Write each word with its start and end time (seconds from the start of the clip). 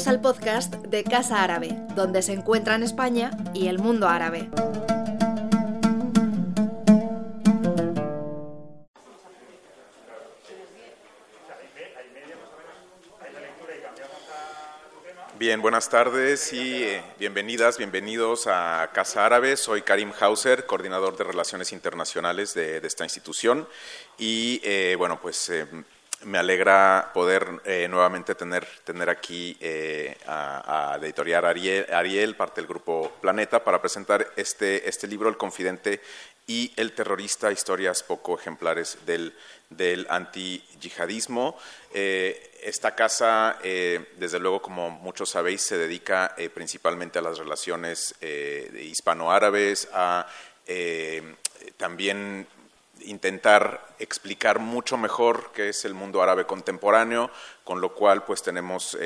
Bienvenidos 0.00 0.16
al 0.16 0.34
podcast 0.34 0.74
de 0.86 1.04
Casa 1.04 1.42
Árabe, 1.42 1.76
donde 1.94 2.22
se 2.22 2.32
encuentran 2.32 2.82
España 2.82 3.32
y 3.52 3.66
el 3.66 3.78
mundo 3.78 4.08
árabe. 4.08 4.48
Bien, 15.38 15.60
buenas 15.60 15.90
tardes 15.90 16.50
y 16.54 16.82
eh, 16.82 17.02
bienvenidas, 17.18 17.76
bienvenidos 17.76 18.46
a 18.46 18.88
Casa 18.94 19.26
Árabe. 19.26 19.58
Soy 19.58 19.82
Karim 19.82 20.12
Hauser, 20.18 20.64
coordinador 20.64 21.18
de 21.18 21.24
Relaciones 21.24 21.72
Internacionales 21.72 22.54
de, 22.54 22.78
esta 22.78 23.04
institución. 23.04 23.68
Y 24.16 24.62
eh, 24.64 24.94
bueno, 24.96 25.20
pues 25.20 25.50
eh, 25.50 25.66
me 26.24 26.38
alegra 26.38 27.10
poder 27.14 27.62
nuevamente 27.88 28.34
tener, 28.34 28.66
tener 28.84 29.08
aquí 29.08 29.58
a, 30.26 30.92
a, 30.92 30.96
Editorial 30.96 31.44
Ariel, 31.44 32.36
parte 32.36 32.60
del 32.60 32.68
grupo 32.68 33.12
Planeta, 33.20 33.64
para 33.64 33.80
presentar 33.80 34.26
este, 34.36 34.88
este 34.88 35.06
libro, 35.06 35.28
El 35.28 35.36
Confidente 35.36 36.00
y 36.50 36.72
el 36.76 36.92
terrorista, 36.94 37.52
historias 37.52 38.02
poco 38.02 38.36
ejemplares 38.36 38.98
del, 39.06 39.32
del 39.68 40.04
anti-yihadismo. 40.10 41.56
Eh, 41.94 42.58
esta 42.64 42.96
casa, 42.96 43.58
eh, 43.62 44.14
desde 44.16 44.40
luego, 44.40 44.60
como 44.60 44.90
muchos 44.90 45.30
sabéis, 45.30 45.62
se 45.62 45.78
dedica 45.78 46.34
eh, 46.36 46.50
principalmente 46.50 47.20
a 47.20 47.22
las 47.22 47.38
relaciones 47.38 48.16
hispano-árabes, 48.20 49.88
a 49.92 50.26
también 51.76 52.48
intentar 53.04 53.94
explicar 53.98 54.58
mucho 54.58 54.96
mejor 54.96 55.50
qué 55.54 55.68
es 55.68 55.84
el 55.84 55.94
mundo 55.94 56.22
árabe 56.22 56.46
contemporáneo, 56.46 57.30
con 57.64 57.80
lo 57.80 57.94
cual 57.94 58.24
pues 58.24 58.42
tenemos 58.42 58.96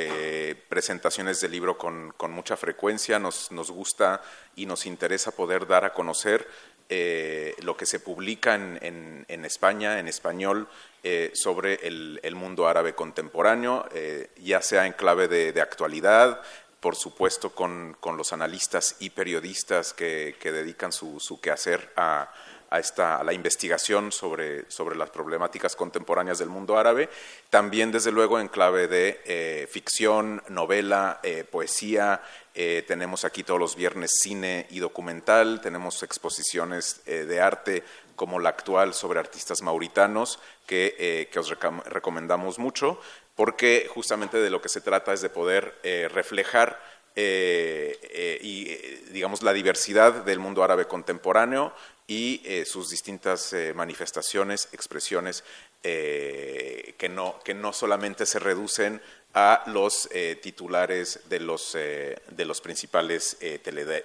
presentaciones 0.68 1.40
de 1.40 1.48
libro 1.48 1.78
con, 1.78 2.14
mucha 2.30 2.56
frecuencia, 2.56 3.18
nos, 3.18 3.50
gusta 3.70 4.22
y 4.56 4.66
nos 4.66 4.86
interesa 4.86 5.30
poder 5.32 5.66
dar 5.66 5.84
a 5.84 5.92
conocer 5.92 6.46
eh, 6.90 7.54
lo 7.62 7.78
que 7.78 7.86
se 7.86 7.98
publica 7.98 8.54
en, 8.54 9.44
España, 9.44 9.98
en 9.98 10.06
español, 10.06 10.68
eh, 11.02 11.30
sobre 11.34 11.86
el, 11.86 12.34
mundo 12.34 12.68
árabe 12.68 12.94
contemporáneo, 12.94 13.86
eh, 13.94 14.30
ya 14.36 14.60
sea 14.60 14.86
en 14.86 14.92
clave 14.92 15.26
de, 15.26 15.60
actualidad, 15.62 16.42
por 16.80 16.94
supuesto 16.94 17.54
con, 17.54 17.96
los 18.16 18.34
analistas 18.34 18.96
y 19.00 19.10
periodistas 19.10 19.94
que, 19.94 20.36
dedican 20.42 20.92
su, 20.92 21.20
su 21.20 21.40
quehacer 21.40 21.90
a, 21.96 22.30
a, 22.70 22.78
esta, 22.78 23.16
a 23.16 23.24
la 23.24 23.32
investigación 23.32 24.12
sobre, 24.12 24.70
sobre, 24.70 24.96
las 24.96 25.10
problemáticas 25.10 25.76
contemporáneas 25.76 26.38
del 26.38 26.48
mundo 26.48 26.76
árabe, 26.76 27.08
también 27.50 27.92
desde 27.92 28.12
luego 28.12 28.40
en 28.40 28.48
clave 28.48 28.88
de 28.88 29.20
eh, 29.24 29.68
ficción, 29.70 30.42
novela, 30.48 31.20
eh, 31.22 31.44
poesía, 31.44 32.22
eh, 32.54 32.84
tenemos 32.86 33.24
aquí 33.24 33.42
todos 33.42 33.60
los 33.60 33.76
viernes 33.76 34.12
cine 34.20 34.66
y 34.70 34.78
documental, 34.78 35.60
tenemos 35.60 36.02
exposiciones 36.02 37.02
de 37.04 37.40
arte 37.40 37.82
como 38.14 38.38
la 38.38 38.50
actual 38.50 38.94
sobre 38.94 39.18
artistas 39.18 39.60
mauritanos 39.60 40.38
que, 40.66 41.28
que 41.32 41.38
os 41.40 41.50
recomendamos 41.86 42.60
mucho, 42.60 43.00
porque 43.34 43.88
justamente 43.92 44.38
de 44.38 44.50
lo 44.50 44.62
que 44.62 44.68
se 44.68 44.80
trata 44.80 45.12
es 45.12 45.20
de 45.20 45.30
poder 45.30 45.80
reflejar 46.12 46.80
y, 47.16 48.64
digamos, 49.10 49.42
la 49.42 49.52
diversidad 49.52 50.24
del 50.24 50.38
mundo 50.38 50.62
árabe 50.62 50.86
contemporáneo, 50.86 51.72
y 52.06 52.42
eh, 52.44 52.64
sus 52.64 52.90
distintas 52.90 53.52
eh, 53.52 53.72
manifestaciones, 53.74 54.68
expresiones 54.72 55.42
eh, 55.82 56.94
que, 56.98 57.08
no, 57.08 57.40
que 57.44 57.54
no 57.54 57.72
solamente 57.72 58.26
se 58.26 58.38
reducen 58.38 59.00
a 59.36 59.64
los 59.66 60.08
titulares 60.42 61.28
de 61.28 61.40
los, 61.40 61.72
de 61.72 62.44
los 62.44 62.60
principales 62.60 63.36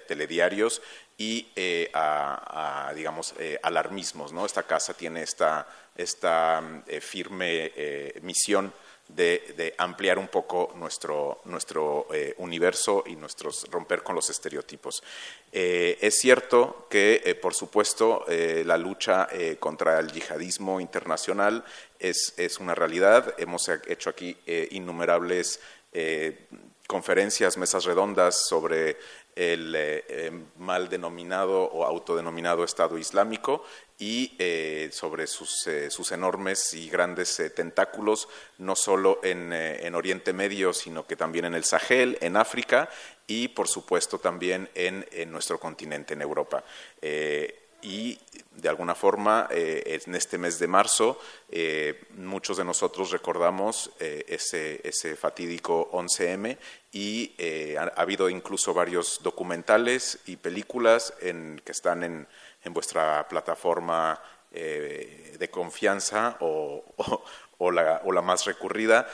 telediarios 0.08 0.82
y 1.16 1.46
a, 1.94 2.92
digamos, 2.96 3.34
alarmismos. 3.62 4.32
¿no? 4.32 4.44
Esta 4.44 4.64
casa 4.64 4.92
tiene 4.92 5.22
esta, 5.22 5.68
esta 5.94 6.82
firme 7.00 7.72
misión 8.22 8.72
de, 9.16 9.74
ampliar 9.78 10.18
un 10.18 10.28
poco 10.28 10.72
nuestro, 10.76 11.40
nuestro 11.44 12.06
eh, 12.12 12.34
universo 12.38 13.04
y 13.06 13.16
nuestros 13.16 13.66
romper 13.70 14.02
con 14.02 14.14
los 14.14 14.30
estereotipos. 14.30 15.02
Eh, 15.52 15.98
es 16.00 16.18
cierto 16.18 16.86
que, 16.88 17.22
eh, 17.24 17.34
por 17.34 17.54
supuesto, 17.54 18.24
la 18.28 18.76
lucha 18.76 19.28
contra 19.58 19.98
el 19.98 20.12
yihadismo 20.12 20.80
internacional 20.80 21.64
es, 21.98 22.34
es, 22.36 22.58
una 22.58 22.74
realidad. 22.74 23.34
Hemos 23.38 23.68
hecho 23.68 24.10
aquí 24.10 24.36
innumerables 24.70 25.60
conferencias, 26.86 27.56
mesas 27.56 27.84
redondas 27.84 28.46
sobre 28.48 28.96
el 29.34 30.46
mal 30.58 30.88
denominado 30.88 31.64
o 31.64 31.84
autodenominado 31.84 32.64
Estado 32.64 32.98
Islámico 32.98 33.64
y 34.00 34.34
eh, 34.38 34.88
sobre 34.92 35.26
sus, 35.26 35.66
eh, 35.66 35.90
sus, 35.90 36.10
enormes 36.10 36.72
y 36.72 36.88
grandes 36.88 37.38
eh, 37.38 37.50
tentáculos, 37.50 38.28
no 38.56 38.74
solo 38.74 39.20
en, 39.22 39.52
en, 39.52 39.94
Oriente 39.94 40.32
Medio, 40.32 40.72
sino 40.72 41.06
que 41.06 41.16
también 41.16 41.44
en 41.44 41.54
el 41.54 41.64
Sahel, 41.64 42.16
en 42.22 42.38
África 42.38 42.88
y, 43.26 43.48
por 43.48 43.68
supuesto, 43.68 44.18
también 44.18 44.70
en, 44.74 45.06
en 45.12 45.30
nuestro 45.30 45.60
continente, 45.60 46.14
en 46.14 46.22
Europa. 46.22 46.64
y, 47.82 48.18
de 48.52 48.68
alguna 48.68 48.94
forma, 48.94 49.48
en 49.50 50.14
este 50.14 50.36
mes 50.36 50.58
de 50.58 50.66
marzo, 50.66 51.18
muchos 52.16 52.58
de 52.58 52.64
nosotros 52.64 53.10
recordamos 53.10 53.90
ese, 53.98 54.80
ese, 54.84 55.16
fatídico 55.16 55.90
11M 55.92 56.58
y 56.92 57.32
ha, 57.76 57.84
ha, 57.84 58.02
habido 58.02 58.28
incluso 58.28 58.74
varios 58.74 59.20
documentales 59.22 60.18
y 60.26 60.36
películas 60.36 61.14
en, 61.22 61.62
que 61.64 61.72
están 61.72 62.02
en 62.02 62.26
en 62.64 62.72
vuestra 62.72 63.26
plataforma 63.28 64.20
eh, 64.52 65.36
de 65.38 65.50
confianza 65.50 66.36
o, 66.40 66.84
la, 67.72 68.02
o, 68.04 68.12
la, 68.12 68.22
más 68.22 68.44
recurrida. 68.44 69.08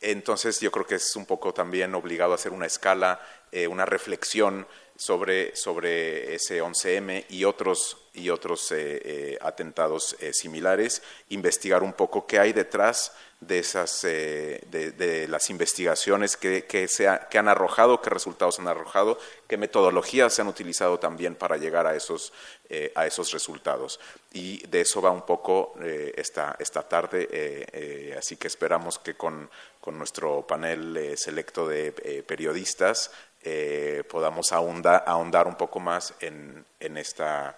Entonces 0.00 0.60
yo 0.60 0.70
creo 0.70 0.86
que 0.86 0.96
es 0.96 1.16
un 1.16 1.26
poco 1.26 1.52
también 1.52 1.94
obligado 1.94 2.32
a 2.32 2.36
hacer 2.36 2.52
una 2.52 2.66
escala, 2.66 3.20
eh, 3.50 3.66
una 3.66 3.84
reflexión 3.84 4.66
sobre, 4.94 5.56
sobre 5.56 6.34
ese 6.34 6.62
11M 6.62 7.26
y 7.30 7.44
otros, 7.44 8.08
y 8.14 8.30
otros 8.30 8.72
eh, 8.72 9.38
atentados 9.40 10.16
similares, 10.32 11.02
investigar 11.30 11.82
un 11.82 11.92
poco 11.92 12.26
qué 12.26 12.38
hay 12.38 12.52
detrás 12.52 13.12
de, 13.40 13.58
esas, 13.58 14.04
eh, 14.04 14.62
de, 14.70 15.28
las 15.28 15.50
investigaciones 15.50 16.36
que, 16.36 16.64
que, 16.64 16.88
que, 17.30 17.38
han 17.38 17.48
arrojado, 17.48 18.00
qué 18.00 18.10
resultados 18.10 18.58
han 18.58 18.68
arrojado, 18.68 19.18
qué 19.46 19.56
metodologías 19.56 20.32
se 20.32 20.42
han 20.42 20.48
utilizado 20.48 20.98
también 20.98 21.34
para 21.34 21.56
llegar 21.56 21.86
a 21.86 21.94
esos, 21.94 22.32
eh, 22.68 22.92
a 22.94 23.06
esos 23.06 23.32
resultados. 23.32 24.00
Y 24.32 24.66
de 24.66 24.80
eso 24.80 25.02
va 25.02 25.10
un 25.10 25.26
poco 25.26 25.74
eh, 25.82 26.14
esta, 26.16 26.56
esta 26.58 26.82
tarde, 26.82 28.14
así 28.18 28.36
que 28.36 28.48
esperamos 28.48 28.98
que 28.98 29.14
con, 29.14 29.50
con 29.80 29.98
nuestro 29.98 30.46
panel 30.46 31.14
selecto 31.16 31.68
de 31.68 31.92
periodistas 32.26 33.10
podamos 34.08 34.50
ahondar, 34.52 35.04
ahondar, 35.06 35.46
un 35.46 35.56
poco 35.56 35.78
más 35.78 36.14
en, 36.20 36.64
en 36.80 36.96
esta 36.96 37.56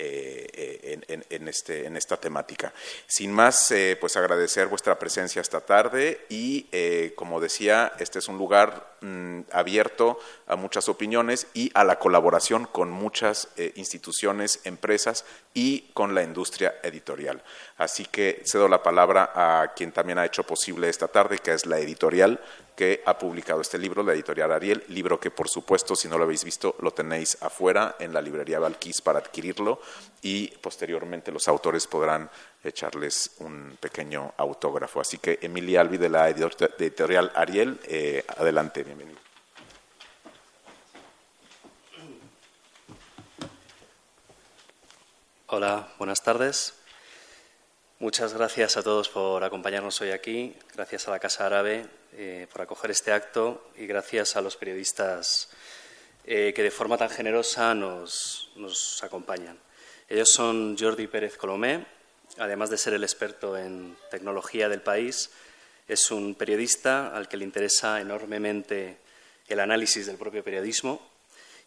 eh, 0.00 1.00
en, 1.30 1.48
este, 1.48 1.86
en, 1.86 1.96
esta 1.96 2.16
temática. 2.16 2.72
Sin 3.08 3.32
más, 3.32 3.70
eh, 3.72 3.96
pues 4.00 4.16
agradecer 4.16 4.68
vuestra 4.68 4.96
presencia 4.96 5.42
esta 5.42 5.60
tarde 5.60 6.24
y, 6.28 6.68
eh, 6.70 7.14
como 7.16 7.40
decía, 7.40 7.92
este 7.98 8.20
es 8.20 8.28
un 8.28 8.38
lugar 8.38 8.96
mm, 9.00 9.40
abierto 9.50 10.20
a 10.46 10.54
muchas 10.54 10.88
opiniones 10.88 11.48
y 11.52 11.72
a 11.74 11.82
la 11.82 11.98
colaboración 11.98 12.66
con 12.66 12.90
muchas 12.90 13.48
instituciones, 13.74 14.60
empresas 14.64 15.24
y 15.52 15.90
con 15.94 16.14
la 16.14 16.22
industria 16.22 16.76
editorial. 16.84 17.42
Así 17.76 18.04
que 18.04 18.42
cedo 18.44 18.68
la 18.68 18.82
palabra 18.82 19.32
a 19.34 19.74
quien 19.74 19.90
también 19.90 20.18
ha 20.18 20.26
hecho 20.26 20.44
posible 20.44 20.88
esta 20.88 21.08
tarde, 21.08 21.38
que 21.38 21.52
es 21.52 21.66
la 21.66 21.80
editorial 21.80 22.40
que 22.78 23.02
ha 23.06 23.18
publicado 23.18 23.60
este 23.60 23.76
libro, 23.76 24.04
la 24.04 24.12
editorial 24.12 24.52
Ariel, 24.52 24.84
libro 24.86 25.18
que 25.18 25.32
por 25.32 25.48
supuesto, 25.48 25.96
si 25.96 26.06
no 26.06 26.16
lo 26.16 26.22
habéis 26.22 26.44
visto, 26.44 26.76
lo 26.78 26.92
tenéis 26.92 27.36
afuera 27.42 27.96
en 27.98 28.12
la 28.12 28.22
librería 28.22 28.60
Valquís 28.60 29.00
para 29.00 29.18
adquirirlo 29.18 29.80
y 30.22 30.46
posteriormente 30.46 31.32
los 31.32 31.48
autores 31.48 31.88
podrán 31.88 32.30
echarles 32.62 33.32
un 33.40 33.76
pequeño 33.80 34.32
autógrafo. 34.36 35.00
Así 35.00 35.18
que 35.18 35.40
Emilia 35.42 35.80
Albi 35.80 35.96
de 35.96 36.08
la 36.08 36.28
editorial 36.28 37.32
Ariel, 37.34 37.80
eh, 37.82 38.24
adelante, 38.36 38.84
bienvenido. 38.84 39.18
Hola, 45.48 45.88
buenas 45.98 46.22
tardes. 46.22 46.77
Muchas 48.00 48.32
gracias 48.32 48.76
a 48.76 48.84
todos 48.84 49.08
por 49.08 49.42
acompañarnos 49.42 50.00
hoy 50.00 50.12
aquí, 50.12 50.54
gracias 50.72 51.08
a 51.08 51.10
la 51.10 51.18
Casa 51.18 51.46
Árabe 51.46 51.84
eh, 52.12 52.46
por 52.52 52.62
acoger 52.62 52.92
este 52.92 53.10
acto 53.10 53.72
y 53.76 53.88
gracias 53.88 54.36
a 54.36 54.40
los 54.40 54.56
periodistas 54.56 55.48
eh, 56.24 56.52
que 56.54 56.62
de 56.62 56.70
forma 56.70 56.96
tan 56.96 57.10
generosa 57.10 57.74
nos, 57.74 58.52
acompañan. 59.02 59.58
Ellos 60.08 60.30
son 60.30 60.78
Jordi 60.78 61.08
Pérez 61.08 61.36
Colomé, 61.36 61.86
además 62.38 62.70
de 62.70 62.78
ser 62.78 62.94
el 62.94 63.02
experto 63.02 63.58
en 63.58 63.96
tecnología 64.12 64.68
del 64.68 64.80
país, 64.80 65.30
es 65.88 66.12
un 66.12 66.36
periodista 66.36 67.08
al 67.16 67.26
que 67.26 67.36
le 67.36 67.44
interesa 67.44 68.00
enormemente 68.00 68.98
el 69.48 69.58
análisis 69.58 70.06
del 70.06 70.18
propio 70.18 70.44
periodismo 70.44 71.04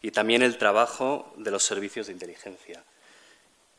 y 0.01 0.11
también 0.11 0.43
el 0.43 0.57
trabajo 0.57 1.33
de 1.35 1.51
los 1.51 1.65
servicios 1.65 2.07
de 2.07 2.13
inteligencia, 2.13 2.85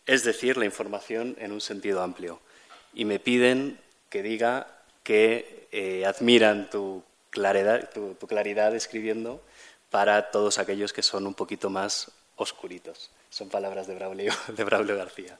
es 0.06 0.24
decir, 0.24 0.56
la 0.56 0.64
información 0.64 1.36
en 1.38 1.52
un 1.52 1.60
sentido 1.60 2.02
amplio. 2.02 2.40
Y 2.94 3.04
me 3.04 3.18
piden 3.18 3.78
que 4.10 4.22
diga 4.22 4.66
que 5.02 5.68
eh, 5.72 6.04
admiran 6.04 6.68
tu 6.70 7.02
claridad, 7.30 7.90
tu, 7.92 8.16
claridad 8.26 8.74
escribiendo 8.74 9.42
para 9.90 10.30
todos 10.30 10.58
aquellos 10.58 10.92
que 10.92 11.02
son 11.02 11.26
un 11.26 11.34
poquito 11.34 11.70
más 11.70 12.10
oscuritos. 12.36 13.10
Son 13.30 13.48
palabras 13.48 13.86
de 13.86 13.94
Braulio, 13.94 14.32
de 14.48 14.64
García. 14.64 15.38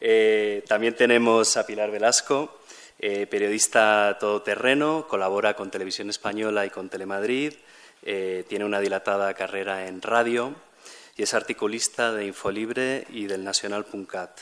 Eh, 0.00 0.64
también 0.66 0.96
tenemos 0.96 1.56
a 1.56 1.66
Pilar 1.66 1.90
Velasco, 1.90 2.58
eh, 2.98 3.26
periodista 3.26 4.16
todoterreno, 4.18 5.06
colabora 5.08 5.54
con 5.54 5.70
Televisión 5.70 6.10
Española 6.10 6.66
y 6.66 6.70
con 6.70 6.88
Telemadrid, 6.88 7.54
tiene 8.02 8.64
una 8.64 8.80
dilatada 8.80 9.34
carrera 9.34 9.86
en 9.86 10.00
radio 10.00 10.54
y 11.20 11.22
es 11.22 11.34
articulista 11.34 12.12
de 12.12 12.24
Infolibre 12.24 13.06
y 13.10 13.26
del 13.26 13.44
Nacional.cat, 13.44 14.40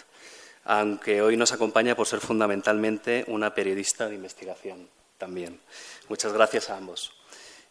aunque 0.62 1.20
hoy 1.22 1.36
nos 1.36 1.50
acompaña 1.50 1.96
por 1.96 2.06
ser 2.06 2.20
fundamentalmente 2.20 3.24
una 3.26 3.52
periodista 3.52 4.08
de 4.08 4.14
investigación 4.14 4.88
también. 5.18 5.58
Muchas 6.08 6.32
gracias 6.32 6.70
a 6.70 6.76
ambos. 6.76 7.14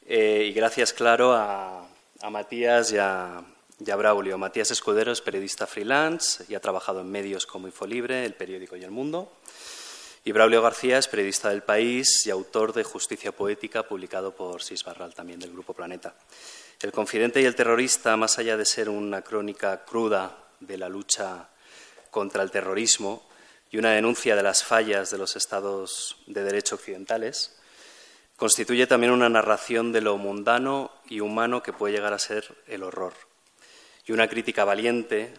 y 0.06 0.52
gracias, 0.52 0.92
claro, 0.92 1.34
a, 1.34 1.88
Matías 2.30 2.92
y 2.92 2.98
a, 2.98 3.46
y 3.80 3.90
a 3.90 3.96
Braulio. 3.96 4.38
Matías 4.38 4.72
Escudero 4.72 5.14
es 5.14 5.22
periodista 5.22 5.68
freelance 5.68 6.44
y 6.50 6.56
ha 6.56 6.60
trabajado 6.60 7.00
en 7.00 7.10
medios 7.10 7.46
como 7.46 7.68
Infolibre, 7.68 8.26
El 8.26 8.34
Periódico 8.34 8.76
y 8.76 8.84
El 8.84 8.92
Mundo. 8.92 9.32
Y 10.26 10.34
Braulio 10.34 10.62
García 10.62 10.98
es 10.98 11.08
periodista 11.08 11.48
del 11.52 11.64
País 11.64 12.28
y 12.28 12.30
autor 12.30 12.74
de 12.74 12.84
Justicia 12.84 13.32
Poética, 13.32 13.84
publicado 13.84 14.36
por 14.36 14.62
Sis 14.62 14.84
Barral, 14.84 15.16
también 15.16 15.40
del 15.40 15.54
Grupo 15.54 15.74
Planeta. 15.74 16.14
El 16.80 16.92
confidente 16.92 17.42
y 17.42 17.46
el 17.46 17.56
terrorista, 17.56 18.16
más 18.18 18.38
allá 18.38 18.56
de 18.56 18.66
ser 18.66 18.90
una 18.90 19.24
crónica 19.24 19.84
cruda 19.84 20.38
de 20.60 20.78
la 20.78 20.90
lucha 20.90 21.50
contra 22.12 22.44
el 22.44 22.52
terrorismo 22.52 23.28
y 23.72 23.78
una 23.78 23.92
denuncia 23.92 24.36
de 24.36 24.44
las 24.44 24.64
fallas 24.64 25.10
de 25.10 25.18
los 25.18 25.36
estados 25.36 26.18
de 26.28 26.44
derecho 26.44 26.76
occidentales, 26.76 27.58
constituye 28.36 28.86
también 28.86 29.12
una 29.12 29.28
narración 29.28 29.92
de 29.92 30.02
lo 30.02 30.18
mundano 30.18 30.92
y 31.10 31.20
humano 31.20 31.64
que 31.64 31.74
puede 31.74 31.96
llegar 31.96 32.14
a 32.14 32.20
ser 32.20 32.56
el 32.68 32.84
horror 32.84 33.14
y 34.06 34.14
una 34.14 34.30
crítica 34.30 34.64
valiente 34.64 35.34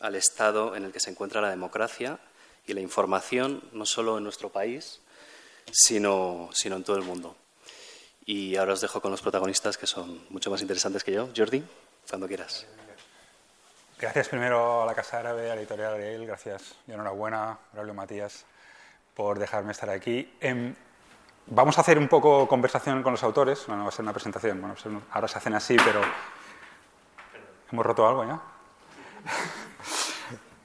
al 0.00 0.16
estado 0.16 0.74
en 0.74 0.84
el 0.84 0.92
que 0.92 1.00
se 1.00 1.10
encuentra 1.10 1.40
la 1.40 1.50
democracia 1.50 2.18
y 2.66 2.72
la 2.72 2.80
información, 2.80 3.62
no 3.72 3.86
solo 3.86 4.18
en 4.18 4.24
nuestro 4.24 4.50
país, 4.50 5.00
sino, 5.70 6.50
sino 6.52 6.76
en 6.76 6.84
todo 6.84 6.96
el 6.96 7.02
mundo. 7.02 7.36
Y 8.24 8.56
ahora 8.56 8.74
os 8.74 8.80
dejo 8.80 9.00
con 9.00 9.10
los 9.10 9.20
protagonistas 9.20 9.76
que 9.76 9.86
son 9.86 10.24
mucho 10.30 10.50
más 10.50 10.62
interesantes 10.62 11.02
que 11.04 11.12
yo. 11.12 11.28
Jordi, 11.36 11.64
cuando 12.08 12.28
quieras. 12.28 12.66
Gracias 13.98 14.28
primero 14.28 14.82
a 14.82 14.86
la 14.86 14.94
Casa 14.94 15.20
Árabe, 15.20 15.50
a 15.50 15.54
la 15.54 15.60
editorial 15.60 15.94
Ariel, 15.94 16.26
gracias 16.26 16.74
y 16.88 16.92
enhorabuena, 16.92 17.58
Braulio 17.72 17.94
Matías, 17.94 18.44
por 19.14 19.38
dejarme 19.38 19.72
estar 19.72 19.90
aquí. 19.90 20.36
Em, 20.40 20.74
vamos 21.46 21.78
a 21.78 21.82
hacer 21.82 21.98
un 21.98 22.08
poco 22.08 22.48
conversación 22.48 23.02
con 23.02 23.12
los 23.12 23.22
autores, 23.22 23.68
no, 23.68 23.80
va 23.82 23.88
a 23.88 23.92
ser 23.92 24.02
una 24.02 24.12
presentación, 24.12 24.60
bueno, 24.60 24.74
ahora 25.12 25.28
se 25.28 25.38
hacen 25.38 25.54
así, 25.54 25.76
pero 25.84 26.00
¿Hemos 27.72 27.86
roto 27.86 28.06
algo 28.06 28.24
ya? 28.24 28.38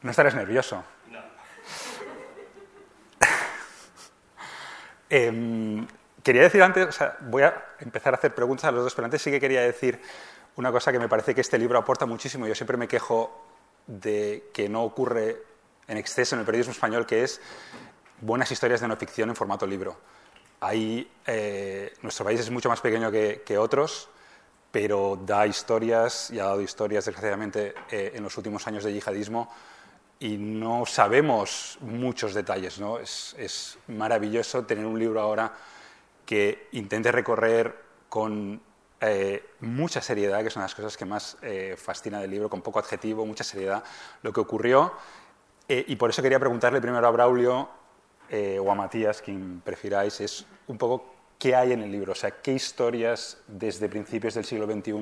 No 0.03 0.11
estarás 0.11 0.35
nervioso. 0.35 0.83
No. 1.09 1.19
Em, 5.09 5.87
quería 6.27 6.43
decir 6.43 6.61
antes, 6.61 6.87
o 6.87 6.91
sea, 6.91 7.17
voy 7.21 7.43
a 7.43 7.75
empezar 7.79 8.13
a 8.13 8.17
hacer 8.17 8.33
preguntas 8.35 8.65
a 8.65 8.71
los 8.71 8.83
dos, 8.83 8.95
pero 8.95 9.05
antes 9.05 9.21
sí 9.21 9.31
que 9.31 9.39
quería 9.39 9.61
decir 9.61 9.99
una 10.55 10.71
cosa 10.71 10.91
que 10.91 10.99
me 10.99 11.09
parece 11.09 11.33
que 11.33 11.41
este 11.41 11.57
libro 11.57 11.77
aporta 11.77 12.05
muchísimo. 12.05 12.47
Yo 12.47 12.55
siempre 12.55 12.77
me 12.77 12.87
quejo 12.87 13.45
de 13.85 14.49
que 14.53 14.69
no 14.69 14.83
ocurre 14.83 15.43
en 15.87 15.97
exceso 15.97 16.35
en 16.35 16.39
el 16.39 16.45
periodismo 16.45 16.73
español, 16.73 17.05
que 17.05 17.23
es 17.23 17.41
buenas 18.21 18.51
historias 18.51 18.81
de 18.81 18.87
no 18.87 18.95
ficción 18.97 19.29
en 19.29 19.35
formato 19.35 19.65
libro. 19.65 19.97
Ahí, 20.59 21.09
eh, 21.25 21.93
nuestro 22.01 22.25
país 22.25 22.39
es 22.39 22.49
mucho 22.49 22.69
más 22.69 22.81
pequeño 22.81 23.11
que, 23.11 23.43
que 23.45 23.57
otros 23.57 24.09
pero 24.71 25.17
da 25.25 25.47
historias 25.47 26.29
y 26.29 26.39
ha 26.39 26.45
dado 26.45 26.61
historias, 26.61 27.05
desgraciadamente, 27.05 27.73
eh, 27.89 28.11
en 28.13 28.23
los 28.23 28.37
últimos 28.37 28.67
años 28.67 28.83
de 28.83 28.93
yihadismo 28.93 29.51
y 30.19 30.37
no 30.37 30.85
sabemos 30.85 31.77
muchos 31.81 32.33
detalles. 32.33 32.79
¿no? 32.79 32.99
Es, 32.99 33.77
maravilloso 33.87 34.65
tener 34.65 34.85
un 34.85 34.99
libro 34.99 35.19
ahora 35.19 35.53
que 36.27 36.67
intente 36.73 37.11
recorrer 37.11 37.75
con 38.07 38.61
eh, 39.01 39.43
mucha 39.61 39.99
seriedad, 40.01 40.43
que 40.43 40.51
son 40.51 40.61
las 40.61 40.75
cosas 40.75 40.95
que 40.95 41.05
más 41.05 41.37
eh, 41.41 41.73
fascina 41.75 42.19
del 42.19 42.29
libro, 42.29 42.51
con 42.51 42.61
poco 42.61 42.77
adjetivo, 42.77 43.25
mucha 43.25 43.43
seriedad, 43.43 43.83
lo 44.21 44.31
que 44.31 44.41
ocurrió. 44.41 44.93
y 45.67 45.95
por 45.95 46.11
eso 46.11 46.21
quería 46.21 46.39
preguntarle 46.39 46.79
primero 46.79 47.07
a 47.07 47.11
Braulio 47.11 47.69
o 48.61 48.71
a 48.71 48.75
Matías, 48.75 49.21
quien 49.21 49.61
prefiráis, 49.65 50.21
es 50.21 50.45
un 50.67 50.77
poco 50.77 51.17
¿qué 51.39 51.55
hay 51.55 51.71
en 51.71 51.81
el 51.81 51.91
libro? 51.91 52.13
O 52.13 52.15
sea, 52.15 52.31
¿qué 52.31 52.53
historias 52.53 53.37
desde 53.47 53.89
principios 53.89 54.33
del 54.33 54.45
siglo 54.45 54.65
XXI 54.65 54.93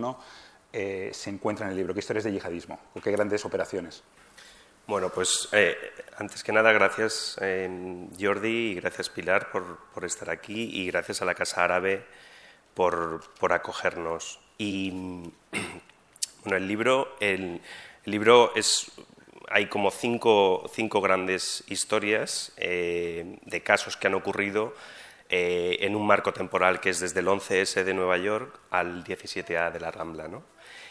eh, 0.73 1.09
se 1.13 1.29
encuentran 1.29 1.67
en 1.67 1.71
el 1.71 1.77
libro? 1.77 1.93
¿Qué 1.93 1.99
historias 1.99 2.25
de 2.25 2.31
yihadismo? 2.31 2.79
¿O 2.93 3.01
qué 3.01 3.11
grandes 3.11 3.45
operaciones? 3.45 4.03
Bueno, 4.87 5.09
pues 5.09 5.49
eh, 5.51 5.75
antes 6.17 6.43
que 6.43 6.51
nada, 6.51 6.71
gracias 6.71 7.37
eh, 7.41 8.07
Jordi 8.19 8.71
y 8.71 8.75
gracias 8.75 9.09
Pilar 9.09 9.49
por, 9.51 10.05
estar 10.05 10.29
aquí 10.29 10.69
y 10.81 10.87
gracias 10.87 11.21
a 11.21 11.25
la 11.25 11.33
Casa 11.33 11.63
Árabe 11.63 12.05
por, 12.73 13.21
acogernos. 13.49 14.39
Y 14.57 14.91
bueno, 16.43 16.57
el 16.57 16.67
libro, 16.67 17.15
el, 17.19 17.61
libro 18.05 18.53
es 18.55 18.91
hay 19.49 19.67
como 19.67 19.91
cinco, 19.91 20.69
cinco 20.73 21.01
grandes 21.01 21.63
historias 21.67 22.53
de 22.57 23.61
casos 23.63 23.95
que 23.95 24.07
han 24.07 24.15
ocurrido 24.15 24.73
eh, 25.27 25.77
en 25.81 25.95
un 25.95 26.05
marco 26.05 26.31
temporal 26.33 26.79
que 26.79 26.91
es 26.91 26.99
desde 26.99 27.21
el 27.21 27.25
11S 27.25 27.83
de 27.83 27.93
Nueva 27.95 28.17
York 28.17 28.59
al 28.69 29.03
17A 29.03 29.71
de 29.71 29.79
la 29.79 29.89
Rambla. 29.89 30.27
¿no? 30.27 30.43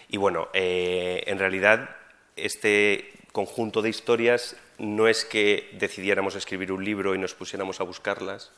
Y 0.09 0.17
bueno, 0.17 0.49
eh, 0.53 1.23
en 1.27 1.39
realidad 1.39 1.97
este 2.37 3.13
conjunto 3.33 3.83
de 3.83 3.91
historias 3.91 4.57
no 4.79 5.09
es 5.09 5.25
que 5.25 5.71
decidiéramos 5.73 6.35
escribir 6.35 6.73
un 6.73 6.85
libro 6.85 7.15
y 7.15 7.19
nos 7.19 7.35
pusiéramos 7.35 7.81
a 7.81 7.85
buscarlas, 7.85 8.53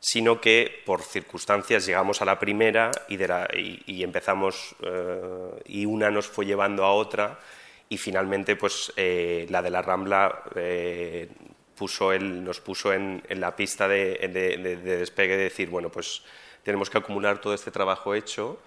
sino 0.00 0.40
que 0.40 0.82
por 0.84 1.02
circunstancias 1.02 1.86
llegamos 1.86 2.22
a 2.22 2.24
la 2.24 2.38
primera 2.38 2.90
y, 3.08 4.02
empezamos, 4.02 4.74
eh, 4.82 5.62
y 5.66 5.86
una 5.86 6.10
nos 6.10 6.26
fue 6.26 6.46
llevando 6.46 6.84
a 6.84 6.92
otra, 6.92 7.38
y 7.88 7.98
finalmente 7.98 8.56
pues 8.56 8.92
la 8.96 9.62
de 9.62 9.70
la 9.70 9.82
Rambla 9.82 10.42
nos 12.20 12.60
puso 12.60 12.92
en, 12.92 13.22
la 13.28 13.56
pista 13.56 13.88
de, 13.88 14.80
despegue 14.82 15.36
de 15.36 15.44
decir, 15.44 15.68
bueno, 15.68 15.90
pues 15.90 16.22
tenemos 16.62 16.90
que 16.90 16.98
acumular 16.98 17.40
todo 17.40 17.54
este 17.54 17.70
trabajo 17.70 18.14
hecho, 18.14 18.58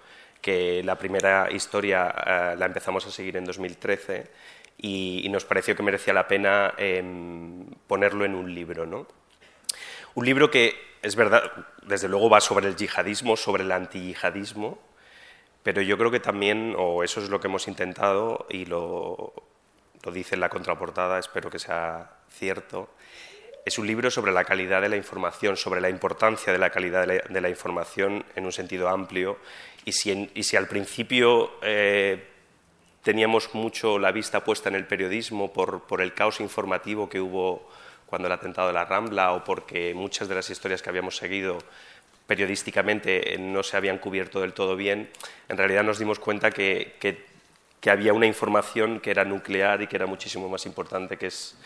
que 0.46 0.80
la 0.84 0.94
primera 0.94 1.50
historia 1.50 2.14
eh, 2.24 2.54
la 2.56 2.66
empezamos 2.66 3.04
a 3.04 3.10
seguir 3.10 3.36
en 3.36 3.44
2013 3.44 4.30
y, 4.78 5.26
nos 5.28 5.44
pareció 5.44 5.74
que 5.74 5.82
merecía 5.82 6.14
la 6.14 6.28
pena 6.28 6.72
em, 6.78 7.66
ponerlo 7.88 8.24
en 8.24 8.36
un 8.36 8.54
libro. 8.54 8.86
¿no? 8.86 9.08
Un 10.14 10.24
libro 10.24 10.48
que, 10.48 10.72
es 11.02 11.16
verdad, 11.16 11.50
desde 11.82 12.06
luego 12.06 12.30
va 12.30 12.40
sobre 12.40 12.68
el 12.68 12.76
yihadismo, 12.76 13.36
sobre 13.36 13.64
el 13.64 13.72
antiyihadismo, 13.72 14.78
pero 15.64 15.82
yo 15.82 15.98
creo 15.98 16.12
que 16.12 16.20
también, 16.20 16.76
o 16.78 17.02
eso 17.02 17.20
es 17.20 17.28
lo 17.28 17.40
que 17.40 17.48
hemos 17.48 17.66
intentado 17.66 18.46
y 18.48 18.66
lo, 18.66 19.34
lo 20.04 20.12
dice 20.12 20.36
en 20.36 20.42
la 20.42 20.48
contraportada, 20.48 21.18
espero 21.18 21.50
que 21.50 21.58
sea 21.58 22.18
cierto, 22.30 22.88
es 23.66 23.80
un 23.80 23.86
libro 23.88 24.12
sobre 24.12 24.30
la 24.30 24.44
calidad 24.44 24.80
de 24.80 24.88
la 24.88 24.96
información, 24.96 25.56
sobre 25.56 25.80
la 25.80 25.90
importancia 25.90 26.52
de 26.52 26.58
la 26.58 26.70
calidad 26.70 27.04
de 27.04 27.40
la, 27.40 27.48
información 27.48 28.24
en 28.36 28.46
un 28.46 28.52
sentido 28.52 28.88
amplio. 28.88 29.38
Y 29.84 29.90
si, 29.90 30.56
al 30.56 30.68
principio 30.68 31.50
eh, 31.62 32.28
teníamos 33.02 33.52
mucho 33.54 33.98
la 33.98 34.12
vista 34.12 34.44
puesta 34.44 34.68
en 34.68 34.76
el 34.76 34.86
periodismo 34.86 35.52
por, 35.52 36.00
el 36.00 36.14
caos 36.14 36.38
informativo 36.38 37.08
que 37.08 37.20
hubo 37.20 37.68
cuando 38.06 38.28
el 38.28 38.32
atentado 38.32 38.68
de 38.68 38.74
la 38.74 38.84
Rambla 38.84 39.32
o 39.32 39.42
porque 39.42 39.94
muchas 39.94 40.28
de 40.28 40.36
las 40.36 40.48
historias 40.48 40.80
que 40.80 40.90
habíamos 40.90 41.16
seguido 41.16 41.58
periodísticamente 42.28 43.34
eh, 43.34 43.38
no 43.38 43.64
se 43.64 43.76
habían 43.76 43.98
cubierto 43.98 44.40
del 44.40 44.52
todo 44.52 44.76
bien, 44.76 45.10
en 45.48 45.56
realidad 45.56 45.82
nos 45.82 45.98
dimos 45.98 46.20
cuenta 46.20 46.52
que, 46.52 46.94
que 47.00 47.90
había 47.90 48.12
una 48.12 48.26
información 48.26 49.00
que 49.00 49.10
era 49.10 49.24
nuclear 49.24 49.82
y 49.82 49.88
que 49.88 49.96
era 49.96 50.06
muchísimo 50.06 50.48
más 50.48 50.66
importante, 50.66 51.16
que 51.16 51.26
es 51.26 51.56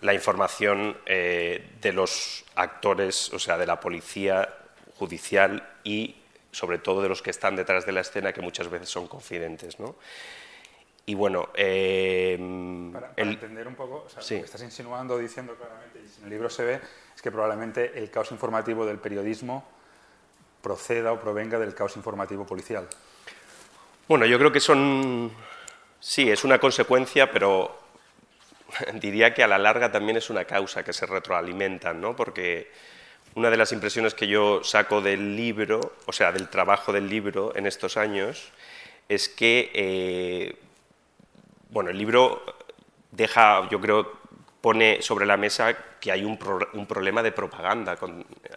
la 0.00 0.14
información 0.14 0.96
eh, 1.06 1.70
de 1.80 1.92
los 1.92 2.44
actores, 2.54 3.32
o 3.32 3.38
sea, 3.38 3.58
de 3.58 3.66
la 3.66 3.80
policía 3.80 4.48
judicial 4.96 5.68
y 5.84 6.16
sobre 6.52 6.78
todo 6.78 7.02
de 7.02 7.08
los 7.08 7.22
que 7.22 7.30
están 7.30 7.56
detrás 7.56 7.86
de 7.86 7.92
la 7.92 8.00
escena, 8.00 8.32
que 8.32 8.40
muchas 8.40 8.68
veces 8.68 8.88
son 8.88 9.06
confidentes. 9.06 9.78
¿no? 9.78 9.96
Y 11.06 11.14
bueno. 11.14 11.48
Eh, 11.54 12.36
para, 12.92 13.12
entender 13.16 13.66
un 13.66 13.74
poco, 13.74 14.04
o 14.06 14.08
sea, 14.08 14.20
lo 14.20 14.28
que 14.28 14.44
estás 14.44 14.62
insinuando, 14.62 15.18
diciendo 15.18 15.54
claramente, 15.54 16.00
y 16.00 16.18
en 16.18 16.24
el 16.24 16.30
libro 16.30 16.50
se 16.50 16.64
ve, 16.64 16.80
es 17.14 17.22
que 17.22 17.30
probablemente 17.30 17.98
el 17.98 18.10
caos 18.10 18.30
informativo 18.30 18.84
del 18.84 18.98
periodismo 18.98 19.64
proceda 20.62 21.12
o 21.12 21.20
provenga 21.20 21.58
del 21.58 21.74
caos 21.74 21.96
informativo 21.96 22.44
policial. 22.44 22.88
Bueno, 24.06 24.26
yo 24.26 24.38
creo 24.38 24.52
que 24.52 24.60
son, 24.60 25.30
sí, 26.00 26.30
es 26.30 26.44
una 26.44 26.58
consecuencia, 26.58 27.30
pero 27.30 27.77
diría 28.94 29.34
que 29.34 29.42
a 29.42 29.48
la 29.48 29.58
larga 29.58 29.90
también 29.90 30.16
es 30.16 30.30
una 30.30 30.44
causa 30.44 30.84
que 30.84 30.92
se 30.92 31.06
retroalimentan, 31.06 32.00
¿no? 32.00 32.14
Porque 32.16 32.70
una 33.34 33.50
de 33.50 33.56
las 33.56 33.72
impresiones 33.72 34.14
que 34.14 34.26
yo 34.26 34.62
saco 34.64 35.00
del 35.00 35.36
libro, 35.36 35.94
o 36.06 36.12
sea, 36.12 36.32
del 36.32 36.48
trabajo 36.48 36.92
del 36.92 37.08
libro 37.08 37.52
en 37.54 37.66
estos 37.66 37.96
años, 37.96 38.52
es 39.08 39.28
que, 39.28 39.70
eh, 39.74 40.56
bueno, 41.70 41.90
el 41.90 41.98
libro 41.98 42.42
deja, 43.10 43.68
yo 43.70 43.80
creo, 43.80 44.18
pone 44.60 45.02
sobre 45.02 45.24
la 45.24 45.36
mesa 45.36 45.76
que 46.00 46.10
hay 46.12 46.24
un, 46.24 46.36
problema 46.36 47.22
de 47.22 47.32
propaganda 47.32 47.96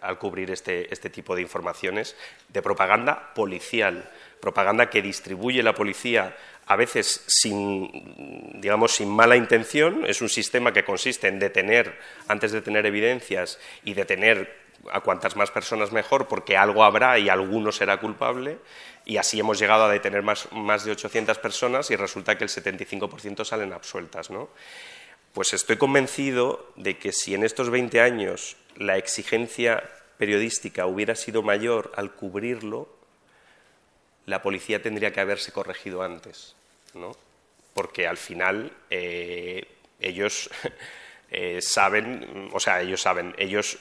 al 0.02 0.18
cubrir 0.18 0.50
este, 0.50 0.92
este 0.92 1.10
tipo 1.10 1.34
de 1.34 1.42
informaciones, 1.42 2.16
de 2.48 2.62
propaganda 2.62 3.32
policial, 3.34 4.10
propaganda 4.40 4.90
que 4.90 5.02
distribuye 5.02 5.62
la 5.62 5.74
policía 5.74 6.36
a 6.66 6.76
veces 6.76 7.24
sin, 7.26 8.60
digamos, 8.60 8.92
sin 8.92 9.08
mala 9.08 9.36
intención. 9.36 10.04
Es 10.06 10.22
un 10.22 10.28
sistema 10.28 10.72
que 10.72 10.84
consiste 10.84 11.28
en 11.28 11.38
detener, 11.38 11.98
antes 12.28 12.52
de 12.52 12.62
tener 12.62 12.86
evidencias, 12.86 13.58
y 13.84 13.94
detener 13.94 14.62
a 14.90 15.00
cuantas 15.00 15.36
más 15.36 15.50
personas 15.50 15.92
mejor, 15.92 16.28
porque 16.28 16.56
algo 16.56 16.84
habrá 16.84 17.18
y 17.18 17.28
alguno 17.28 17.72
será 17.72 17.98
culpable. 17.98 18.58
Y 19.04 19.16
así 19.16 19.40
hemos 19.40 19.58
llegado 19.58 19.84
a 19.84 19.92
detener 19.92 20.22
más, 20.22 20.50
más 20.52 20.84
de 20.84 20.92
800 20.92 21.38
personas 21.38 21.90
y 21.90 21.96
resulta 21.96 22.36
que 22.38 22.44
el 22.44 22.50
75% 22.50 23.44
salen 23.44 23.72
absueltas. 23.72 24.30
¿no? 24.30 24.48
Pues 25.32 25.52
estoy 25.54 25.76
convencido 25.76 26.72
de 26.76 26.98
que 26.98 27.12
si 27.12 27.34
en 27.34 27.44
estos 27.44 27.70
20 27.70 28.00
años 28.00 28.56
la 28.76 28.96
exigencia 28.96 29.82
periodística 30.18 30.86
hubiera 30.86 31.14
sido 31.16 31.42
mayor 31.42 31.92
al 31.96 32.12
cubrirlo, 32.12 33.01
la 34.26 34.42
policía 34.42 34.82
tendría 34.82 35.12
que 35.12 35.20
haberse 35.20 35.52
corregido 35.52 36.02
antes, 36.02 36.54
¿no? 36.94 37.16
Porque 37.74 38.06
al 38.06 38.16
final 38.16 38.72
eh, 38.90 39.66
ellos 40.00 40.50
eh, 41.30 41.60
saben, 41.60 42.50
o 42.52 42.60
sea, 42.60 42.80
ellos 42.80 43.00
saben, 43.00 43.34
ellos 43.38 43.78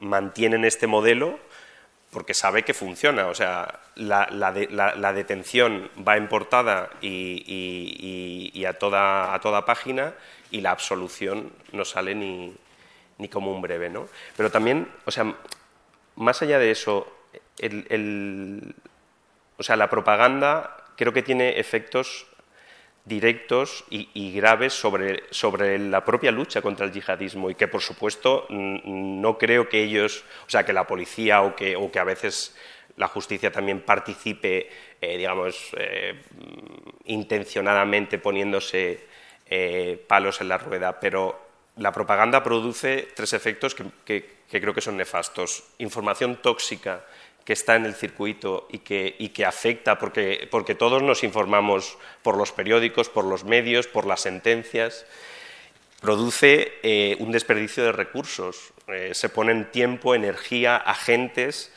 mantienen 0.00 0.64
este 0.64 0.86
modelo 0.86 1.38
porque 2.14 2.32
sabe 2.32 2.62
que 2.62 2.72
funciona. 2.72 3.26
O 3.26 3.34
sea, 3.34 3.80
la, 3.96 5.12
detención 5.12 5.90
va 6.06 6.16
en 6.16 6.28
portada 6.28 6.90
y, 7.02 8.64
a, 8.64 8.72
toda, 8.74 9.34
a, 9.34 9.40
toda, 9.40 9.66
página 9.66 10.14
y 10.50 10.60
la 10.60 10.70
absolución 10.70 11.52
no 11.72 11.84
sale 11.84 12.14
ni, 12.14 12.54
ni, 13.18 13.28
como 13.28 13.52
un 13.52 13.60
breve, 13.60 13.90
¿no? 13.90 14.08
Pero 14.36 14.50
también, 14.50 14.88
o 15.04 15.10
sea, 15.10 15.34
más 16.14 16.40
allá 16.40 16.58
de 16.60 16.70
eso, 16.70 17.12
el, 17.58 18.74
o 19.56 19.62
sea, 19.62 19.76
la 19.76 19.90
propaganda 19.90 20.76
creo 20.96 21.12
que 21.12 21.22
tiene 21.22 21.58
efectos 21.58 22.26
directos 23.04 23.84
y, 23.90 24.32
graves 24.32 24.72
sobre, 24.72 25.24
sobre, 25.30 25.78
la 25.78 26.04
propia 26.04 26.30
lucha 26.30 26.62
contra 26.62 26.86
el 26.86 26.92
yihadismo 26.92 27.50
y 27.50 27.54
que, 27.54 27.68
por 27.68 27.82
supuesto, 27.82 28.46
no 28.48 29.36
creo 29.36 29.68
que 29.68 29.82
ellos, 29.82 30.24
o 30.46 30.50
sea, 30.50 30.64
que 30.64 30.72
la 30.72 30.86
policía 30.86 31.42
o 31.42 31.54
que, 31.54 31.76
o 31.76 31.92
que 31.92 31.98
a 31.98 32.04
veces 32.04 32.56
la 32.96 33.08
justicia 33.08 33.52
también 33.52 33.82
participe, 33.82 34.70
eh, 35.00 35.18
digamos, 35.18 35.70
eh, 35.76 36.22
intencionadamente 37.04 38.18
poniéndose 38.18 39.06
eh, 39.46 40.02
palos 40.08 40.40
en 40.40 40.48
la 40.48 40.56
rueda, 40.56 40.98
pero 40.98 41.44
la 41.76 41.92
propaganda 41.92 42.42
produce 42.42 43.08
tres 43.14 43.34
efectos 43.34 43.74
que 43.74 44.34
creo 44.48 44.72
que 44.72 44.80
son 44.80 44.96
nefastos. 44.96 45.64
Información 45.78 46.36
tóxica 46.40 47.04
que 47.44 47.52
está 47.52 47.76
en 47.76 47.84
el 47.84 47.94
circuito 47.94 48.66
y 48.70 48.78
que, 48.78 49.16
y 49.18 49.28
que 49.30 49.44
afecta, 49.44 49.98
porque, 49.98 50.48
porque, 50.50 50.74
todos 50.74 51.02
nos 51.02 51.24
informamos 51.24 51.98
por 52.22 52.36
los 52.36 52.52
periódicos, 52.52 53.08
por 53.08 53.24
los 53.24 53.44
medios, 53.44 53.86
por 53.86 54.06
las 54.06 54.22
sentencias, 54.22 55.04
produce 56.00 56.72
eh, 56.82 57.16
un 57.20 57.32
desperdicio 57.32 57.84
de 57.84 57.92
recursos. 57.92 58.72
Eh, 58.88 59.10
se 59.14 59.28
ponen 59.28 59.70
tiempo, 59.70 60.14
energía, 60.14 60.76
agentes 60.76 61.72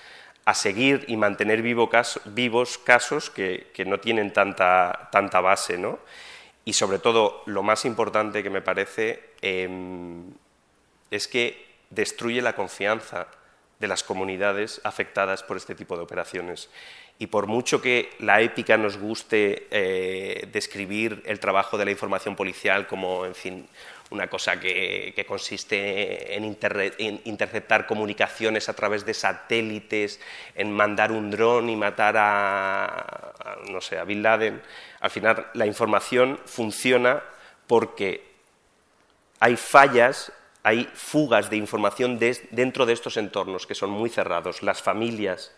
a 0.45 0.53
seguir 0.53 1.03
y 1.09 1.17
mantener 1.17 1.61
vivo 1.61 1.89
vivos 2.25 2.77
casos 2.77 3.29
que, 3.29 3.67
que, 3.73 3.83
no 3.83 3.99
tienen 3.99 4.31
tanta, 4.31 5.09
tanta 5.11 5.41
base. 5.41 5.77
¿no? 5.77 5.99
Y 6.63 6.73
sobre 6.73 6.99
todo, 6.99 7.43
lo 7.45 7.63
más 7.63 7.83
importante 7.83 8.43
que 8.43 8.49
me 8.49 8.61
parece 8.61 9.31
em, 9.41 10.31
es 11.11 11.27
que 11.27 11.65
destruye 11.89 12.41
la 12.41 12.55
confianza 12.55 13.27
de 13.79 13.87
las 13.87 14.03
comunidades 14.03 14.81
afectadas 14.83 15.43
por 15.43 15.57
este 15.57 15.75
tipo 15.75 15.95
de 15.95 16.03
operaciones. 16.03 16.69
Y 17.19 17.27
por 17.27 17.47
mucho 17.47 17.81
que 17.81 18.11
la 18.19 18.41
épica 18.41 18.77
nos 18.77 18.97
guste 18.97 19.67
eh, 19.71 20.47
describir 20.51 21.23
el 21.25 21.39
trabajo 21.39 21.77
de 21.77 21.85
la 21.85 21.91
información 21.91 22.35
policial 22.35 22.85
como, 22.85 23.25
en 23.25 23.33
fin, 23.33 23.67
una 24.09 24.27
cosa 24.27 24.59
que, 24.59 25.25
consiste 25.27 26.35
en, 26.35 27.21
interceptar 27.25 27.87
comunicaciones 27.87 28.69
a 28.69 28.73
través 28.73 29.05
de 29.05 29.13
satélites, 29.13 30.19
en 30.55 30.71
mandar 30.71 31.11
un 31.11 31.31
dron 31.31 31.69
y 31.69 31.75
matar 31.75 32.15
a, 32.17 33.33
no 33.69 33.81
sé, 33.81 33.97
a 33.97 34.03
Bin 34.03 34.23
Laden, 34.23 34.61
al 34.99 35.09
final 35.09 35.47
la 35.53 35.65
información 35.65 36.39
funciona 36.45 37.21
porque 37.67 38.23
hay 39.39 39.55
fallas 39.55 40.31
hay 40.67 40.89
fugas 40.93 41.49
de 41.49 41.55
información 41.55 42.19
dentro 42.19 42.85
de 42.85 42.91
estos 42.91 43.15
entornos 43.15 43.65
que 43.65 43.73
son 43.73 43.89
muy 43.89 44.09
cerrados, 44.09 44.63
las 44.63 44.81
familias, 44.81 45.53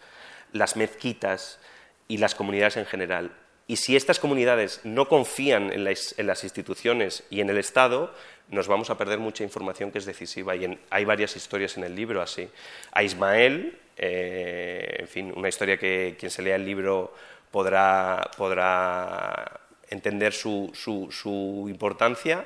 las 0.53 0.75
mezquitas 0.75 1.59
y 2.07 2.17
las 2.17 2.35
comunidades 2.35 2.77
en 2.77 2.85
general. 2.85 3.31
Y 3.65 3.77
si 3.77 3.95
estas 3.95 4.19
comunidades 4.19 4.81
no 4.83 5.07
confían 5.07 5.73
en 5.73 5.83
las, 5.83 6.43
instituciones 6.43 7.23
y 7.31 7.41
en 7.41 7.49
el 7.49 7.57
Estado, 7.57 8.13
nos 8.49 8.67
vamos 8.67 8.91
a 8.91 8.99
perder 8.99 9.17
mucha 9.17 9.43
información 9.43 9.91
que 9.91 9.97
es 9.97 10.05
decisiva. 10.05 10.55
Y 10.55 10.77
hay 10.91 11.05
varias 11.05 11.35
historias 11.35 11.75
en 11.75 11.85
el 11.85 11.95
libro 11.95 12.21
así. 12.21 12.47
A 12.91 13.01
Ismael, 13.01 13.79
eh, 13.97 14.95
en 14.99 15.07
fin, 15.07 15.33
una 15.35 15.49
historia 15.49 15.77
que 15.79 16.17
quien 16.19 16.29
se 16.29 16.43
lea 16.43 16.55
el 16.55 16.65
libro 16.65 17.15
podrá, 17.49 18.29
podrá 18.37 19.59
entender 19.89 20.33
su, 20.33 20.69
su 20.75 21.65
importancia. 21.67 22.45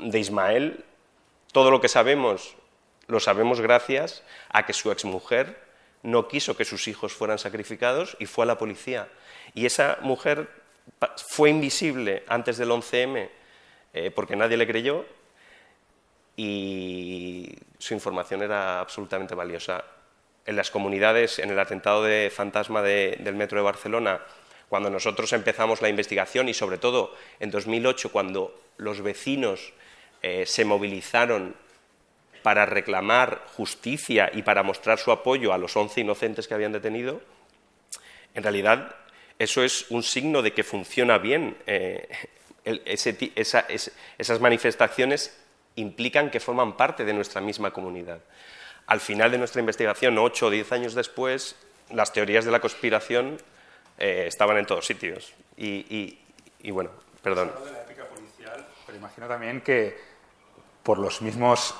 De 0.00 0.18
Ismael 0.18 0.84
todo 1.52 1.70
lo 1.70 1.80
que 1.80 1.88
sabemos 1.88 2.56
lo 3.08 3.20
sabemos 3.20 3.60
gracias 3.60 4.22
a 4.50 4.66
que 4.66 4.72
su 4.72 4.90
exmujer 4.90 5.56
no 6.02 6.28
quiso 6.28 6.56
que 6.56 6.64
sus 6.64 6.88
hijos 6.88 7.12
fueran 7.12 7.38
sacrificados 7.38 8.16
y 8.18 8.26
fue 8.26 8.44
a 8.44 8.46
la 8.46 8.58
policía. 8.58 9.08
Y 9.54 9.66
esa 9.66 9.98
mujer 10.02 10.48
fue 11.28 11.50
invisible 11.50 12.24
antes 12.28 12.58
del 12.58 12.70
11M 12.70 13.28
eh, 13.92 14.10
porque 14.10 14.36
nadie 14.36 14.56
le 14.56 14.66
creyó 14.66 15.04
y 16.36 17.56
su 17.78 17.94
información 17.94 18.42
era 18.42 18.80
absolutamente 18.80 19.34
valiosa. 19.34 19.84
En 20.44 20.54
las 20.54 20.70
comunidades, 20.70 21.40
en 21.40 21.50
el 21.50 21.58
atentado 21.58 22.04
de 22.04 22.30
fantasma 22.32 22.80
del 22.80 23.34
metro 23.34 23.58
de 23.58 23.64
Barcelona, 23.64 24.20
cuando 24.68 24.90
nosotros 24.90 25.32
empezamos 25.32 25.82
la 25.82 25.88
investigación 25.88 26.48
y 26.48 26.54
sobre 26.54 26.78
todo 26.78 27.14
en 27.40 27.50
2008 27.50 28.12
cuando 28.12 28.60
los 28.76 29.00
vecinos 29.00 29.72
eh, 30.28 30.44
se 30.44 30.64
movilizaron 30.64 31.54
para 32.42 32.66
reclamar 32.66 33.44
justicia 33.54 34.28
y 34.34 34.42
para 34.42 34.64
mostrar 34.64 34.98
su 34.98 35.12
apoyo 35.12 35.52
a 35.52 35.58
los 35.58 35.76
11 35.76 36.00
inocentes 36.00 36.48
que 36.48 36.54
habían 36.54 36.72
detenido, 36.72 37.20
en 38.34 38.42
realidad 38.42 38.96
eso 39.38 39.62
es 39.62 39.88
un 39.88 40.02
signo 40.02 40.42
de 40.42 40.52
que 40.52 40.64
funciona 40.64 41.18
bien. 41.18 41.56
Eh, 41.68 42.08
esas 42.64 44.40
manifestaciones 44.40 45.38
implican 45.76 46.28
que 46.32 46.40
forman 46.40 46.76
parte 46.76 47.04
de 47.04 47.14
nuestra 47.14 47.40
misma 47.40 47.70
comunidad. 47.70 48.18
Al 48.88 48.98
final 48.98 49.30
de 49.30 49.38
nuestra 49.38 49.60
investigación, 49.60 50.18
ocho 50.18 50.48
o 50.48 50.50
diez 50.50 50.72
años 50.72 50.94
después, 50.94 51.54
las 51.90 52.12
teorías 52.12 52.44
de 52.44 52.50
la 52.50 52.58
conspiración 52.58 53.40
eh, 53.96 54.24
estaban 54.26 54.56
en 54.56 54.66
todos 54.66 54.86
sitios. 54.86 55.34
Y, 55.56 56.18
y 56.58 56.70
bueno, 56.72 56.90
perdón. 57.22 57.52
Pero 58.86 58.98
imagino 58.98 59.26
también 59.28 59.60
que 59.60 60.15
por 60.86 60.98
los 60.98 61.20
mismos 61.20 61.74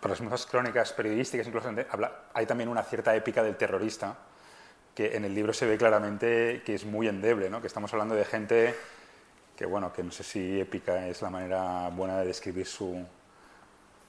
por 0.00 0.10
las 0.10 0.20
mismas 0.20 0.46
crónicas 0.46 0.92
periodísticas, 0.92 1.46
incluso 1.46 1.70
hay 2.34 2.46
también 2.46 2.68
una 2.68 2.82
cierta 2.82 3.14
épica 3.16 3.42
del 3.42 3.56
terrorista, 3.56 4.16
que 4.94 5.16
en 5.16 5.24
el 5.24 5.34
libro 5.34 5.52
se 5.52 5.66
ve 5.66 5.76
claramente 5.76 6.62
que 6.64 6.74
es 6.74 6.84
muy 6.84 7.08
endeble, 7.08 7.50
¿no? 7.50 7.60
que 7.60 7.66
estamos 7.66 7.92
hablando 7.92 8.14
de 8.14 8.24
gente 8.24 8.74
que, 9.56 9.66
bueno, 9.66 9.92
que 9.92 10.04
no 10.04 10.12
sé 10.12 10.22
si 10.22 10.60
épica 10.60 11.08
es 11.08 11.20
la 11.20 11.30
manera 11.30 11.88
buena 11.88 12.18
de 12.20 12.26
describir 12.26 12.66
su, 12.66 13.04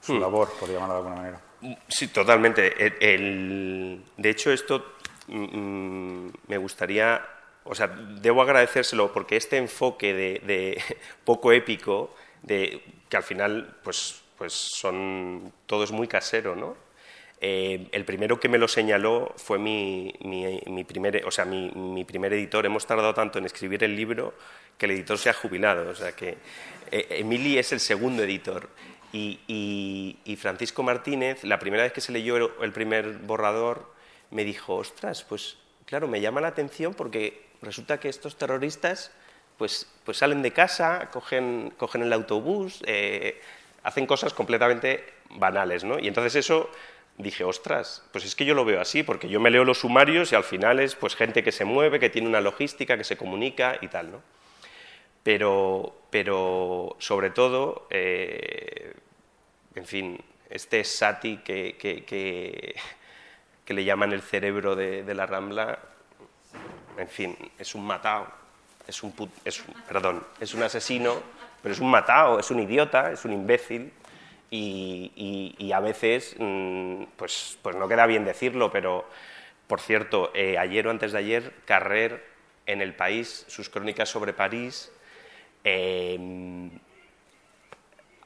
su 0.00 0.14
hmm. 0.14 0.20
labor, 0.20 0.48
por 0.60 0.68
llamarlo 0.68 0.94
de 0.94 0.98
alguna 0.98 1.16
manera. 1.16 1.40
Sí, 1.88 2.08
totalmente. 2.08 2.70
de 2.70 4.30
hecho, 4.30 4.52
esto 4.52 4.94
mm, 5.26 6.28
me 6.46 6.58
gustaría, 6.58 7.20
o 7.64 7.74
sea, 7.74 7.88
debo 7.88 8.42
agradecérselo 8.42 9.12
porque 9.12 9.36
este 9.36 9.56
enfoque 9.56 10.14
de, 10.14 10.42
de 10.46 10.82
poco 11.24 11.50
épico, 11.50 12.14
de, 12.42 12.82
que 13.08 13.16
al 13.16 13.24
final, 13.24 13.76
pues 13.82 14.22
pues 14.40 14.54
son, 14.54 15.52
todo 15.66 15.84
es 15.84 15.90
muy 15.90 16.08
casero, 16.08 16.56
¿no? 16.56 16.74
Eh, 17.42 17.88
el 17.92 18.06
primero 18.06 18.40
que 18.40 18.48
me 18.48 18.56
lo 18.56 18.68
señaló 18.68 19.34
fue 19.36 19.58
mi, 19.58 20.14
primer, 20.88 21.26
o 21.26 21.30
sea, 21.30 21.44
mi, 21.44 22.04
primer 22.06 22.32
editor. 22.32 22.64
Hemos 22.64 22.86
tardado 22.86 23.12
tanto 23.12 23.38
en 23.38 23.44
escribir 23.44 23.84
el 23.84 23.94
libro 23.94 24.32
que 24.78 24.86
el 24.86 24.92
editor 24.92 25.18
se 25.18 25.28
ha 25.28 25.34
jubilado. 25.34 25.90
O 25.90 25.94
sea 25.94 26.12
que 26.12 26.38
eh, 26.90 27.06
Emily 27.10 27.58
es 27.58 27.70
el 27.72 27.80
segundo 27.80 28.22
editor. 28.22 28.70
Y, 29.12 30.16
Francisco 30.40 30.82
Martínez, 30.82 31.44
la 31.44 31.58
primera 31.58 31.82
vez 31.82 31.92
que 31.92 32.00
se 32.00 32.10
leyó 32.10 32.62
el 32.62 32.72
primer 32.72 33.18
borrador, 33.18 33.92
me 34.30 34.44
dijo, 34.44 34.76
ostras, 34.76 35.22
pues 35.22 35.58
claro, 35.84 36.08
me 36.08 36.22
llama 36.22 36.40
la 36.40 36.48
atención 36.48 36.94
porque 36.94 37.44
resulta 37.60 38.00
que 38.00 38.08
estos 38.08 38.38
terroristas 38.38 39.12
pues, 39.58 39.86
pues 40.06 40.16
salen 40.16 40.40
de 40.40 40.54
casa, 40.54 41.10
cogen, 41.12 41.74
cogen 41.76 42.00
el 42.00 42.14
autobús, 42.14 42.82
eh, 42.86 43.38
hacen 43.82 44.06
cosas 44.06 44.34
completamente 44.34 45.04
banales, 45.30 45.84
¿no? 45.84 45.98
Y 45.98 46.08
entonces 46.08 46.36
eso 46.36 46.70
dije, 47.18 47.44
ostras, 47.44 48.02
pues 48.12 48.24
es 48.24 48.34
que 48.34 48.44
yo 48.44 48.54
lo 48.54 48.64
veo 48.64 48.80
así, 48.80 49.02
porque 49.02 49.28
yo 49.28 49.40
me 49.40 49.50
leo 49.50 49.64
los 49.64 49.80
sumarios 49.80 50.32
y 50.32 50.34
al 50.34 50.44
final 50.44 50.80
es 50.80 50.94
pues 50.94 51.16
gente 51.16 51.42
que 51.42 51.52
se 51.52 51.64
mueve, 51.64 52.00
que 52.00 52.10
tiene 52.10 52.28
una 52.28 52.40
logística, 52.40 52.96
que 52.96 53.04
se 53.04 53.16
comunica 53.16 53.78
y 53.80 53.88
tal, 53.88 54.10
¿no? 54.12 54.22
Pero, 55.22 55.94
pero 56.10 56.96
sobre 56.98 57.30
todo, 57.30 57.86
eh, 57.90 58.94
en 59.74 59.86
fin, 59.86 60.18
este 60.48 60.82
Sati 60.82 61.38
que, 61.38 61.76
que, 61.78 62.74
le 63.68 63.84
llaman 63.84 64.12
el 64.12 64.22
cerebro 64.22 64.74
de, 64.74 65.14
la 65.14 65.26
Rambla, 65.26 65.78
en 66.96 67.08
fin, 67.08 67.36
es 67.56 67.74
un 67.76 67.86
matao, 67.86 68.26
es 68.86 69.02
un, 69.02 69.14
es, 69.44 69.62
perdón, 69.86 70.26
es 70.40 70.54
un 70.54 70.62
asesino, 70.64 71.22
pero 71.62 71.74
es 71.74 71.80
un 71.80 71.90
matao, 71.90 72.38
es 72.38 72.50
un 72.50 72.60
idiota, 72.60 73.12
es 73.12 73.24
un 73.24 73.32
imbécil, 73.32 73.92
y, 74.50 75.70
a 75.72 75.80
veces, 75.80 76.34
mm, 76.38 77.04
pues, 77.16 77.58
pues 77.62 77.76
no 77.76 77.88
queda 77.88 78.06
bien 78.06 78.24
decirlo, 78.24 78.70
pero 78.70 79.06
por 79.70 79.80
cierto, 79.80 80.32
eh, 80.34 80.58
ayer 80.58 80.88
o 80.88 80.90
antes 80.90 81.12
de 81.12 81.18
ayer, 81.18 81.52
Carrer 81.64 82.24
en 82.66 82.82
El 82.82 82.92
País, 82.94 83.44
sus 83.46 83.68
crónicas 83.68 84.08
sobre 84.08 84.32
París, 84.32 84.90
em, 85.62 86.70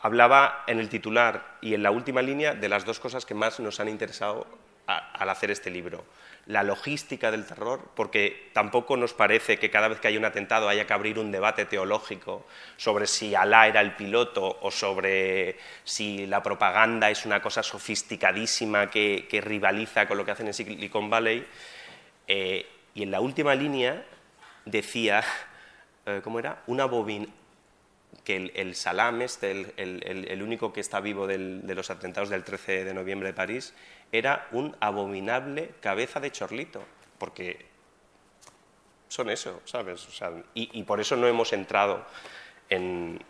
hablaba 0.01 0.65
en 0.67 0.81
el 0.81 0.89
titular 0.89 1.59
y 1.61 1.75
en 1.75 1.83
la 1.83 1.91
última 1.91 2.23
línea 2.23 2.55
de 2.55 2.69
las 2.71 2.87
dos 2.87 2.99
cosas 2.99 3.27
que 3.27 3.35
más 3.35 3.61
nos 3.61 3.79
han 3.79 3.91
interesado 3.91 4.47
al 4.87 5.29
hacer 5.31 5.51
este 5.51 5.71
libro 5.71 6.05
la 6.47 6.63
logística 6.63 7.31
del 7.31 7.47
terror, 7.47 7.91
porque 7.95 8.51
tampoco 8.53 8.97
nos 8.97 9.15
parece 9.15 9.59
que 9.59 9.71
cada 9.71 9.89
vez 9.89 9.99
que 9.99 10.09
hay 10.09 10.17
un 10.17 10.25
atentado 10.25 10.69
haya 10.69 10.87
que 10.87 10.93
abrir 10.93 11.19
un 11.19 11.33
debate 11.33 11.65
teológico 11.65 12.47
sobre 12.77 13.07
si 13.07 13.35
Alá 13.35 13.67
era 13.67 13.81
el 13.81 13.97
piloto 13.97 14.59
o 14.61 14.71
sobre 14.71 15.57
si 15.85 16.27
la 16.27 16.43
propaganda 16.43 17.11
es 17.11 17.25
una 17.25 17.41
cosa 17.41 17.63
sofisticadísima 17.63 18.91
que, 18.91 19.27
rivaliza 19.43 20.07
con 20.07 20.19
lo 20.19 20.25
que 20.25 20.33
hacen 20.33 20.49
en 20.49 20.55
Silicon 20.55 21.09
Valley. 21.09 21.47
Eh, 22.27 22.67
y 22.95 23.03
en 23.03 23.11
la 23.11 23.21
última 23.21 23.55
línea 23.55 24.05
decía, 24.67 25.25
eh, 26.07 26.21
¿cómo 26.23 26.39
era? 26.39 26.63
Una 26.67 26.85
bobina 26.85 27.27
que 28.23 28.53
el, 28.55 28.75
Salam, 28.75 29.23
este, 29.23 29.51
el, 29.77 30.43
único 30.43 30.73
que 30.73 30.81
está 30.81 31.01
vivo 31.01 31.27
de 31.27 31.75
los 31.75 31.91
atentados 31.91 32.31
del 32.31 32.45
13 32.45 32.85
de 32.85 32.95
noviembre 32.95 33.29
de 33.29 33.35
París, 33.35 33.75
era 34.15 34.47
un 34.53 34.77
abominable 34.79 35.75
cabeza 35.81 36.21
de 36.21 36.31
chorlito, 36.31 36.81
porque 37.19 37.67
son 39.09 39.29
eso, 39.29 39.61
¿sabes? 39.65 40.07
y, 40.55 40.83
por 40.85 41.01
eso 41.01 41.17
no 41.17 41.27
hemos 41.27 41.53
entrado 41.53 42.07
en, 42.69 43.21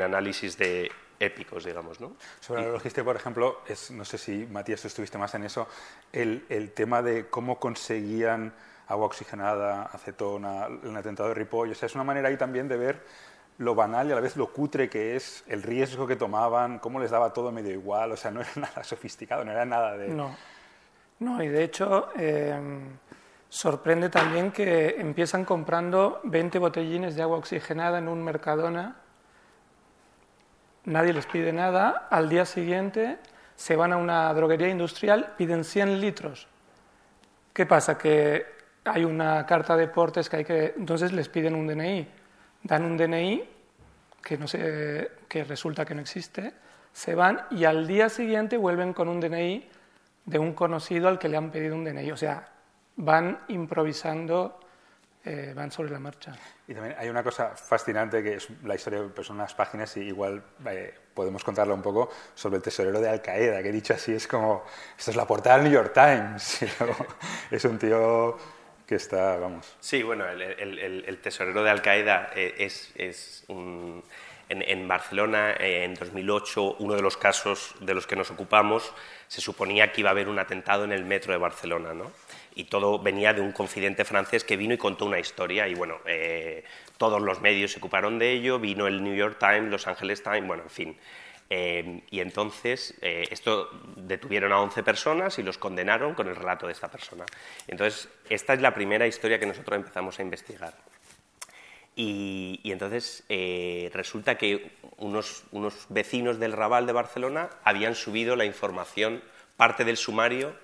análisis 0.00 0.56
de 0.56 0.92
épicos, 1.18 1.64
digamos, 1.64 2.00
¿no? 2.00 2.14
Sobre 2.38 2.62
la 2.62 2.68
logística, 2.68 3.04
por 3.04 3.16
ejemplo, 3.16 3.62
es, 3.66 3.90
no 3.90 4.04
sé 4.04 4.16
si, 4.16 4.46
Matías, 4.46 4.80
tú 4.80 4.86
estuviste 4.86 5.18
más 5.18 5.34
en 5.34 5.42
eso, 5.42 5.66
el, 6.12 6.72
tema 6.72 7.02
de 7.02 7.28
cómo 7.28 7.58
conseguían 7.58 8.54
agua 8.86 9.06
oxigenada, 9.06 9.86
acetona, 9.86 10.66
el 10.66 10.96
atentado 10.96 11.30
de 11.30 11.34
Ripoll, 11.34 11.72
o 11.72 11.74
sea, 11.74 11.86
es 11.86 11.94
una 11.96 12.04
manera 12.04 12.28
ahí 12.28 12.36
también 12.36 12.68
de 12.68 12.76
ver 12.76 13.04
lo 13.60 13.74
banal 13.74 14.08
y 14.08 14.12
a 14.12 14.14
la 14.14 14.22
vez 14.22 14.36
lo 14.36 14.50
cutre 14.50 14.88
que 14.88 15.16
es, 15.16 15.44
el 15.46 15.62
riesgo 15.62 16.06
que 16.06 16.16
tomaban, 16.16 16.78
cómo 16.78 16.98
les 16.98 17.10
daba 17.10 17.34
todo 17.34 17.52
medio 17.52 17.70
igual, 17.70 18.10
o 18.12 18.16
sea, 18.16 18.30
no 18.30 18.40
era 18.40 18.50
nada 18.56 18.82
sofisticado, 18.82 19.44
no 19.44 19.52
era 19.52 19.66
nada 19.66 19.98
de... 19.98 20.08
No, 20.08 20.34
no 21.18 21.42
y 21.42 21.48
de 21.48 21.62
hecho 21.62 22.08
em, 22.16 22.96
sorprende 23.50 24.08
también 24.08 24.50
que 24.50 24.96
empiezan 24.98 25.44
comprando 25.44 26.20
20 26.24 26.58
botellines 26.58 27.16
de 27.16 27.22
agua 27.22 27.36
oxigenada 27.36 27.98
en 27.98 28.08
un 28.08 28.24
Mercadona, 28.24 28.96
nadie 30.86 31.12
les 31.12 31.26
pide 31.26 31.52
nada, 31.52 32.08
al 32.08 32.30
día 32.30 32.46
siguiente 32.46 33.18
se 33.56 33.76
van 33.76 33.92
a 33.92 33.98
una 33.98 34.32
droguería 34.32 34.70
industrial, 34.70 35.34
piden 35.36 35.64
100 35.64 36.00
litros. 36.00 36.48
¿Qué 37.52 37.66
pasa? 37.66 37.98
Que 37.98 38.46
hay 38.84 39.04
una 39.04 39.44
carta 39.44 39.76
de 39.76 39.86
portes 39.86 40.30
que 40.30 40.36
hay 40.36 40.44
que... 40.46 40.74
Entonces 40.78 41.12
les 41.12 41.28
piden 41.28 41.54
un 41.54 41.66
DNI 41.66 42.19
dan 42.62 42.84
un 42.84 42.96
DNI 42.96 43.48
que, 44.22 44.36
no 44.36 44.46
sé, 44.46 45.12
que 45.28 45.44
resulta 45.44 45.84
que 45.84 45.94
no 45.94 46.00
existe, 46.00 46.52
se 46.92 47.14
van 47.14 47.42
y 47.50 47.64
al 47.64 47.86
día 47.86 48.08
siguiente 48.08 48.56
vuelven 48.56 48.92
con 48.92 49.08
un 49.08 49.20
DNI 49.20 49.68
de 50.26 50.38
un 50.38 50.52
conocido 50.52 51.08
al 51.08 51.18
que 51.18 51.28
le 51.28 51.36
han 51.36 51.50
pedido 51.50 51.74
un 51.74 51.84
DNI. 51.84 52.10
O 52.12 52.16
sea, 52.16 52.48
van 52.96 53.40
improvisando, 53.48 54.60
eh, 55.24 55.52
van 55.54 55.70
sobre 55.70 55.90
la 55.90 55.98
marcha. 55.98 56.32
Y 56.68 56.74
también 56.74 56.96
hay 56.98 57.08
una 57.08 57.22
cosa 57.22 57.50
fascinante 57.56 58.22
que 58.22 58.34
es 58.34 58.48
la 58.64 58.74
historia, 58.74 59.02
pues 59.14 59.26
son 59.26 59.36
unas 59.36 59.54
páginas 59.54 59.96
y 59.96 60.00
igual 60.00 60.42
eh, 60.66 60.94
podemos 61.14 61.42
contarla 61.42 61.74
un 61.74 61.82
poco 61.82 62.10
sobre 62.34 62.56
el 62.56 62.62
tesorero 62.62 63.00
de 63.00 63.08
Al 63.08 63.22
Qaeda, 63.22 63.62
que 63.62 63.72
dicho 63.72 63.94
así 63.94 64.12
es 64.12 64.26
como, 64.26 64.64
esto 64.96 65.10
es 65.10 65.16
la 65.16 65.26
portada 65.26 65.56
del 65.56 65.64
New 65.64 65.72
York 65.72 65.92
Times. 65.92 66.60
es 67.50 67.64
un 67.64 67.78
tío 67.78 68.36
Sí, 69.78 70.02
bueno, 70.02 70.26
el, 70.28 71.18
tesorero 71.22 71.62
de 71.62 71.70
Al 71.70 71.82
Qaeda 71.82 72.30
eh, 72.34 72.54
es, 72.58 73.44
en, 74.48 74.88
Barcelona, 74.88 75.52
eh, 75.52 75.84
en 75.84 75.94
2008, 75.94 76.76
uno 76.80 76.96
de 76.96 77.02
los 77.02 77.16
casos 77.16 77.74
de 77.80 77.94
los 77.94 78.06
que 78.06 78.16
nos 78.16 78.30
ocupamos, 78.30 78.92
se 79.28 79.40
suponía 79.40 79.92
que 79.92 80.00
iba 80.00 80.10
a 80.10 80.12
haber 80.12 80.28
un 80.28 80.38
atentado 80.38 80.84
en 80.84 80.92
el 80.92 81.04
metro 81.04 81.32
de 81.32 81.38
Barcelona, 81.38 81.94
¿no? 81.94 82.10
Y 82.56 82.64
todo 82.64 82.98
venía 82.98 83.32
de 83.32 83.40
un 83.40 83.52
confidente 83.52 84.04
francés 84.04 84.42
que 84.42 84.56
vino 84.56 84.74
y 84.74 84.78
contó 84.78 85.06
una 85.06 85.20
historia, 85.20 85.68
y 85.68 85.74
bueno, 85.74 85.98
eh, 86.04 86.64
todos 86.98 87.22
los 87.22 87.40
medios 87.40 87.70
se 87.70 87.78
ocuparon 87.78 88.18
de 88.18 88.32
ello, 88.32 88.58
vino 88.58 88.88
el 88.88 89.04
New 89.04 89.14
York 89.14 89.38
Times, 89.38 89.70
Los 89.70 89.86
Angeles 89.86 90.22
Times, 90.22 90.46
bueno, 90.48 90.64
en 90.64 90.70
fin. 90.70 90.98
Eh, 91.52 92.04
y 92.10 92.20
entonces, 92.20 92.94
eh, 93.02 93.26
esto 93.28 93.68
detuvieron 93.96 94.52
a 94.52 94.60
11 94.60 94.84
personas 94.84 95.36
y 95.40 95.42
los 95.42 95.58
condenaron 95.58 96.14
con 96.14 96.28
el 96.28 96.36
relato 96.36 96.66
de 96.66 96.72
esta 96.72 96.88
persona. 96.88 97.26
Entonces, 97.66 98.08
esta 98.28 98.54
es 98.54 98.60
la 98.60 98.72
primera 98.72 99.08
historia 99.08 99.40
que 99.40 99.46
nosotros 99.46 99.76
empezamos 99.76 100.16
a 100.18 100.22
investigar. 100.22 100.74
Y, 101.96 102.60
entonces 102.64 103.24
eh, 103.28 103.90
resulta 103.92 104.38
que 104.38 104.70
unos, 104.96 105.42
unos, 105.50 105.86
vecinos 105.88 106.38
del 106.38 106.52
Raval 106.52 106.86
de 106.86 106.92
Barcelona 106.92 107.50
habían 107.64 107.96
subido 107.96 108.36
la 108.36 108.44
información, 108.44 109.22
parte 109.56 109.84
del 109.84 109.96
sumario, 109.96 110.54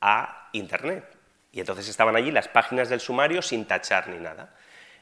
a 0.00 0.48
Internet. 0.52 1.04
Y 1.52 1.58
entonces 1.58 1.88
estaban 1.88 2.14
allí 2.14 2.30
las 2.30 2.46
páginas 2.46 2.88
del 2.88 3.00
sumario 3.00 3.42
sin 3.42 3.66
tachar 3.66 4.08
ni 4.08 4.18
nada. 4.18 4.54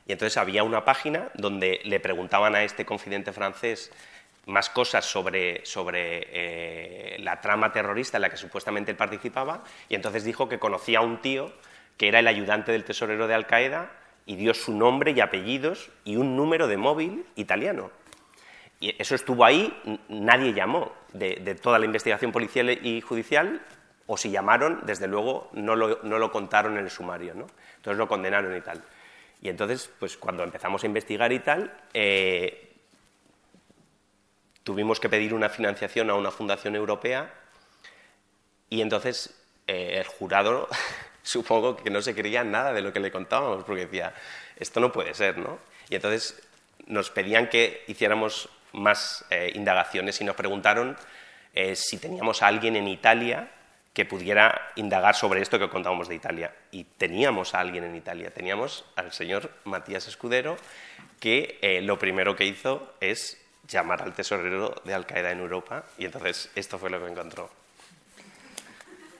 Y 0.06 0.12
entonces 0.12 0.38
había 0.38 0.64
una 0.64 0.86
página 0.86 1.28
donde 1.34 1.80
le 1.84 2.00
preguntaban 2.00 2.54
a 2.54 2.64
este 2.64 2.86
confidente 2.86 3.32
francés 3.32 3.92
más 4.46 4.70
cosas 4.70 5.05
sobre, 5.05 5.64
sobre 5.64 6.27
eh, 6.31 7.18
la 7.20 7.40
trama 7.40 7.72
terrorista 7.72 8.16
en 8.16 8.22
la 8.22 8.31
que 8.31 8.37
supuestamente 8.37 8.90
él 8.90 8.96
participaba, 8.96 9.62
y 9.88 9.94
entonces 9.94 10.24
dijo 10.24 10.48
que 10.48 10.59
conocía 10.59 11.01
a 11.01 11.03
un 11.03 11.20
tío 11.20 11.53
que 11.96 12.09
era 12.09 12.20
el 12.20 12.29
ayudante 12.29 12.72
del 12.72 12.85
tesorero 12.85 13.27
de 13.27 13.35
Al 13.35 13.46
Qaeda 13.46 13.90
y 14.24 14.37
dio 14.37 14.55
su 14.55 14.72
nombre 14.72 15.11
y 15.12 15.20
apellidos 15.20 15.90
y 16.05 16.16
un 16.16 16.37
número 16.37 16.68
de 16.68 16.77
móvil 16.77 17.27
italiano. 17.35 17.90
Y 18.81 18.94
eso 19.01 19.14
estuvo 19.14 19.44
ahí, 19.44 19.74
nadie 20.09 20.53
llamó 20.53 20.92
de, 21.12 21.55
toda 21.61 21.79
la 21.79 21.85
investigación 21.85 22.31
policial 22.31 22.70
y 22.70 23.01
judicial, 23.01 23.61
o 24.07 24.16
si 24.16 24.31
llamaron, 24.31 24.81
desde 24.87 25.09
luego 25.09 25.51
no 25.53 25.74
lo, 25.74 26.01
no 26.05 26.18
lo 26.18 26.31
contaron 26.31 26.79
en 26.79 26.85
el 26.85 26.90
sumario, 26.90 27.35
¿no? 27.35 27.46
Entonces 27.77 27.98
lo 27.98 28.07
condenaron 28.07 28.57
y 28.57 28.61
tal. 28.61 28.83
Y 29.42 29.48
entonces, 29.48 29.90
pues 29.98 30.16
cuando 30.16 30.44
empezamos 30.44 30.83
a 30.83 30.87
investigar 30.87 31.33
y 31.33 31.40
tal, 31.40 31.72
eh, 31.94 32.67
tuvimos 34.68 35.00
que 35.00 35.09
pedir 35.09 35.33
una 35.33 35.48
financiación 35.48 36.11
a 36.11 36.14
una 36.14 36.31
fundación 36.31 36.76
europea 36.76 37.33
y 38.68 38.83
entonces 38.83 39.35
eh, 39.66 39.94
el 39.96 40.07
jurado 40.07 40.68
supongo 41.22 41.74
que 41.74 41.88
no 41.88 42.02
se 42.02 42.14
creía 42.14 42.44
nada 42.44 42.74
de 42.74 42.83
lo 42.83 42.92
que 42.92 43.00
le 43.00 43.11
contábamos 43.11 43.64
porque 43.64 43.87
decía, 43.87 44.12
esto 44.59 44.78
no 44.78 44.92
puede 44.92 45.14
ser, 45.14 45.38
¿no? 45.38 45.59
Y 45.88 45.94
entonces 45.94 46.42
nos 46.87 47.09
pedían 47.09 47.48
que 47.48 47.83
hiciéramos 47.87 48.50
más 48.74 49.24
eh, 49.31 49.52
indagaciones 49.54 50.20
y 50.20 50.24
nos 50.24 50.37
preguntaron 50.37 50.98
eh, 51.54 51.74
si 51.74 51.96
teníamos 51.96 52.42
a 52.42 52.48
alguien 52.48 52.76
en 52.76 52.88
Italia 52.88 53.48
que 53.94 54.04
pudiera 54.04 54.72
indagar 54.76 55.14
sobre 55.14 55.40
esto 55.40 55.59
que 55.59 55.70
contábamos 55.70 56.09
de 56.09 56.14
Italia. 56.14 56.54
Y 56.72 56.85
teníamos 56.85 57.54
a 57.54 57.61
alguien 57.61 57.85
en 57.85 57.96
Italia, 57.96 58.35
teníamos 58.35 58.85
al 58.96 59.14
señor 59.14 59.50
Matías 59.64 60.07
Escudero, 60.09 60.59
que 61.20 61.81
lo 61.83 61.98
primero 61.98 62.37
que 62.37 62.44
hizo 62.44 62.92
es 63.00 63.38
llamar 63.68 64.02
al 64.02 64.14
tesorero 64.14 64.74
de 64.85 64.94
Al 64.94 65.07
Qaeda 65.07 65.31
en 65.31 65.40
Europa 65.40 65.85
y 65.98 66.07
entonces 66.07 66.50
esto 66.54 66.78
fue 66.78 66.90
lo 66.90 67.00
que 67.00 67.11
encontró. 67.11 67.50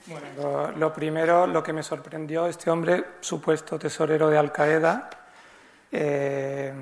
Bueno, 0.07 0.71
lo, 0.75 0.91
primero, 0.91 1.45
lo 1.45 1.61
que 1.61 1.71
me 1.71 1.83
sorprendió, 1.83 2.47
este 2.47 2.71
hombre, 2.71 3.05
supuesto 3.21 3.77
tesorero 3.77 4.27
de 4.29 4.37
Al 4.39 4.51
Qaeda, 4.51 5.09
eh, 5.91 6.73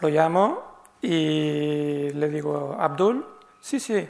lo 0.00 0.08
llamo 0.08 0.82
y 1.00 2.10
le 2.10 2.28
digo, 2.28 2.76
Abdul, 2.78 3.26
sí, 3.58 3.80
sí, 3.80 4.06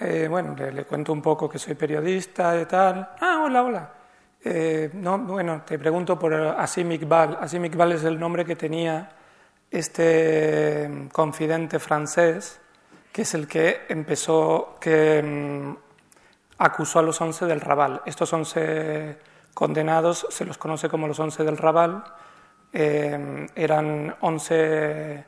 eh, 0.00 0.26
bueno, 0.28 0.56
le, 0.56 0.84
cuento 0.84 1.12
un 1.12 1.22
poco 1.22 1.48
que 1.48 1.58
soy 1.58 1.74
periodista 1.74 2.60
y 2.60 2.64
tal. 2.66 3.14
Ah, 3.20 3.42
hola, 3.44 3.62
hola. 3.62 3.92
Eh, 4.44 4.90
no, 4.94 5.18
bueno, 5.18 5.62
te 5.64 5.78
pregunto 5.78 6.18
por 6.18 6.34
Asim 6.34 6.90
Iqbal. 6.92 7.38
Asim 7.40 7.64
Iqbal 7.64 7.92
es 7.92 8.04
el 8.04 8.18
nombre 8.18 8.44
que 8.44 8.56
tenía 8.56 9.15
este 9.78 10.88
mm, 10.88 11.08
confidente 11.08 11.78
francés, 11.78 12.60
que 13.12 13.22
es 13.22 13.34
el 13.34 13.46
que 13.46 13.82
empezó, 13.88 14.76
que 14.80 15.22
mm, 15.22 15.76
acusó 16.58 16.98
a 16.98 17.02
los 17.02 17.20
once 17.20 17.46
del 17.46 17.60
Raval. 17.60 18.02
Estos 18.06 18.32
once 18.32 19.16
condenados 19.54 20.26
se 20.30 20.44
los 20.44 20.58
conoce 20.58 20.88
como 20.88 21.06
los 21.06 21.18
once 21.18 21.44
del 21.44 21.56
Raval. 21.56 22.04
Eh, 22.72 23.46
eran 23.54 24.16
once 24.20 25.24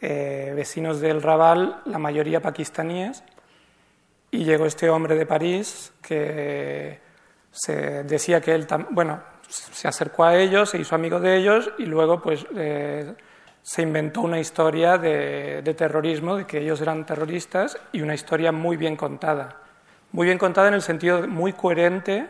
vecinos 0.00 1.00
del 1.00 1.20
Raval, 1.20 1.82
la 1.86 1.98
mayoría 1.98 2.40
pakistaníes, 2.40 3.24
y 4.30 4.44
llegó 4.44 4.66
este 4.66 4.88
hombre 4.88 5.16
de 5.16 5.26
París 5.26 5.92
que 6.00 7.00
se 7.50 8.04
decía 8.04 8.40
que 8.40 8.54
él, 8.54 8.66
bueno, 8.90 9.20
se 9.48 9.88
acercó 9.88 10.24
a 10.24 10.36
ellos, 10.36 10.70
se 10.70 10.78
hizo 10.78 10.94
amigo 10.94 11.20
de 11.20 11.36
ellos 11.36 11.70
y 11.78 11.86
luego 11.86 12.20
pues 12.20 12.46
eh, 12.54 13.14
se 13.62 13.82
inventó 13.82 14.22
una 14.22 14.40
historia 14.40 14.98
de, 14.98 15.74
terrorismo, 15.76 16.36
de 16.36 16.46
que 16.46 16.60
ellos 16.60 16.80
eran 16.80 17.04
terroristas 17.04 17.78
y 17.92 18.00
una 18.00 18.14
historia 18.14 18.52
muy 18.52 18.76
bien 18.76 18.96
contada. 18.96 19.56
Muy 20.12 20.26
bien 20.26 20.38
contada 20.38 20.68
en 20.68 20.74
el 20.74 20.82
sentido 20.82 21.28
muy 21.28 21.52
coherente, 21.52 22.26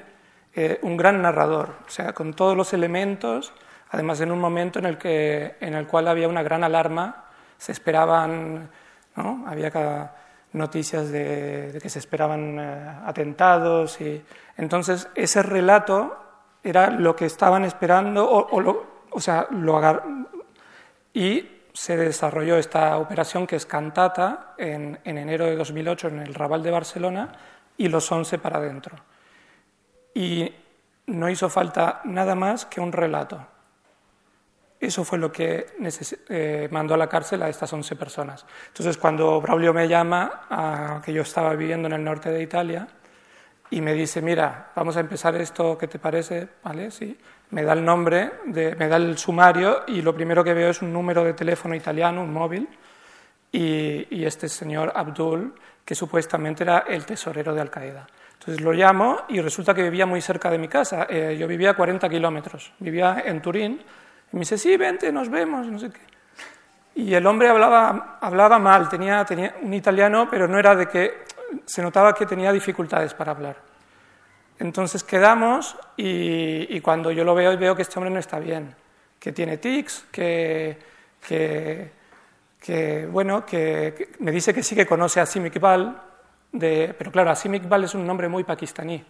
eh, 0.54 0.80
un 0.82 0.96
gran 0.96 1.22
narrador, 1.22 1.76
o 1.86 1.90
sea, 1.90 2.12
con 2.12 2.34
todos 2.34 2.56
los 2.56 2.72
elementos, 2.72 3.52
además 3.90 4.20
en 4.20 4.32
un 4.32 4.40
momento 4.40 4.80
en 4.80 4.86
el, 4.86 4.98
que, 4.98 5.54
en 5.60 5.74
el 5.74 5.86
cual 5.86 6.08
había 6.08 6.28
una 6.28 6.42
gran 6.42 6.64
alarma, 6.64 7.26
se 7.56 7.72
esperaban, 7.72 8.68
¿no? 9.14 9.44
había 9.46 9.70
noticias 10.52 11.10
de, 11.10 11.78
que 11.80 11.88
se 11.88 11.98
esperaban 11.98 12.58
eh, 12.58 12.92
atentados. 13.04 14.00
Y, 14.00 14.22
entonces, 14.56 15.08
ese 15.14 15.42
relato 15.42 16.16
era 16.62 16.90
lo 16.90 17.14
que 17.14 17.26
estaban 17.26 17.64
esperando, 17.64 18.28
o, 18.28 18.86
o, 19.10 19.20
sea, 19.20 19.46
lo 19.50 19.76
y 21.12 21.48
se 21.72 21.96
desarrolló 21.96 22.56
esta 22.56 22.96
operación 22.98 23.46
que 23.46 23.56
es 23.56 23.66
Cantata 23.66 24.54
en, 24.58 24.98
en, 25.04 25.18
enero 25.18 25.46
de 25.46 25.56
2008 25.56 26.08
en 26.08 26.18
el 26.20 26.34
Raval 26.34 26.62
de 26.62 26.70
Barcelona 26.70 27.32
y 27.76 27.88
los 27.88 28.10
11 28.10 28.38
para 28.38 28.58
adentro. 28.58 28.96
Y 30.14 30.52
no 31.06 31.28
hizo 31.28 31.48
falta 31.48 32.00
nada 32.04 32.34
más 32.34 32.66
que 32.66 32.80
un 32.80 32.92
relato. 32.92 33.46
Eso 34.80 35.04
fue 35.04 35.18
lo 35.18 35.32
que 35.32 35.66
eh, 36.28 36.68
mandó 36.70 36.94
a 36.94 36.96
la 36.96 37.08
cárcel 37.08 37.42
a 37.42 37.48
estas 37.48 37.72
11 37.72 37.96
personas. 37.96 38.46
Entonces, 38.68 38.96
cuando 38.96 39.40
Braulio 39.40 39.74
me 39.74 39.88
llama, 39.88 41.00
que 41.04 41.12
yo 41.12 41.22
estaba 41.22 41.54
viviendo 41.54 41.88
en 41.88 41.94
el 41.94 42.04
norte 42.04 42.30
de 42.30 42.42
Italia, 42.42 42.86
y 43.70 43.80
me 43.80 43.92
dice, 43.92 44.22
mira, 44.22 44.70
vamos 44.76 44.96
a 44.96 45.00
empezar 45.00 45.34
esto, 45.36 45.76
¿qué 45.76 45.88
te 45.88 45.98
parece? 45.98 46.48
¿Vale? 46.62 46.90
Sí. 46.90 47.18
Me 47.50 47.62
da 47.62 47.72
el 47.72 47.84
nombre, 47.84 48.32
de, 48.46 48.74
me 48.76 48.88
da 48.88 48.96
el 48.96 49.16
sumario, 49.16 49.84
y 49.86 50.02
lo 50.02 50.14
primero 50.14 50.44
que 50.44 50.52
veo 50.52 50.70
es 50.70 50.82
un 50.82 50.92
número 50.92 51.24
de 51.24 51.32
teléfono 51.32 51.74
italiano, 51.74 52.22
un 52.22 52.32
móvil, 52.32 52.68
y, 53.50 54.24
este 54.24 54.48
señor 54.48 54.92
Abdul, 54.94 55.54
que 55.84 55.94
supuestamente 55.94 56.64
era 56.64 56.84
el 56.86 57.06
tesorero 57.06 57.54
de 57.54 57.62
Al-Qaeda. 57.62 58.06
Entonces 58.34 58.62
lo 58.62 58.72
llamo 58.72 59.22
y 59.28 59.40
resulta 59.40 59.74
que 59.74 59.82
vivía 59.82 60.06
muy 60.06 60.20
cerca 60.20 60.50
de 60.50 60.58
mi 60.58 60.68
casa. 60.68 61.06
Eh, 61.08 61.36
yo 61.38 61.46
vivía 61.48 61.70
a 61.70 61.74
40 61.74 62.08
kilómetros, 62.08 62.72
vivía 62.78 63.22
en 63.24 63.40
Turín, 63.40 63.80
y 64.32 64.36
me 64.36 64.40
dice, 64.40 64.58
sí, 64.58 64.76
vente, 64.76 65.10
nos 65.10 65.30
vemos, 65.30 65.66
no 65.66 65.78
sé 65.78 65.90
qué. 65.90 66.00
Y 66.96 67.14
el 67.14 67.26
hombre 67.26 67.48
hablaba, 67.48 68.18
hablaba 68.20 68.58
mal, 68.58 68.88
tenía, 68.88 69.24
tenía 69.24 69.54
un 69.62 69.72
italiano, 69.72 70.28
pero 70.30 70.46
no 70.46 70.58
era 70.58 70.74
de 70.74 70.86
que 70.86 71.24
se 71.64 71.82
notaba 71.82 72.14
que 72.14 72.26
tenía 72.26 72.52
dificultades 72.52 73.14
para 73.14 73.32
hablar. 73.32 73.67
Entonces 74.58 75.04
quedamos 75.04 75.76
y, 75.96 76.80
cuando 76.80 77.12
yo 77.12 77.24
lo 77.24 77.34
veo, 77.34 77.56
veo 77.56 77.76
que 77.76 77.82
este 77.82 77.98
hombre 77.98 78.10
no 78.10 78.18
está 78.18 78.38
bien, 78.38 78.74
que 79.18 79.32
tiene 79.32 79.58
tics, 79.58 80.06
que, 80.10 80.78
bueno, 83.10 83.46
que, 83.46 84.10
me 84.18 84.32
dice 84.32 84.52
que 84.52 84.62
sí 84.62 84.74
que 84.74 84.86
conoce 84.86 85.20
a 85.20 85.26
Sim 85.26 85.46
Iqbal, 85.46 86.02
de, 86.52 86.94
pero 86.96 87.12
claro, 87.12 87.30
Asim 87.30 87.54
Iqbal 87.54 87.84
es 87.84 87.94
un 87.94 88.06
nombre 88.06 88.28
muy 88.28 88.42
pakistaní, 88.42 89.04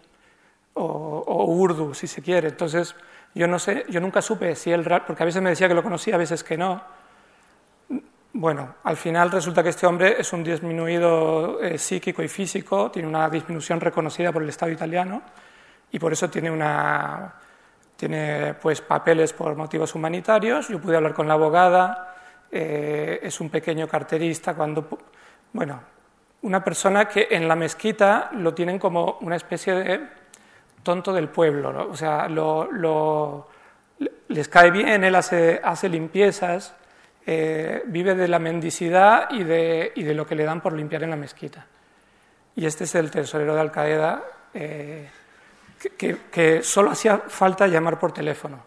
o, 0.73 0.83
o 0.83 1.45
urdu, 1.45 1.93
si 1.93 2.05
se 2.05 2.21
quiere. 2.21 2.49
Entonces, 2.49 2.95
yo 3.33 3.47
no 3.47 3.59
sé, 3.59 3.85
yo 3.89 3.99
nunca 3.99 4.21
supe 4.21 4.55
si 4.55 4.71
él, 4.71 4.83
porque 5.05 5.23
a 5.23 5.25
veces 5.25 5.41
me 5.41 5.49
decía 5.49 5.67
que 5.67 5.73
lo 5.73 5.83
conocía, 5.83 6.15
a 6.15 6.17
veces 6.17 6.43
que 6.43 6.57
no. 6.57 6.81
Bueno, 8.39 8.75
al 8.85 8.95
final 8.95 9.29
resulta 9.31 9.61
que 9.61 9.67
este 9.67 9.85
hombre 9.85 10.15
es 10.17 10.31
un 10.31 10.45
disminuido 10.45 11.61
eh, 11.61 11.77
psíquico 11.77 12.23
y 12.23 12.29
físico, 12.29 12.89
tiene 12.89 13.05
una 13.05 13.29
disminución 13.29 13.81
reconocida 13.81 14.31
por 14.31 14.41
el 14.41 14.47
Estado 14.47 14.71
italiano 14.71 15.21
y 15.91 15.99
por 15.99 16.13
eso 16.13 16.29
tiene, 16.29 16.49
una, 16.49 17.33
tiene 17.97 18.53
pues, 18.53 18.79
papeles 18.79 19.33
por 19.33 19.57
motivos 19.57 19.93
humanitarios. 19.93 20.69
Yo 20.69 20.79
pude 20.79 20.95
hablar 20.95 21.13
con 21.13 21.27
la 21.27 21.33
abogada, 21.33 22.15
eh, 22.49 23.19
es 23.21 23.41
un 23.41 23.49
pequeño 23.49 23.89
carterista 23.89 24.53
cuando, 24.53 24.87
bueno, 25.51 25.81
una 26.43 26.63
persona 26.63 27.09
que 27.09 27.27
en 27.31 27.45
la 27.45 27.57
mezquita 27.57 28.29
lo 28.35 28.53
tienen 28.53 28.79
como 28.79 29.17
una 29.19 29.35
especie 29.35 29.73
de 29.73 30.07
tonto 30.81 31.11
del 31.11 31.27
pueblo, 31.27 31.89
o 31.91 31.97
sea, 31.97 32.29
lo, 32.29 33.49
les 34.29 34.47
cae 34.47 34.71
bien, 34.71 35.03
él 35.03 35.15
hace, 35.15 35.59
hace 35.61 35.89
limpiezas, 35.89 36.78
eh, 37.31 37.83
vive 37.85 38.15
de 38.15 38.27
la 38.27 38.39
mendicidad 38.39 39.29
y 39.29 39.43
de, 39.43 39.91
y 39.93 40.01
de, 40.01 40.15
lo 40.15 40.25
que 40.25 40.33
le 40.33 40.45
dan 40.45 40.61
por 40.61 40.73
limpiar 40.73 41.03
en 41.03 41.11
la 41.11 41.15
mezquita. 41.15 41.63
Y 42.55 42.65
este 42.65 42.85
es 42.85 42.95
el 42.95 43.11
tesorero 43.11 43.53
de 43.53 43.61
Al-Qaeda, 43.61 44.23
eh, 44.51 45.07
que, 45.95 46.17
que, 46.31 46.63
solo 46.63 46.89
hacía 46.89 47.19
falta 47.27 47.67
llamar 47.67 47.99
por 47.99 48.11
teléfono. 48.13 48.65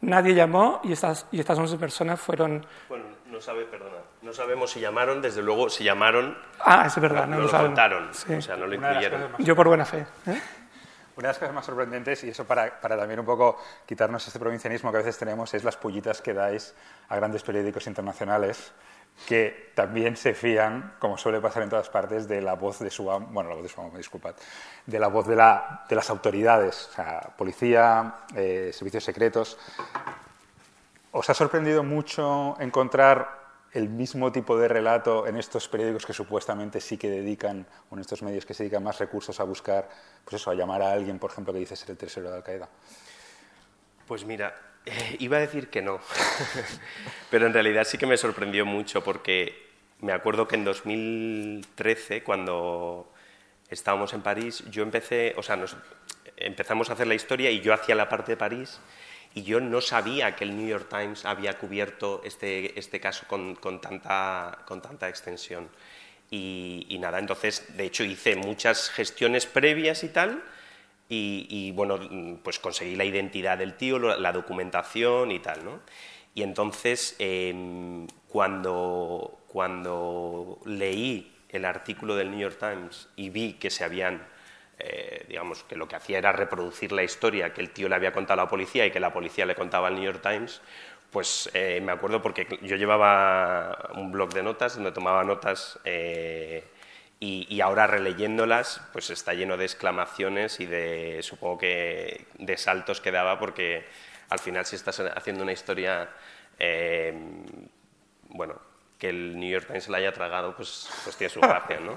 Nadie 0.00 0.34
llamó 0.34 0.80
y 0.82 0.90
estas, 0.90 1.28
y 1.30 1.38
estas 1.38 1.56
11 1.56 1.78
personas 1.78 2.20
fueron... 2.20 2.66
Bueno, 2.88 3.04
no 3.30 3.40
sabe, 3.40 3.62
perdona, 3.64 3.98
no 4.22 4.32
sabemos 4.32 4.72
si 4.72 4.80
llamaron, 4.80 5.22
desde 5.22 5.40
luego 5.40 5.70
si 5.70 5.84
llamaron... 5.84 6.36
Ah, 6.58 6.86
es 6.88 7.00
verdad, 7.00 7.28
no, 7.28 7.36
lo, 7.36 7.44
lo 7.44 7.50
contaron, 7.50 8.10
o 8.10 8.42
sea, 8.42 8.56
no 8.56 8.66
lo 8.66 8.74
incluyeron. 8.74 9.36
Yo 9.38 9.54
por 9.54 9.68
buena 9.68 9.84
fe. 9.84 10.04
¿eh? 10.26 10.40
Una 11.16 11.28
de 11.28 11.30
las 11.30 11.38
cosas 11.38 11.54
más 11.54 11.66
sorprendentes, 11.66 12.24
y 12.24 12.30
eso 12.30 12.44
para, 12.44 12.80
para, 12.80 12.96
también 12.96 13.20
un 13.20 13.26
poco 13.26 13.58
quitarnos 13.86 14.26
este 14.26 14.38
provincianismo 14.38 14.90
que 14.90 14.98
a 14.98 15.00
veces 15.00 15.16
tenemos, 15.16 15.54
es 15.54 15.62
las 15.62 15.76
pullitas 15.76 16.20
que 16.20 16.34
dais 16.34 16.74
a 17.08 17.16
grandes 17.16 17.42
periódicos 17.42 17.86
internacionales 17.86 18.72
que 19.28 19.72
también 19.74 20.16
se 20.16 20.34
fían, 20.34 20.94
como 20.98 21.16
suele 21.16 21.40
pasar 21.40 21.62
en 21.62 21.70
todas 21.70 21.88
partes, 21.88 22.28
de 22.28 22.40
la 22.42 22.54
voz 22.54 22.80
de 22.80 22.90
su 22.90 23.10
amo, 23.10 23.28
bueno, 23.30 23.48
la 23.48 23.54
voz 23.54 23.62
de 23.62 23.68
su 23.68 23.80
amo, 23.80 23.96
disculpad, 23.96 24.34
de 24.84 24.98
la 24.98 25.08
voz 25.08 25.26
de, 25.26 25.36
la, 25.36 25.84
de 25.88 25.96
las 25.96 26.10
autoridades, 26.10 26.88
o 26.90 26.92
sea, 26.94 27.20
policía, 27.36 28.16
eh, 28.34 28.70
servicios 28.74 29.04
secretos. 29.04 29.56
¿Os 31.12 31.30
ha 31.30 31.34
sorprendido 31.34 31.84
mucho 31.84 32.56
encontrar 32.60 33.43
el 33.74 33.88
mismo 33.88 34.30
tipo 34.30 34.56
de 34.56 34.68
relato 34.68 35.26
en 35.26 35.36
estos 35.36 35.68
periódicos 35.68 36.06
que 36.06 36.12
supuestamente 36.12 36.80
sí 36.80 36.96
que 36.96 37.10
dedican, 37.10 37.66
o 37.90 37.96
en 37.96 38.00
estos 38.00 38.22
medios 38.22 38.46
que 38.46 38.54
se 38.54 38.62
dedican 38.62 38.84
más 38.84 38.98
recursos 38.98 39.38
a 39.40 39.44
buscar, 39.44 39.90
pues 40.24 40.40
eso, 40.40 40.50
a 40.50 40.54
llamar 40.54 40.80
a 40.80 40.92
alguien, 40.92 41.18
por 41.18 41.32
ejemplo, 41.32 41.52
que 41.52 41.58
dice 41.58 41.74
ser 41.74 41.90
el 41.90 41.96
tercero 41.96 42.30
de 42.30 42.36
Al-Qaeda? 42.36 42.68
Pues 44.06 44.24
mira, 44.24 44.54
eh, 44.86 45.16
iba 45.18 45.38
a 45.38 45.40
decir 45.40 45.70
que 45.70 45.82
no, 45.82 45.98
pero 47.30 47.46
en 47.46 47.52
realidad 47.52 47.84
sí 47.84 47.98
que 47.98 48.06
me 48.06 48.16
sorprendió 48.16 48.64
mucho 48.64 49.02
porque 49.02 49.70
me 50.00 50.12
acuerdo 50.12 50.46
que 50.46 50.54
en 50.54 50.64
2013, 50.64 52.22
cuando 52.22 53.12
estábamos 53.68 54.12
en 54.12 54.22
París, 54.22 54.62
yo 54.70 54.84
empecé, 54.84 55.34
o 55.36 55.42
sea, 55.42 55.56
nos, 55.56 55.76
empezamos 56.36 56.90
a 56.90 56.92
hacer 56.92 57.08
la 57.08 57.14
historia 57.14 57.50
y 57.50 57.60
yo 57.60 57.74
hacía 57.74 57.96
la 57.96 58.08
parte 58.08 58.32
de 58.32 58.36
París 58.36 58.78
y 59.34 59.42
yo 59.42 59.60
no 59.60 59.80
sabía 59.80 60.36
que 60.36 60.44
el 60.44 60.56
New 60.56 60.68
York 60.68 60.88
Times 60.88 61.24
había 61.24 61.58
cubierto 61.58 62.22
este, 62.24 62.78
este 62.78 63.00
caso 63.00 63.26
con, 63.26 63.56
con, 63.56 63.80
tanta, 63.80 64.60
con 64.64 64.80
tanta 64.80 65.08
extensión. 65.08 65.68
Y, 66.30 66.96
nada, 67.00 67.18
entonces, 67.18 67.76
de 67.76 67.84
hecho, 67.84 68.02
hice 68.02 68.34
muchas 68.34 68.90
gestiones 68.90 69.46
previas 69.46 70.02
y 70.02 70.08
tal, 70.08 70.42
y, 71.08 71.70
bueno, 71.72 72.00
pues 72.42 72.58
conseguí 72.58 72.96
la 72.96 73.04
identidad 73.04 73.58
del 73.58 73.76
tío, 73.76 73.98
la 73.98 74.32
documentación 74.32 75.30
y 75.30 75.38
tal, 75.38 75.64
¿no? 75.64 75.80
Y 76.34 76.42
entonces, 76.42 77.14
em, 77.20 78.08
cuando, 78.28 79.44
cuando 79.46 80.58
leí 80.64 81.32
el 81.50 81.64
artículo 81.64 82.16
del 82.16 82.32
New 82.32 82.40
York 82.40 82.58
Times 82.58 83.08
y 83.14 83.30
vi 83.30 83.52
que 83.52 83.70
se 83.70 83.84
habían 83.84 84.26
eh, 84.78 85.24
digamos, 85.28 85.62
que 85.64 85.76
lo 85.76 85.86
que 85.86 85.96
hacía 85.96 86.18
era 86.18 86.32
reproducir 86.32 86.92
la 86.92 87.02
historia 87.02 87.52
que 87.52 87.60
el 87.60 87.70
tío 87.70 87.88
le 87.88 87.94
había 87.94 88.12
contado 88.12 88.40
a 88.40 88.44
la 88.44 88.50
policía 88.50 88.86
y 88.86 88.90
que 88.90 89.00
la 89.00 89.12
policía 89.12 89.46
le 89.46 89.54
contaba 89.54 89.88
al 89.88 89.94
New 89.94 90.04
York 90.04 90.20
Times, 90.22 90.60
pues 91.14 91.48
eh, 91.54 91.80
me 91.80 91.92
acuerdo 91.92 92.20
porque 92.20 92.58
yo 92.60 92.74
llevaba 92.74 93.90
un 93.94 94.10
blog 94.10 94.34
de 94.34 94.42
notas 94.42 94.74
donde 94.74 94.90
tomaba 94.90 95.22
notas 95.22 95.78
eh, 95.84 96.64
y, 97.20 97.60
ahora 97.60 97.86
releyéndolas, 97.86 98.82
pues 98.92 99.10
está 99.10 99.32
lleno 99.32 99.56
de 99.56 99.64
exclamaciones 99.64 100.58
y 100.58 100.66
de, 100.66 101.20
supongo 101.22 101.56
que, 101.56 102.26
de 102.36 102.56
saltos 102.56 103.00
que 103.00 103.12
daba, 103.12 103.38
porque 103.38 103.86
al 104.28 104.40
final 104.40 104.66
si 104.66 104.74
estás 104.74 105.00
haciendo 105.00 105.44
una 105.44 105.52
historia, 105.52 106.10
eh, 106.58 107.14
bueno, 108.28 108.60
que 108.98 109.08
el 109.08 109.38
New 109.38 109.50
York 109.50 109.66
Times 109.66 109.84
se 109.84 109.90
la 109.90 109.98
haya 109.98 110.12
tragado, 110.12 110.54
pues, 110.56 110.88
pues 111.04 111.16
tiene 111.16 111.32
su 111.32 111.40
gracia, 111.40 111.80
¿no? 111.80 111.94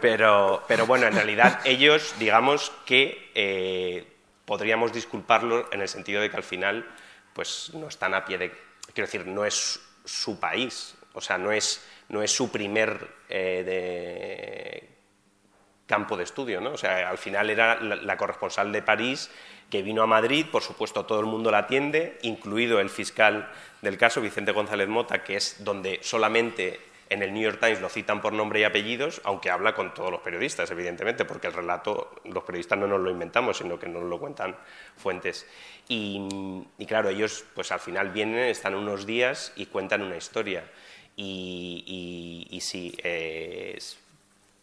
Pero, 0.00 0.64
pero 0.66 0.86
bueno, 0.86 1.06
en 1.06 1.14
realidad 1.14 1.60
ellos, 1.64 2.14
digamos 2.18 2.72
que 2.86 3.30
eh, 3.34 4.06
podríamos 4.44 4.92
disculparlo 4.92 5.68
en 5.72 5.80
el 5.80 5.88
sentido 5.88 6.20
de 6.20 6.30
que 6.30 6.36
al 6.36 6.42
final, 6.42 6.86
pues 7.32 7.70
no 7.74 7.88
están 7.88 8.14
a 8.14 8.24
pie 8.24 8.38
de... 8.38 8.50
Quiero 8.94 9.06
decir, 9.06 9.26
no 9.26 9.44
es 9.44 9.80
su 10.04 10.40
país, 10.40 10.96
o 11.12 11.20
sea, 11.20 11.38
no 11.38 11.52
es 11.52 11.80
no 12.12 12.22
es 12.22 12.30
su 12.30 12.50
primer 12.50 13.08
eh, 13.28 14.88
campo 15.92 16.16
de 16.16 16.24
estudio, 16.24 16.58
¿no? 16.58 16.72
O 16.72 16.78
sea, 16.78 17.10
al 17.10 17.18
final 17.18 17.50
era 17.50 17.78
la, 17.78 18.16
corresponsal 18.16 18.72
de 18.72 18.80
París 18.80 19.30
que 19.68 19.82
vino 19.82 20.02
a 20.02 20.06
Madrid, 20.06 20.46
por 20.50 20.62
supuesto 20.62 21.04
todo 21.04 21.20
el 21.20 21.26
mundo 21.26 21.50
la 21.50 21.58
atiende, 21.58 22.18
incluido 22.22 22.80
el 22.80 22.88
fiscal 22.88 23.50
del 23.82 23.98
caso, 23.98 24.22
Vicente 24.22 24.52
González 24.52 24.88
Mota, 24.88 25.22
que 25.22 25.36
es 25.36 25.62
donde 25.64 25.98
solamente 26.00 26.80
en 27.10 27.22
el 27.22 27.34
New 27.34 27.42
York 27.42 27.60
Times 27.60 27.82
lo 27.82 27.90
citan 27.90 28.22
por 28.22 28.32
nombre 28.32 28.60
y 28.60 28.64
apellidos, 28.64 29.20
aunque 29.24 29.50
habla 29.50 29.74
con 29.74 29.92
todos 29.92 30.10
los 30.10 30.22
periodistas, 30.22 30.70
evidentemente, 30.70 31.26
porque 31.26 31.48
el 31.48 31.52
relato 31.52 32.14
los 32.24 32.42
periodistas 32.42 32.78
no 32.78 32.86
nos 32.86 33.00
lo 33.00 33.10
inventamos, 33.10 33.58
sino 33.58 33.78
que 33.78 33.86
nos 33.86 34.04
lo 34.04 34.18
cuentan 34.18 34.56
fuentes. 34.96 35.46
Y, 35.88 36.26
y 36.78 36.86
claro, 36.86 37.10
ellos 37.10 37.44
pues 37.54 37.70
al 37.70 37.80
final 37.80 38.12
vienen, 38.12 38.48
están 38.48 38.74
unos 38.74 39.04
días 39.04 39.52
y 39.56 39.66
cuentan 39.66 40.00
una 40.00 40.16
historia. 40.16 40.64
Y, 41.16 42.58
sí, 42.62 42.96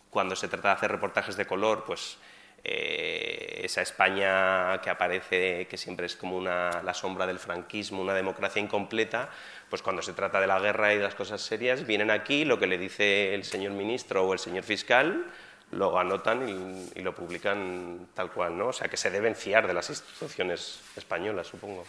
cuando 0.10 0.36
se 0.36 0.48
trata 0.48 0.70
de 0.70 0.74
hacer 0.76 0.92
reportajes 0.92 1.36
de 1.38 1.46
color, 1.46 1.84
pues 1.86 2.18
eh, 2.64 3.62
esa 3.64 3.82
España 3.82 4.80
que 4.82 4.90
aparece, 4.90 5.68
que 5.68 5.78
siempre 5.78 6.06
es 6.06 6.16
como 6.16 6.36
una, 6.38 6.82
la 6.84 6.94
sombra 6.94 7.26
del 7.26 7.40
franquismo, 7.40 8.02
una 8.02 8.14
democracia 8.14 8.62
incompleta, 8.62 9.30
pues 9.70 9.82
cuando 9.82 10.02
se 10.02 10.14
trata 10.14 10.42
de 10.42 10.48
la 10.48 10.60
guerra 10.60 10.94
y 10.94 10.98
de 10.98 11.04
las 11.04 11.16
cosas 11.16 11.42
serias, 11.42 11.86
vienen 11.86 12.12
aquí, 12.12 12.46
lo 12.46 12.60
que 12.60 12.68
le 12.68 12.78
dice 12.78 13.34
el 13.34 13.44
señor 13.44 13.74
ministro 13.74 14.26
o 14.26 14.34
el 14.34 14.40
señor 14.40 14.64
fiscal, 14.64 15.26
lo 15.72 15.98
anotan 16.00 16.50
y, 16.50 17.00
y, 17.00 17.04
lo 17.04 17.14
publican 17.14 18.08
tal 18.16 18.32
cual, 18.32 18.58
¿no? 18.58 18.68
O 18.70 18.74
sea, 18.74 18.88
que 18.88 18.98
se 18.98 19.12
deben 19.12 19.36
fiar 19.36 19.68
de 19.68 19.74
las 19.74 19.90
instituciones 19.90 20.82
españolas, 20.96 21.46
supongo. 21.46 21.86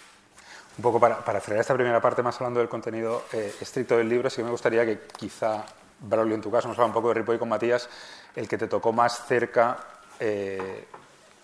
Un 0.77 0.83
poco 0.83 1.01
para, 1.01 1.25
para 1.25 1.41
frenar 1.41 1.63
esta 1.63 1.75
primera 1.75 2.01
parte, 2.01 2.23
más 2.23 2.37
hablando 2.37 2.61
del 2.61 2.69
contenido 2.69 3.25
eh, 3.33 3.55
estricto 3.61 3.97
del 3.97 4.09
libro, 4.09 4.31
sí 4.31 4.37
que 4.37 4.45
me 4.45 4.51
gustaría 4.51 4.85
que 4.85 5.01
quizá, 5.17 5.65
Braulio, 6.01 6.35
en 6.35 6.41
tu 6.41 6.51
caso, 6.51 6.69
nos 6.69 6.77
habla 6.79 6.87
un 6.87 6.93
poco 6.93 7.09
de 7.09 7.15
Ripoll 7.15 7.39
con 7.39 7.49
Matías, 7.49 7.89
el 8.35 8.49
que 8.49 8.57
te 8.59 8.67
tocó 8.67 8.93
más 8.93 9.27
cerca, 9.27 9.79
eh, 10.19 10.87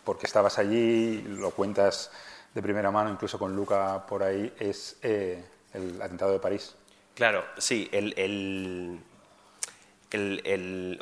porque 0.05 0.27
estabas 0.27 0.59
allí, 0.59 1.23
lo 1.23 1.51
cuentas 1.51 2.11
de 2.55 2.63
primera 2.63 2.91
mano, 2.91 3.11
incluso 3.11 3.39
con 3.39 3.55
Luca 3.55 4.07
por 4.07 4.23
ahí, 4.23 4.53
es 4.59 4.97
eh, 5.03 5.45
el 5.75 6.01
atentado 6.01 6.33
de 6.33 6.39
París. 6.39 6.75
Claro, 7.15 7.45
sí, 7.59 7.89
el, 7.93 8.15
el... 8.17 9.01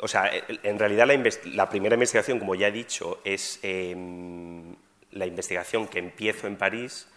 O 0.01 0.07
sea, 0.09 0.29
en 0.47 0.77
realidad 0.77 1.07
la, 1.07 1.17
la, 1.53 1.69
primera 1.69 1.93
investigación, 1.93 2.37
como 2.37 2.55
ya 2.55 2.67
he 2.67 2.71
dicho, 2.71 3.19
es 3.23 3.59
em, 3.61 4.75
la 5.11 5.25
investigación 5.25 5.87
que 5.87 5.99
empiezo 5.99 6.47
en 6.47 6.57
París 6.57 7.07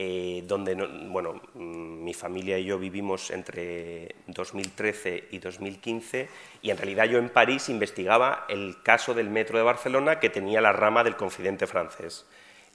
eh, 0.00 0.44
donde 0.46 0.76
bueno, 1.08 1.40
mm, 1.54 2.04
mi 2.04 2.14
familia 2.14 2.56
y 2.56 2.66
yo 2.66 2.78
vivimos 2.78 3.32
entre 3.32 4.14
2013 4.28 5.24
y 5.32 5.38
2015 5.40 6.28
y 6.62 6.70
en 6.70 6.76
realidad 6.76 7.06
yo 7.06 7.18
en 7.18 7.30
París 7.30 7.68
investigaba 7.68 8.46
el 8.48 8.80
caso 8.84 9.12
del 9.12 9.28
metro 9.28 9.58
de 9.58 9.64
Barcelona 9.64 10.20
que 10.20 10.30
tenía 10.30 10.60
la 10.60 10.70
rama 10.70 11.02
del 11.02 11.16
confidente 11.16 11.66
francés. 11.66 12.26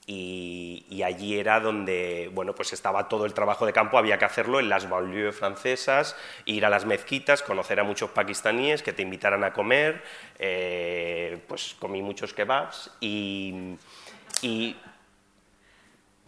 Y, 0.05 1.01
allí 1.05 1.39
era 1.39 1.62
donde 1.62 2.29
bueno, 2.33 2.53
pues 2.53 2.73
estaba 2.73 3.07
todo 3.07 3.25
el 3.25 3.33
trabajo 3.33 3.65
de 3.65 3.71
campo, 3.71 3.97
había 3.97 4.17
que 4.17 4.25
hacerlo 4.25 4.59
en 4.59 4.67
las 4.67 4.89
banlieues 4.89 5.33
francesas, 5.33 6.17
ir 6.43 6.65
a 6.65 6.69
las 6.69 6.86
mezquitas, 6.86 7.41
conocer 7.41 7.79
a 7.79 7.86
muchos 7.86 8.09
pakistaníes 8.09 8.83
que 8.83 8.91
te 8.91 9.01
invitaran 9.01 9.45
a 9.45 9.53
comer, 9.53 10.03
eh, 10.39 11.39
pues 11.47 11.75
comí 11.79 12.01
muchos 12.01 12.33
kebabs 12.33 12.91
y, 12.99 13.77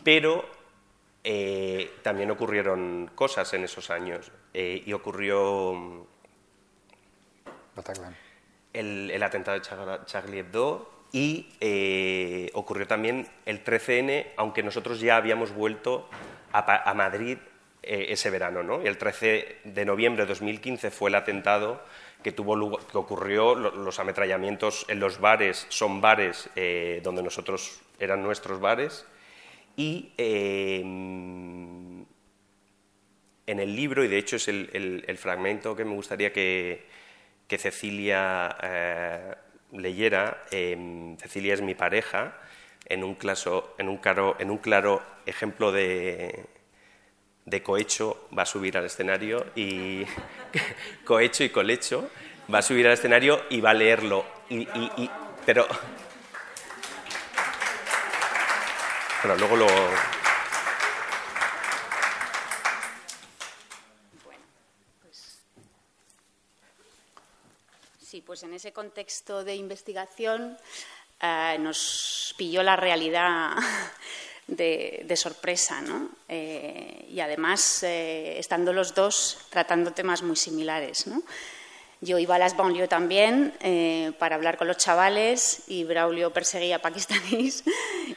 pero 0.06 0.65
eh, 1.28 1.92
también 2.04 2.30
ocurrieron 2.30 3.10
cosas 3.16 3.52
en 3.56 3.64
esos 3.64 3.90
años 3.90 4.32
eh, 4.54 4.84
y 4.86 4.94
ocurrió 4.94 6.06
el, 8.72 9.10
el, 9.10 9.24
atentado 9.24 9.60
de 9.60 9.66
Charlie 10.06 10.40
Hebdo 10.40 10.88
y 11.12 11.50
eh, 11.62 12.52
ocurrió 12.54 12.86
también 12.86 13.28
el 13.48 13.64
13N, 13.64 14.34
aunque 14.38 14.62
nosotros 14.62 15.00
ya 15.00 15.18
habíamos 15.18 15.52
vuelto 15.52 16.08
a, 16.52 16.94
Madrid 16.94 17.40
ese 17.82 18.30
verano. 18.30 18.62
¿no? 18.62 18.82
El 18.82 19.00
13 19.00 19.62
de 19.64 19.84
noviembre 19.84 20.26
de 20.26 20.30
2015 20.30 20.92
fue 20.92 21.10
el 21.10 21.16
atentado 21.16 21.82
que, 22.22 22.34
tuvo 22.34 22.56
lugar, 22.56 22.86
que 22.86 23.00
ocurrió, 23.00 23.56
los 23.56 23.98
ametrallamientos 23.98 24.86
en 24.90 25.00
los 25.00 25.20
bares 25.20 25.66
son 25.70 26.02
bares 26.02 26.52
donde 27.02 27.24
nosotros 27.24 27.82
eran 28.00 28.22
nuestros 28.22 28.60
bares 28.60 29.08
y 29.76 30.12
em, 30.18 32.06
en 33.48 33.60
el 33.60 33.76
libro, 33.76 34.04
y 34.04 34.08
de 34.08 34.18
hecho 34.18 34.38
es 34.38 34.48
el, 34.48 35.18
fragmento 35.18 35.76
que 35.76 35.86
me 35.86 35.94
gustaría 35.94 36.32
que, 36.32 36.86
Cecilia 37.50 38.56
eh, 38.62 39.36
leyera, 39.74 40.44
em, 40.52 41.18
Cecilia 41.18 41.54
es 41.54 41.62
mi 41.62 41.76
pareja, 41.76 42.38
en 42.86 43.04
un, 43.04 43.18
en 43.78 43.90
un, 43.90 43.98
claro, 43.98 44.36
en 44.40 44.52
un 44.52 44.58
claro 44.58 45.02
ejemplo 45.26 45.72
de, 45.72 46.46
cohecho 47.64 48.28
va 48.38 48.44
a 48.44 48.46
subir 48.46 48.78
al 48.78 48.86
escenario 48.86 49.46
y 49.56 50.04
cohecho 51.06 51.44
y 51.44 51.50
colecho 51.50 52.10
va 52.54 52.60
a 52.60 52.62
subir 52.62 52.88
al 52.88 52.94
escenario 52.94 53.42
y 53.50 53.62
va 53.62 53.72
a 53.72 53.74
leerlo. 53.74 54.26
pero 55.46 55.68
Bueno, 59.24 59.38
luego 59.38 59.56
lo... 59.56 59.68
Pues, 65.02 65.40
sí, 68.02 68.22
pues 68.22 68.44
en 68.44 68.54
ese 68.54 68.72
contexto 68.72 69.44
de 69.44 69.56
investigación 69.56 70.58
eh, 71.22 71.58
nos 71.60 72.36
pilló 72.38 72.62
la 72.62 72.76
realidad 72.76 73.54
de, 74.48 75.16
sorpresa, 75.16 75.82
¿no? 75.82 76.10
Eh, 76.28 77.08
y 77.10 77.20
además, 77.20 77.84
eh, 77.84 78.38
estando 78.38 78.74
los 78.74 78.94
dos 78.94 79.40
tratando 79.50 79.92
temas 79.92 80.22
muy 80.22 80.36
similares, 80.36 81.08
¿no? 81.08 81.24
Yo 82.02 82.20
iba 82.20 82.36
a 82.36 82.40
las 82.40 82.58
banlieues 82.58 82.90
también 82.90 83.54
eh, 83.62 84.12
para 84.20 84.36
hablar 84.36 84.58
con 84.58 84.68
los 84.68 84.78
chavales 84.78 85.64
y 85.68 85.86
Braulio 85.86 86.32
perseguía 86.32 86.82
pakistaníes 86.82 87.64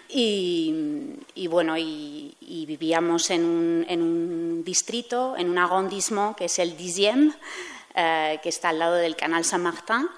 y, 0.08 1.46
bueno, 1.48 1.76
y, 1.78 2.34
vivíamos 2.66 3.30
en 3.30 3.44
un, 3.44 4.62
distrito, 4.64 5.36
en 5.36 5.48
un 5.48 5.58
arrondissement 5.58 6.36
que 6.36 6.46
es 6.46 6.58
el 6.58 6.76
Dixième, 6.76 7.32
eh, 7.94 8.38
que 8.42 8.48
está 8.48 8.70
al 8.70 8.80
lado 8.80 8.96
del 8.96 9.16
canal 9.16 9.44
Saint-Martin, 9.44 10.08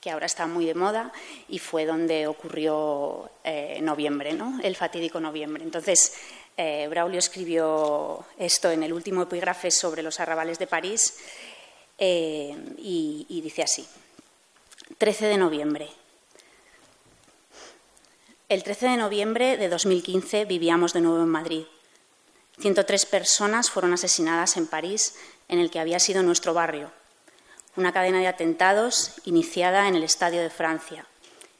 que 0.00 0.10
ahora 0.10 0.26
está 0.26 0.46
muy 0.46 0.64
de 0.64 0.74
moda, 0.74 1.12
y 1.48 1.58
fue 1.58 1.84
donde 1.84 2.26
ocurrió 2.26 3.30
eh, 3.44 3.80
noviembre, 3.82 4.32
¿no? 4.32 4.58
el 4.62 4.74
fatídico 4.76 5.20
noviembre. 5.20 5.62
Entonces, 5.62 6.14
Braulio 6.90 7.18
escribió 7.18 8.22
esto 8.36 8.70
en 8.70 8.82
el 8.82 8.92
último 8.92 9.22
epígrafe 9.22 9.70
sobre 9.70 10.02
los 10.02 10.20
arrabales 10.20 10.58
de 10.58 10.66
París 10.66 11.14
eh, 12.02 12.56
y, 12.78 13.40
dice 13.42 13.62
así, 13.62 13.86
13 14.96 15.26
de 15.26 15.36
noviembre. 15.36 15.90
El 18.48 18.62
13 18.64 18.88
de 18.88 18.96
noviembre 18.96 19.58
de 19.58 19.68
2015 19.68 20.46
vivíamos 20.46 20.94
de 20.94 21.02
nuevo 21.02 21.22
en 21.22 21.28
Madrid. 21.28 21.66
103 22.58 23.04
personas 23.04 23.70
fueron 23.70 23.92
asesinadas 23.92 24.56
en 24.56 24.66
París, 24.66 25.14
en 25.48 25.58
el 25.58 25.70
que 25.70 25.78
había 25.78 26.00
sido 26.00 26.22
nuestro 26.22 26.54
barrio. 26.54 26.90
Una 27.76 27.92
cadena 27.92 28.18
de 28.18 28.28
atentados 28.28 29.12
iniciada 29.26 29.86
en 29.86 29.94
el 29.94 30.02
Estadio 30.02 30.40
de 30.40 30.50
Francia 30.50 31.06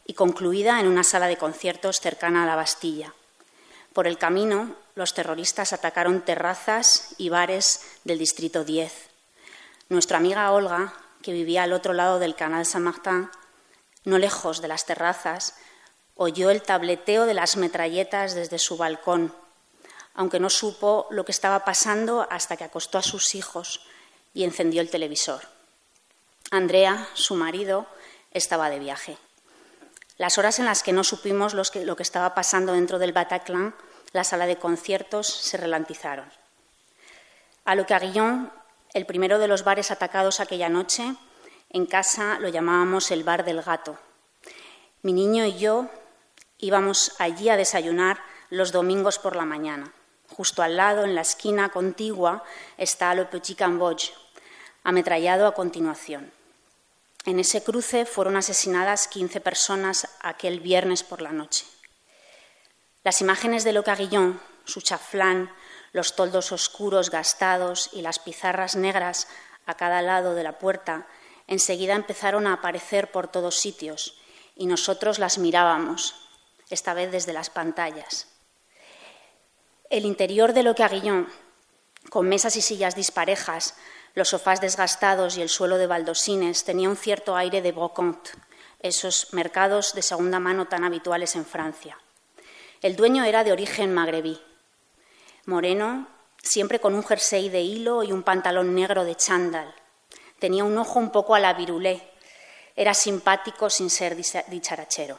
y 0.07 0.15
concluida 0.15 0.81
en 0.81 0.89
una 0.89 1.05
sala 1.05 1.29
de 1.29 1.37
conciertos 1.37 2.01
cercana 2.01 2.45
a 2.45 2.47
la 2.47 2.57
Bastilla. 2.57 3.15
Por 3.93 4.07
el 4.07 4.17
camino, 4.17 4.75
los 4.95 5.13
terroristas 5.13 5.75
atacaron 5.75 6.23
terrazas 6.23 7.15
y 7.19 7.29
bares 7.29 7.83
del 8.05 8.19
Distrito 8.19 8.65
10 8.65 9.10
nuestra 9.91 10.19
amiga 10.19 10.51
Olga, 10.53 10.95
que 11.21 11.33
vivía 11.33 11.65
al 11.65 11.73
otro 11.73 11.93
lado 11.93 12.19
del 12.19 12.37
canal 12.37 12.65
Saint-Martin, 12.65 13.29
no 14.05 14.19
lejos 14.19 14.63
de 14.63 14.69
las 14.69 14.87
terrazas, 14.87 15.57
oyó 16.15 16.51
el 16.51 16.63
tableteo 16.63 17.27
de 17.27 17.35
las 17.35 17.57
metralletas 17.57 18.35
desde 18.35 18.59
su 18.59 18.77
balcón, 18.77 19.35
aunque 20.15 20.41
no 20.41 20.49
supo 20.49 21.07
lo 21.11 21.25
que 21.25 21.33
estaba 21.33 21.65
pasando 21.65 22.27
hasta 22.31 22.57
que 22.57 22.65
acostó 22.65 22.99
a 22.99 23.03
sus 23.03 23.35
hijos 23.35 23.85
y 24.33 24.45
encendió 24.45 24.81
el 24.81 24.91
televisor. 24.91 25.43
Andrea, 26.53 27.09
su 27.15 27.35
marido, 27.35 27.87
estaba 28.31 28.71
de 28.71 28.79
viaje. 28.79 29.19
Las 30.19 30.39
horas 30.39 30.61
en 30.61 30.67
las 30.67 30.85
que 30.85 30.93
no 30.93 31.03
supimos 31.03 31.55
lo 31.55 31.97
que 31.97 32.03
estaba 32.03 32.35
pasando 32.35 32.75
dentro 32.75 32.99
del 33.01 33.13
Bataclan, 33.13 33.75
la 34.13 34.23
sala 34.23 34.47
de 34.47 34.57
conciertos, 34.57 35.27
se 35.27 35.57
relantizaron. 35.57 36.31
A 37.65 37.75
lo 37.75 37.87
que 37.87 37.95
Aguillón, 37.95 38.53
el 38.95 39.07
primero 39.07 39.39
de 39.39 39.49
los 39.49 39.65
bares 39.65 39.91
atacados 39.91 40.41
aquella 40.41 40.69
noche, 40.69 41.15
en 41.71 41.87
casa 41.87 42.39
lo 42.41 42.49
llamábamos 42.49 43.11
el 43.11 43.25
bar 43.25 43.45
del 43.45 43.63
gato. 43.63 43.99
Mi 45.03 45.13
niño 45.13 45.45
y 45.47 45.59
yo 45.59 45.89
íbamos 46.59 47.15
allí 47.19 47.49
a 47.49 47.57
desayunar 47.57 48.21
los 48.51 48.73
domingos 48.73 49.19
por 49.19 49.37
la 49.37 49.45
mañana. 49.45 49.93
Justo 50.29 50.63
al 50.63 50.77
lado, 50.77 51.05
en 51.05 51.15
la 51.15 51.23
esquina 51.23 51.71
contigua, 51.71 52.45
está 52.77 53.15
Le 53.15 53.25
Petit 53.25 53.57
Cambodge, 53.57 54.13
ametrallado 54.83 55.47
a 55.47 55.55
continuación. 55.55 56.33
En 57.27 57.39
ese 57.39 57.63
cruce 57.63 58.07
fueron 58.07 58.37
asesinadas 58.37 59.09
15 59.09 59.41
personas 59.41 60.09
aquel 60.21 60.61
viernes 60.61 61.03
por 61.03 61.21
la 61.21 61.33
noche. 61.33 61.67
Las 63.05 63.21
imágenes 63.21 63.65
de 63.65 63.73
Locaguillón, 63.73 64.41
su 64.65 64.81
chaflán, 64.81 65.51
los 65.93 66.15
toldos 66.15 66.53
oscuros 66.53 67.11
gastados 67.11 67.91
y 67.93 68.03
las 68.03 68.19
pizarras 68.19 68.77
negras 68.77 69.29
a 69.67 69.75
cada 69.75 70.03
lado 70.03 70.35
de 70.35 70.43
la 70.43 70.59
puerta 70.59 71.07
enseguida 71.47 71.95
empezaron 71.95 72.47
a 72.47 72.55
aparecer 72.55 73.11
por 73.11 73.29
todos 73.29 73.57
sitios 73.57 74.17
y 74.55 74.67
nosotros 74.67 75.19
las 75.19 75.39
mirábamos, 75.39 76.15
esta 76.71 76.95
vez 76.95 77.11
desde 77.11 77.33
las 77.33 77.51
pantallas. 77.51 78.29
El 79.91 80.05
interior 80.05 80.53
de 80.53 80.63
Locaguillón, 80.63 81.29
con 82.09 82.29
mesas 82.29 82.57
y 82.57 82.63
sillas 82.63 82.95
disparejas, 82.95 83.75
los 84.15 84.29
sofás 84.29 84.61
desgastados 84.61 85.37
y 85.37 85.43
el 85.43 85.49
suelo 85.49 85.79
de 85.79 85.87
baldosines 85.87 86.65
tenía 86.65 86.89
un 86.89 86.97
cierto 86.97 87.37
aire 87.37 87.63
de 87.63 87.73
brocante, 87.73 88.31
esos 88.81 89.33
mercados 89.33 89.95
de 89.95 90.03
segunda 90.03 90.39
mano 90.39 90.67
tan 90.67 90.85
habituales 90.85 91.37
en 91.37 91.45
Francia. 91.45 91.99
El 92.81 92.97
dueño 92.97 93.25
era 93.25 93.45
de 93.45 93.53
origen 93.53 93.93
magrebí, 93.93 94.41
moreno, 95.47 96.09
siempre 96.43 96.81
con 96.81 96.95
un 96.95 97.05
jersey 97.05 97.49
de 97.49 97.61
hilo 97.61 98.03
y 98.03 98.13
un 98.13 98.23
pantalón 98.23 98.75
negro 98.75 99.05
de 99.05 99.15
chándal. 99.15 99.75
Tenía 100.39 100.65
un 100.65 100.77
ojo 100.79 100.99
un 100.99 101.11
poco 101.11 101.35
a 101.35 101.41
la 101.41 101.53
virulé. 101.53 102.11
Era 102.77 102.95
simpático 102.95 103.69
sin 103.69 103.91
ser 103.91 104.17
dicharachero. 104.17 105.19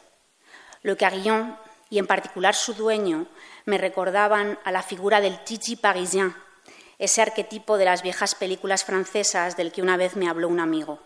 Lo 0.82 0.98
que 0.98 1.06
Aguillon, 1.06 1.58
y 1.90 2.00
en 2.00 2.08
particular 2.08 2.56
su 2.56 2.74
dueño, 2.74 3.28
me 3.66 3.78
recordaban 3.78 4.58
a 4.64 4.72
la 4.72 4.82
figura 4.82 5.22
del 5.22 5.44
Titi 5.44 5.76
parisien, 5.76 6.36
ese 6.98 7.22
arquetipo 7.22 7.78
de 7.78 7.86
las 7.86 8.02
viejas 8.02 8.36
películas 8.36 8.84
francesas 8.84 9.58
del 9.58 9.72
que 9.72 9.82
una 9.82 9.98
vez 9.98 10.16
me 10.16 10.30
habló 10.30 10.48
un 10.48 10.60
amigo. 10.60 11.00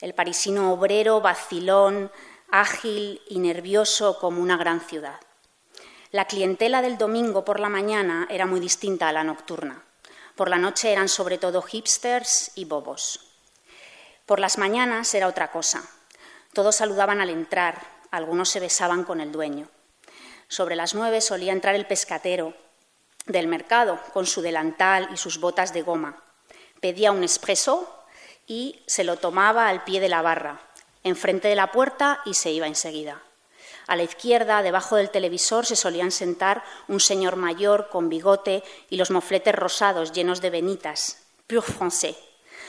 El 0.00 0.14
parisino 0.14 0.72
obrero, 0.72 1.20
vacilón, 1.20 2.10
ágil 2.50 3.20
y 3.28 3.38
nervioso 3.38 4.18
como 4.18 4.40
una 4.40 4.56
gran 4.56 4.80
ciudad. 4.80 5.20
La 6.16 6.24
clientela 6.24 6.80
del 6.80 6.96
domingo 6.96 7.44
por 7.44 7.60
la 7.60 7.68
mañana 7.68 8.26
era 8.30 8.46
muy 8.46 8.58
distinta 8.58 9.06
a 9.06 9.12
la 9.12 9.22
nocturna. 9.22 9.84
Por 10.34 10.48
la 10.48 10.56
noche 10.56 10.90
eran 10.90 11.10
sobre 11.10 11.36
todo 11.36 11.60
hipsters 11.60 12.52
y 12.54 12.64
bobos. 12.64 13.20
Por 14.24 14.40
las 14.40 14.56
mañanas 14.56 15.12
era 15.12 15.28
otra 15.28 15.50
cosa. 15.50 15.86
Todos 16.54 16.76
saludaban 16.76 17.20
al 17.20 17.28
entrar, 17.28 17.82
algunos 18.10 18.48
se 18.48 18.60
besaban 18.60 19.04
con 19.04 19.20
el 19.20 19.30
dueño. 19.30 19.68
Sobre 20.48 20.74
las 20.74 20.94
nueve 20.94 21.20
solía 21.20 21.52
entrar 21.52 21.74
el 21.74 21.86
pescatero, 21.86 22.54
del 23.26 23.46
mercado 23.46 24.00
con 24.14 24.24
su 24.24 24.40
delantal 24.40 25.10
y 25.12 25.18
sus 25.18 25.38
botas 25.38 25.74
de 25.74 25.82
goma. 25.82 26.24
Pedía 26.80 27.12
un 27.12 27.24
espresso 27.24 27.94
y 28.46 28.82
se 28.86 29.04
lo 29.04 29.18
tomaba 29.18 29.68
al 29.68 29.84
pie 29.84 30.00
de 30.00 30.08
la 30.08 30.22
barra, 30.22 30.62
enfrente 31.02 31.48
de 31.48 31.56
la 31.56 31.72
puerta 31.72 32.22
y 32.24 32.32
se 32.32 32.52
iba 32.52 32.66
enseguida. 32.66 33.25
A 33.86 33.94
la 33.94 34.02
izquierda, 34.02 34.62
debajo 34.62 34.96
del 34.96 35.10
televisor, 35.10 35.64
se 35.64 35.76
solían 35.76 36.10
sentar 36.10 36.64
un 36.88 36.98
señor 36.98 37.36
mayor 37.36 37.88
con 37.88 38.08
bigote 38.08 38.64
y 38.90 38.96
los 38.96 39.10
mofletes 39.10 39.54
rosados 39.54 40.12
llenos 40.12 40.40
de 40.40 40.50
venitas, 40.50 41.18
pur 41.46 41.62
français. 41.62 42.16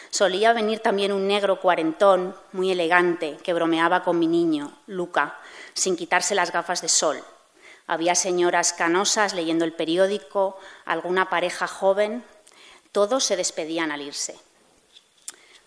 Solía 0.09 0.53
venir 0.53 0.79
también 0.79 1.11
un 1.11 1.27
negro 1.27 1.59
cuarentón, 1.59 2.35
muy 2.51 2.71
elegante, 2.71 3.37
que 3.43 3.53
bromeaba 3.53 4.03
con 4.03 4.19
mi 4.19 4.27
niño, 4.27 4.71
Luca, 4.85 5.37
sin 5.73 5.97
quitarse 5.97 6.35
las 6.35 6.51
gafas 6.51 6.81
de 6.81 6.89
sol. 6.89 7.23
Había 7.87 8.15
señoras 8.15 8.73
canosas 8.73 9.33
leyendo 9.33 9.65
el 9.65 9.73
periódico, 9.73 10.57
alguna 10.85 11.29
pareja 11.29 11.67
joven. 11.67 12.23
Todos 12.91 13.23
se 13.23 13.35
despedían 13.35 13.91
al 13.91 14.01
irse. 14.01 14.37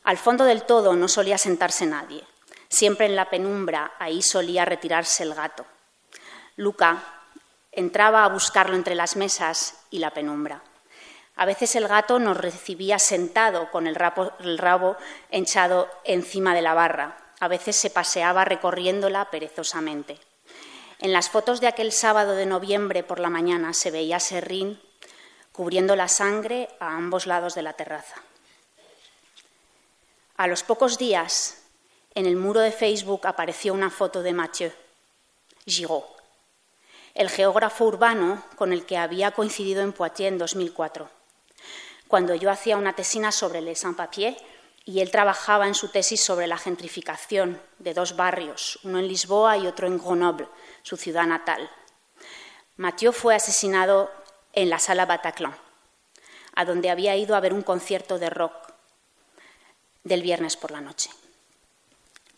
Al 0.04 0.16
fondo 0.16 0.44
del 0.44 0.62
todo 0.62 0.94
no 0.94 1.08
solía 1.08 1.38
sentarse 1.38 1.86
nadie. 1.86 2.24
Siempre 2.70 3.06
en 3.06 3.16
la 3.16 3.28
penumbra 3.28 3.92
ahí 3.98 4.22
solía 4.22 4.64
retirarse 4.64 5.24
el 5.24 5.34
gato. 5.34 5.66
Luca 6.56 7.02
entraba 7.72 8.24
a 8.24 8.28
buscarlo 8.28 8.76
entre 8.76 8.94
las 8.94 9.16
mesas 9.16 9.84
y 9.90 9.98
la 9.98 10.12
penumbra. 10.12 10.62
A 11.34 11.46
veces 11.46 11.74
el 11.74 11.88
gato 11.88 12.18
nos 12.18 12.36
recibía 12.36 12.98
sentado 12.98 13.70
con 13.70 13.86
el 13.86 13.96
rabo, 13.96 14.96
hinchado 15.30 15.88
encima 16.04 16.54
de 16.54 16.62
la 16.62 16.74
barra. 16.74 17.16
A 17.40 17.48
veces 17.48 17.76
se 17.76 17.90
paseaba 17.90 18.44
recorriéndola 18.44 19.30
perezosamente. 19.30 20.18
En 21.00 21.12
las 21.12 21.30
fotos 21.30 21.60
de 21.60 21.66
aquel 21.66 21.92
sábado 21.92 22.34
de 22.34 22.46
noviembre 22.46 23.02
por 23.02 23.20
la 23.20 23.30
mañana 23.30 23.72
se 23.72 23.90
veía 23.90 24.20
Serrín 24.20 24.80
cubriendo 25.52 25.96
la 25.96 26.08
sangre 26.08 26.68
a 26.78 26.94
ambos 26.94 27.26
lados 27.26 27.54
de 27.54 27.62
la 27.62 27.72
terraza. 27.72 28.16
A 30.36 30.46
los 30.46 30.62
pocos 30.62 30.98
días, 30.98 31.59
en 32.14 32.26
el 32.26 32.36
muro 32.36 32.60
de 32.60 32.72
Facebook 32.72 33.26
apareció 33.26 33.72
una 33.72 33.90
foto 33.90 34.22
de 34.22 34.32
Mathieu 34.32 34.72
Giraud, 35.66 36.02
el 37.14 37.28
geógrafo 37.28 37.84
urbano 37.84 38.44
con 38.56 38.72
el 38.72 38.84
que 38.84 38.96
había 38.96 39.30
coincidido 39.30 39.82
en 39.82 39.92
Poitiers 39.92 40.32
en 40.32 40.38
2004, 40.38 41.08
cuando 42.08 42.34
yo 42.34 42.50
hacía 42.50 42.76
una 42.76 42.94
tesina 42.94 43.30
sobre 43.30 43.60
les 43.60 43.78
sans-papiers 43.78 44.36
y 44.84 45.00
él 45.00 45.10
trabajaba 45.10 45.68
en 45.68 45.74
su 45.74 45.88
tesis 45.88 46.20
sobre 46.20 46.46
la 46.46 46.58
gentrificación 46.58 47.60
de 47.78 47.94
dos 47.94 48.16
barrios, 48.16 48.80
uno 48.82 48.98
en 48.98 49.06
Lisboa 49.06 49.56
y 49.56 49.66
otro 49.66 49.86
en 49.86 49.98
Grenoble, 49.98 50.48
su 50.82 50.96
ciudad 50.96 51.26
natal. 51.26 51.70
Mathieu 52.76 53.12
fue 53.12 53.34
asesinado 53.34 54.10
en 54.52 54.70
la 54.70 54.78
sala 54.78 55.06
Bataclan, 55.06 55.54
a 56.56 56.64
donde 56.64 56.90
había 56.90 57.14
ido 57.16 57.36
a 57.36 57.40
ver 57.40 57.52
un 57.52 57.62
concierto 57.62 58.18
de 58.18 58.30
rock 58.30 58.54
del 60.02 60.22
viernes 60.22 60.56
por 60.56 60.70
la 60.72 60.80
noche. 60.80 61.10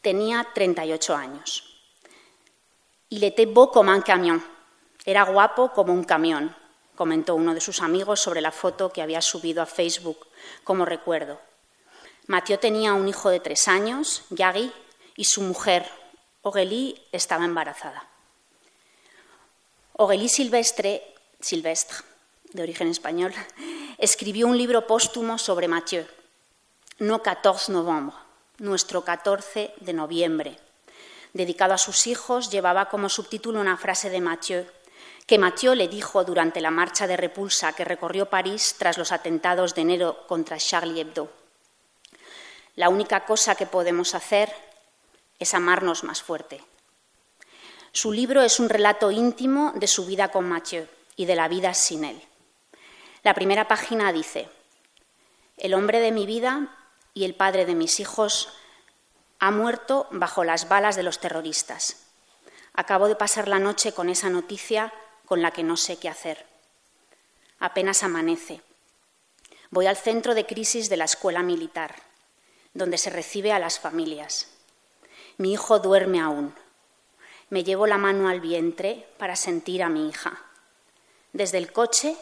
Tenía 0.02 0.48
38 0.52 1.14
años. 1.14 1.62
Il 3.08 3.22
était 3.22 3.46
beau 3.46 3.70
comme 3.70 3.88
un 3.88 4.02
camion. 4.02 4.42
Era 5.04 5.24
guapo 5.24 5.72
como 5.72 5.92
un 5.92 6.02
camión, 6.02 6.56
comentó 6.96 7.36
uno 7.36 7.54
de 7.54 7.60
sus 7.60 7.80
amigos 7.80 8.20
sobre 8.20 8.40
la 8.40 8.50
foto 8.50 8.92
que 8.92 9.00
había 9.00 9.22
subido 9.22 9.62
a 9.62 9.66
Facebook 9.66 10.26
como 10.64 10.84
recuerdo. 10.84 11.40
Mathieu 12.26 12.58
tenía 12.58 12.94
un 12.94 13.06
hijo 13.08 13.30
de 13.30 13.38
tres 13.38 13.68
años, 13.68 14.24
Yagi, 14.30 14.72
y 15.16 15.24
su 15.24 15.42
mujer, 15.42 15.88
Aurélie, 16.42 17.00
estaba 17.12 17.44
embarazada. 17.44 18.08
Aurélie 19.98 20.28
Silvestre, 20.28 21.14
Silvestre, 21.40 21.98
de 22.52 22.62
origen 22.62 22.88
español, 22.88 23.32
escribió 23.98 24.48
un 24.48 24.58
libro 24.58 24.86
póstumo 24.86 25.38
sobre 25.38 25.68
Mathieu, 25.68 26.06
No 26.98 27.22
14 27.22 27.70
novembre, 27.72 28.16
nuestro 28.62 29.04
14 29.04 29.74
de 29.80 29.92
noviembre. 29.92 30.56
Dedicado 31.32 31.74
a 31.74 31.78
sus 31.78 32.06
hijos, 32.06 32.48
llevaba 32.50 32.88
como 32.88 33.08
subtítulo 33.08 33.60
una 33.60 33.76
frase 33.76 34.08
de 34.08 34.20
Mathieu, 34.20 34.66
que 35.26 35.36
Mathieu 35.36 35.74
le 35.74 35.88
dijo 35.88 36.22
durante 36.22 36.60
la 36.60 36.70
marcha 36.70 37.08
de 37.08 37.16
repulsa 37.16 37.72
que 37.72 37.84
recorrió 37.84 38.26
París 38.26 38.76
tras 38.78 38.98
los 38.98 39.10
atentados 39.10 39.74
de 39.74 39.82
enero 39.82 40.26
contra 40.28 40.58
Charlie 40.58 41.00
Hebdo. 41.00 41.28
La 42.76 42.88
única 42.88 43.24
cosa 43.24 43.56
que 43.56 43.66
podemos 43.66 44.14
hacer 44.14 44.52
es 45.40 45.54
amarnos 45.54 46.04
más 46.04 46.22
fuerte. 46.22 46.62
Su 47.90 48.12
libro 48.12 48.42
es 48.42 48.60
un 48.60 48.68
relato 48.68 49.10
íntimo 49.10 49.72
de 49.74 49.88
su 49.88 50.06
vida 50.06 50.30
con 50.30 50.48
Mathieu 50.48 50.86
y 51.16 51.24
de 51.24 51.34
la 51.34 51.48
vida 51.48 51.74
sin 51.74 52.04
él. 52.04 52.22
La 53.24 53.34
primera 53.34 53.66
página 53.66 54.12
dice, 54.12 54.48
el 55.56 55.74
hombre 55.74 55.98
de 55.98 56.12
mi 56.12 56.26
vida 56.26 56.78
y 57.14 57.24
el 57.24 57.34
padre 57.34 57.66
de 57.66 57.74
mis 57.74 58.00
hijos 58.00 58.48
ha 59.38 59.50
muerto 59.50 60.06
bajo 60.10 60.44
las 60.44 60.68
balas 60.68 60.96
de 60.96 61.02
los 61.02 61.18
terroristas. 61.18 62.06
Acabo 62.74 63.08
de 63.08 63.16
pasar 63.16 63.48
la 63.48 63.58
noche 63.58 63.92
con 63.92 64.08
esa 64.08 64.30
noticia 64.30 64.92
con 65.26 65.42
la 65.42 65.50
que 65.50 65.62
no 65.62 65.76
sé 65.76 65.98
qué 65.98 66.08
hacer. 66.08 66.46
Apenas 67.58 68.02
amanece. 68.02 68.62
Voy 69.70 69.86
al 69.86 69.96
centro 69.96 70.34
de 70.34 70.46
crisis 70.46 70.88
de 70.88 70.96
la 70.96 71.04
escuela 71.04 71.42
militar 71.42 71.94
donde 72.74 72.98
se 72.98 73.10
recibe 73.10 73.52
a 73.52 73.58
las 73.58 73.78
familias. 73.78 74.48
Mi 75.36 75.52
hijo 75.52 75.78
duerme 75.78 76.20
aún. 76.20 76.54
Me 77.50 77.64
llevo 77.64 77.86
la 77.86 77.98
mano 77.98 78.28
al 78.28 78.40
vientre 78.40 79.06
para 79.18 79.36
sentir 79.36 79.82
a 79.82 79.88
mi 79.88 80.08
hija. 80.08 80.42
Desde 81.32 81.58
el 81.58 81.72
coche 81.72 82.16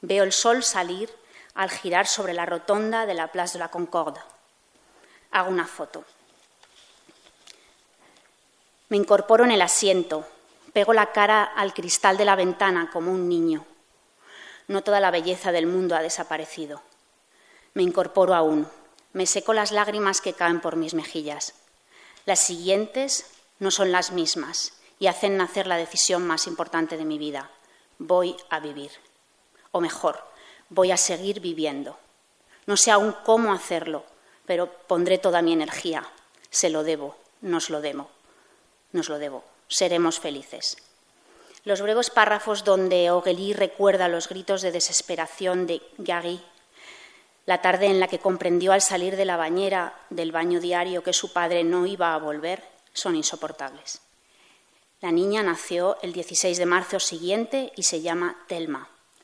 veo 0.00 0.24
el 0.24 0.32
sol 0.32 0.62
salir 0.62 1.10
al 1.54 1.70
girar 1.70 2.06
sobre 2.06 2.34
la 2.34 2.46
rotonda 2.46 3.06
de 3.06 3.14
la 3.14 3.28
Place 3.28 3.54
de 3.54 3.60
la 3.60 3.70
Concorde. 3.70 4.20
Hago 5.30 5.50
una 5.50 5.66
foto. 5.66 6.04
Me 8.88 8.96
incorporo 8.96 9.44
en 9.44 9.50
el 9.50 9.62
asiento, 9.62 10.26
pego 10.72 10.92
la 10.92 11.12
cara 11.12 11.44
al 11.44 11.72
cristal 11.72 12.16
de 12.16 12.24
la 12.24 12.36
ventana 12.36 12.90
como 12.92 13.10
un 13.10 13.28
niño. 13.28 13.64
No 14.68 14.82
toda 14.82 15.00
la 15.00 15.10
belleza 15.10 15.52
del 15.52 15.66
mundo 15.66 15.96
ha 15.96 16.02
desaparecido. 16.02 16.82
Me 17.74 17.82
incorporo 17.82 18.34
aún, 18.34 18.68
me 19.12 19.26
seco 19.26 19.52
las 19.52 19.72
lágrimas 19.72 20.20
que 20.20 20.32
caen 20.32 20.60
por 20.60 20.76
mis 20.76 20.94
mejillas. 20.94 21.54
Las 22.26 22.40
siguientes 22.40 23.26
no 23.58 23.70
son 23.70 23.92
las 23.92 24.10
mismas 24.12 24.72
y 24.98 25.06
hacen 25.06 25.36
nacer 25.36 25.66
la 25.66 25.76
decisión 25.76 26.26
más 26.26 26.46
importante 26.46 26.96
de 26.96 27.04
mi 27.04 27.18
vida. 27.18 27.50
Voy 27.98 28.36
a 28.50 28.60
vivir. 28.60 28.90
O 29.72 29.80
mejor, 29.80 30.24
voy 30.74 30.90
a 30.90 30.96
seguir 30.96 31.40
viviendo. 31.40 31.96
No 32.66 32.76
sé 32.76 32.90
aún 32.90 33.14
cómo 33.24 33.52
hacerlo, 33.52 34.04
pero 34.44 34.70
pondré 34.86 35.18
toda 35.18 35.40
mi 35.40 35.52
energía. 35.52 36.06
Se 36.50 36.68
lo 36.68 36.82
debo, 36.82 37.16
nos 37.40 37.70
lo 37.70 37.80
debo. 37.80 38.10
Nos 38.92 39.08
lo 39.08 39.18
debo. 39.18 39.44
Seremos 39.68 40.20
felices. 40.20 40.76
Los 41.64 41.80
breves 41.80 42.10
párrafos 42.10 42.64
donde 42.64 43.10
Ogeli 43.10 43.54
recuerda 43.54 44.08
los 44.08 44.28
gritos 44.28 44.60
de 44.62 44.72
desesperación 44.72 45.66
de 45.66 45.80
Gary, 45.96 46.42
la 47.46 47.62
tarde 47.62 47.86
en 47.86 48.00
la 48.00 48.08
que 48.08 48.18
comprendió 48.18 48.72
al 48.72 48.82
salir 48.82 49.16
de 49.16 49.24
la 49.24 49.36
bañera 49.36 49.98
del 50.10 50.32
baño 50.32 50.60
diario 50.60 51.02
que 51.02 51.12
su 51.12 51.32
padre 51.32 51.64
no 51.64 51.86
iba 51.86 52.14
a 52.14 52.18
volver, 52.18 52.62
son 52.92 53.16
insoportables. 53.16 54.00
La 55.00 55.12
niña 55.12 55.42
nació 55.42 55.98
el 56.02 56.12
16 56.12 56.56
de 56.56 56.66
marzo 56.66 57.00
siguiente 57.00 57.72
y 57.76 57.82
se 57.82 58.00
llama 58.00 58.44
Telma, 58.46 58.88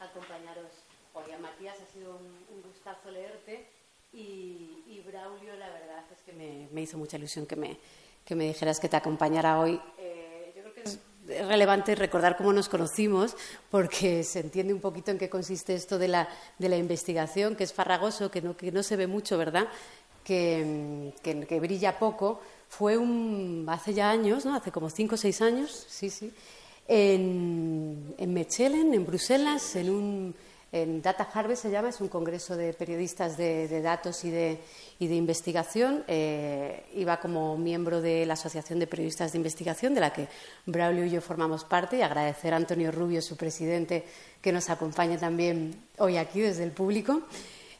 acompañaros 0.00 0.72
hoy. 1.14 1.32
A 1.32 1.38
Matías 1.38 1.76
ha 1.80 1.92
sido 1.92 2.16
un, 2.16 2.62
gustazo 2.62 3.10
leerte 3.10 3.66
y, 4.12 5.02
Braulio, 5.06 5.54
la 5.56 5.70
verdad 5.70 6.04
es 6.12 6.20
que 6.22 6.32
me, 6.32 6.82
hizo 6.82 6.98
mucha 6.98 7.16
ilusión 7.16 7.46
que 7.46 7.56
me, 7.56 7.78
que 8.24 8.34
me 8.34 8.44
dijeras 8.44 8.80
que 8.80 8.88
te 8.88 8.96
acompañara 8.96 9.58
hoy. 9.58 9.80
Eh, 9.98 10.52
yo 10.56 10.62
creo 10.62 10.74
que 10.74 10.82
es 10.82 11.00
relevante 11.46 11.94
recordar 11.94 12.36
cómo 12.36 12.52
nos 12.52 12.68
conocimos, 12.68 13.36
porque 13.70 14.24
se 14.24 14.40
entiende 14.40 14.72
un 14.72 14.80
poquito 14.80 15.10
en 15.10 15.18
qué 15.18 15.28
consiste 15.28 15.74
esto 15.74 15.98
de 15.98 16.08
la, 16.08 16.28
de 16.58 16.68
la 16.68 16.76
investigación, 16.76 17.56
que 17.56 17.64
es 17.64 17.72
farragoso, 17.72 18.30
que 18.30 18.42
no, 18.42 18.56
que 18.56 18.72
no 18.72 18.82
se 18.82 18.96
ve 18.96 19.06
mucho, 19.06 19.38
¿verdad? 19.38 19.68
Que, 20.24 21.12
que, 21.22 21.60
brilla 21.60 21.98
poco. 21.98 22.40
Fue 22.68 22.96
un, 22.96 23.66
hace 23.68 23.94
ya 23.94 24.10
años, 24.10 24.44
¿no? 24.44 24.54
hace 24.54 24.70
como 24.70 24.90
cinco 24.90 25.16
o 25.16 25.18
seis 25.18 25.40
años, 25.42 25.86
sí, 25.88 26.08
sí, 26.08 26.32
en, 26.90 28.14
en 28.18 28.34
Mechelen, 28.34 28.92
en 28.92 29.06
Bruselas, 29.06 29.76
en 29.76 29.90
un 29.90 30.34
en 30.72 31.02
Data 31.02 31.28
Harvest 31.32 31.62
se 31.62 31.70
llama, 31.70 31.88
es 31.88 32.00
un 32.00 32.06
congreso 32.06 32.56
de 32.56 32.72
periodistas 32.72 33.36
de, 33.36 33.82
datos 33.82 34.24
y 34.24 34.30
de, 34.30 34.60
y 35.00 35.08
de 35.08 35.16
investigación. 35.16 36.04
Eh, 36.06 36.84
iba 36.94 37.18
como 37.18 37.58
miembro 37.58 38.00
de 38.00 38.24
la 38.24 38.34
Asociación 38.34 38.78
de 38.78 38.86
Periodistas 38.86 39.32
de 39.32 39.38
Investigación, 39.38 39.94
de 39.94 40.00
la 40.00 40.12
que 40.12 40.28
Braulio 40.66 41.04
y 41.04 41.10
yo 41.10 41.20
formamos 41.20 41.64
parte, 41.64 41.98
y 41.98 42.02
agradecer 42.02 42.54
a 42.54 42.56
Antonio 42.56 42.92
Rubio, 42.92 43.20
su 43.20 43.36
presidente, 43.36 44.04
que 44.40 44.52
nos 44.52 44.70
acompaña 44.70 45.18
también 45.18 45.74
hoy 45.98 46.18
aquí 46.18 46.40
desde 46.40 46.62
el 46.62 46.70
público. 46.70 47.22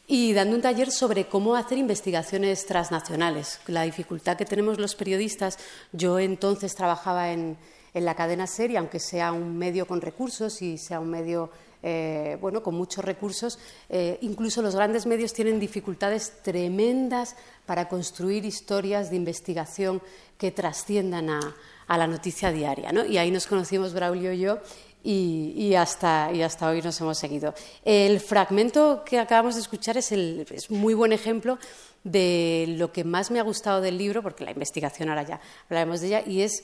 Y 0.08 0.32
dando 0.32 0.56
un 0.56 0.62
taller 0.62 0.90
sobre 0.90 1.26
cómo 1.26 1.54
hacer 1.54 1.78
investigaciones 1.78 2.66
transnacionales, 2.66 3.60
la 3.68 3.82
dificultad 3.82 4.36
que 4.36 4.44
tenemos 4.44 4.80
los 4.80 4.96
periodistas. 4.96 5.60
Yo 5.92 6.18
entonces 6.18 6.74
trabajaba 6.74 7.30
en, 7.30 7.56
en 7.94 8.04
la 8.04 8.14
cadena 8.14 8.46
serie, 8.46 8.78
aunque 8.78 9.00
sea 9.00 9.32
un 9.32 9.56
medio 9.56 9.86
con 9.86 10.00
recursos 10.00 10.62
y 10.62 10.78
sea 10.78 11.00
un 11.00 11.10
medio 11.10 11.50
eh, 11.82 12.36
bueno, 12.42 12.62
con 12.62 12.74
muchos 12.74 13.02
recursos, 13.02 13.58
eh, 13.88 14.18
incluso 14.20 14.60
los 14.60 14.74
grandes 14.74 15.06
medios 15.06 15.32
tienen 15.32 15.58
dificultades 15.58 16.42
tremendas 16.42 17.36
para 17.64 17.88
construir 17.88 18.44
historias 18.44 19.08
de 19.08 19.16
investigación 19.16 20.02
que 20.36 20.50
trasciendan 20.50 21.30
a, 21.30 21.56
la 21.88 22.06
noticia 22.06 22.52
diaria. 22.52 22.92
Y 23.08 23.18
ahí 23.18 23.32
nos 23.32 23.46
conocimos 23.48 23.94
Braulio 23.94 24.32
y 24.32 24.38
yo 24.38 24.58
y, 25.02 25.74
hasta, 25.74 26.30
y, 26.32 26.42
hasta, 26.42 26.68
hoy 26.68 26.82
nos 26.82 27.00
hemos 27.00 27.18
seguido. 27.18 27.54
El 27.84 28.20
fragmento 28.20 29.02
que 29.04 29.18
acabamos 29.18 29.54
de 29.54 29.62
escuchar 29.62 29.96
es, 29.96 30.12
el, 30.12 30.46
es 30.50 30.70
muy 30.70 30.94
buen 30.94 31.12
ejemplo 31.12 31.58
de 32.04 32.66
lo 32.78 32.92
que 32.92 33.04
más 33.04 33.30
me 33.30 33.40
ha 33.40 33.42
gustado 33.42 33.80
del 33.80 33.98
libro, 33.98 34.22
porque 34.22 34.44
la 34.44 34.52
investigación 34.52 35.08
ahora 35.08 35.22
ya 35.22 35.40
hablaremos 35.64 36.00
de 36.00 36.06
ella, 36.08 36.22
y 36.26 36.42
es 36.42 36.62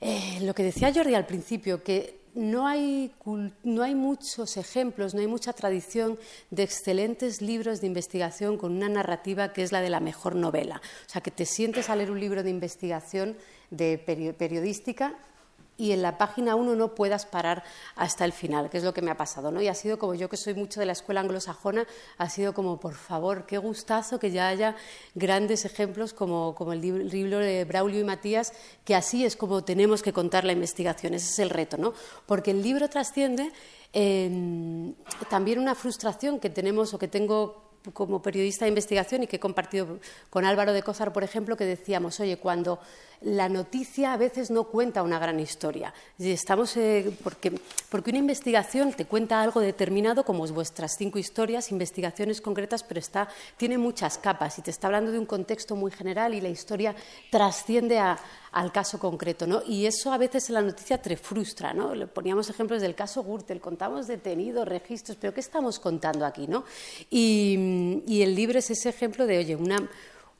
eh, 0.00 0.38
lo 0.42 0.54
que 0.54 0.62
decía 0.62 0.92
Jordi 0.94 1.14
al 1.14 1.26
principio, 1.26 1.82
que 1.82 2.20
no 2.34 2.66
hay, 2.66 3.12
no 3.64 3.82
hay, 3.82 3.94
muchos 3.94 4.58
ejemplos, 4.58 5.14
no 5.14 5.20
hay 5.20 5.26
mucha 5.26 5.54
tradición 5.54 6.18
de 6.50 6.64
excelentes 6.64 7.40
libros 7.40 7.80
de 7.80 7.86
investigación 7.86 8.58
con 8.58 8.72
una 8.76 8.90
narrativa 8.90 9.54
que 9.54 9.62
es 9.62 9.72
la 9.72 9.80
de 9.80 9.88
la 9.88 10.00
mejor 10.00 10.34
novela. 10.34 10.82
O 11.06 11.10
sea, 11.10 11.22
que 11.22 11.30
te 11.30 11.46
sientes 11.46 11.88
a 11.88 11.96
leer 11.96 12.10
un 12.10 12.20
libro 12.20 12.42
de 12.42 12.50
investigación 12.50 13.36
de 13.70 13.96
periodística 13.96 15.14
y 15.76 15.92
en 15.92 16.02
la 16.02 16.18
página 16.18 16.54
1 16.54 16.74
no 16.74 16.94
puedas 16.94 17.26
parar 17.26 17.62
hasta 17.96 18.24
el 18.24 18.32
final, 18.32 18.70
que 18.70 18.78
es 18.78 18.84
lo 18.84 18.94
que 18.94 19.02
me 19.02 19.10
ha 19.10 19.16
pasado. 19.16 19.50
¿no? 19.50 19.60
Y 19.60 19.68
ha 19.68 19.74
sido 19.74 19.98
como 19.98 20.14
yo 20.14 20.28
que 20.28 20.36
soy 20.36 20.54
mucho 20.54 20.80
de 20.80 20.86
la 20.86 20.92
escuela 20.92 21.20
anglosajona, 21.20 21.86
ha 22.18 22.30
sido 22.30 22.54
como, 22.54 22.80
por 22.80 22.94
favor, 22.94 23.46
qué 23.46 23.58
gustazo 23.58 24.18
que 24.18 24.30
ya 24.30 24.48
haya 24.48 24.76
grandes 25.14 25.64
ejemplos 25.64 26.12
como, 26.12 26.54
como 26.54 26.72
el 26.72 26.80
libro 26.80 27.38
de 27.38 27.64
Braulio 27.64 28.00
y 28.00 28.04
Matías, 28.04 28.52
que 28.84 28.94
así 28.94 29.24
es 29.24 29.36
como 29.36 29.64
tenemos 29.64 30.02
que 30.02 30.12
contar 30.12 30.44
la 30.44 30.52
investigación, 30.52 31.14
ese 31.14 31.30
es 31.30 31.38
el 31.38 31.50
reto, 31.50 31.76
¿no? 31.76 31.92
porque 32.26 32.50
el 32.50 32.62
libro 32.62 32.88
trasciende 32.88 33.52
también 35.30 35.58
una 35.58 35.74
frustración 35.74 36.38
que 36.38 36.50
tenemos 36.50 36.92
o 36.92 36.98
que 36.98 37.08
tengo 37.08 37.66
como 37.94 38.20
periodista 38.20 38.64
de 38.64 38.70
investigación 38.70 39.22
y 39.22 39.26
que 39.26 39.36
he 39.36 39.40
compartido 39.40 40.00
con 40.28 40.44
Álvaro 40.44 40.72
de 40.72 40.82
Cózar, 40.82 41.12
por 41.12 41.22
ejemplo, 41.22 41.56
que 41.56 41.64
decíamos, 41.64 42.18
oye, 42.20 42.36
cuando 42.36 42.80
la 43.22 43.48
noticia 43.48 44.12
a 44.12 44.16
veces 44.16 44.50
no 44.50 44.64
cuenta 44.64 45.02
una 45.02 45.18
gran 45.18 45.40
historia. 45.40 45.92
Estamos, 46.18 46.76
eh, 46.76 47.16
porque, 47.22 47.52
porque, 47.88 48.10
una 48.10 48.18
investigación 48.18 48.92
te 48.92 49.06
cuenta 49.06 49.40
algo 49.40 49.60
determinado, 49.60 50.24
como 50.24 50.46
vuestras 50.46 50.96
cinco 50.96 51.18
historias, 51.18 51.70
investigaciones 51.72 52.40
concretas, 52.40 52.82
pero 52.82 53.00
está, 53.00 53.28
tiene 53.56 53.78
muchas 53.78 54.18
capas 54.18 54.58
y 54.58 54.62
te 54.62 54.70
está 54.70 54.88
hablando 54.88 55.12
de 55.12 55.18
un 55.18 55.26
contexto 55.26 55.76
muy 55.76 55.90
general 55.90 56.34
y 56.34 56.40
la 56.40 56.48
historia 56.48 56.94
trasciende 57.30 57.98
al 57.98 58.72
caso 58.72 58.98
concreto. 58.98 59.46
¿no? 59.46 59.62
Y 59.66 59.86
eso 59.86 60.12
a 60.12 60.18
veces 60.18 60.48
en 60.48 60.54
la 60.54 60.62
noticia 60.62 61.00
te 61.00 61.16
frustra. 61.16 61.72
¿no? 61.72 61.94
Le 61.94 62.06
poníamos 62.06 62.48
ejemplos 62.50 62.82
del 62.82 62.94
caso 62.94 63.22
Gürtel, 63.22 63.60
contamos 63.60 64.06
detenidos, 64.06 64.68
registros, 64.68 65.16
pero 65.20 65.32
¿qué 65.32 65.40
estamos 65.40 65.78
contando 65.78 66.24
aquí? 66.26 66.46
¿no? 66.46 66.64
Y, 67.10 68.02
y 68.06 68.22
el 68.22 68.34
libro 68.34 68.58
es 68.58 68.70
ese 68.70 68.88
ejemplo 68.88 69.26
de, 69.26 69.38
oye, 69.38 69.56
una 69.56 69.88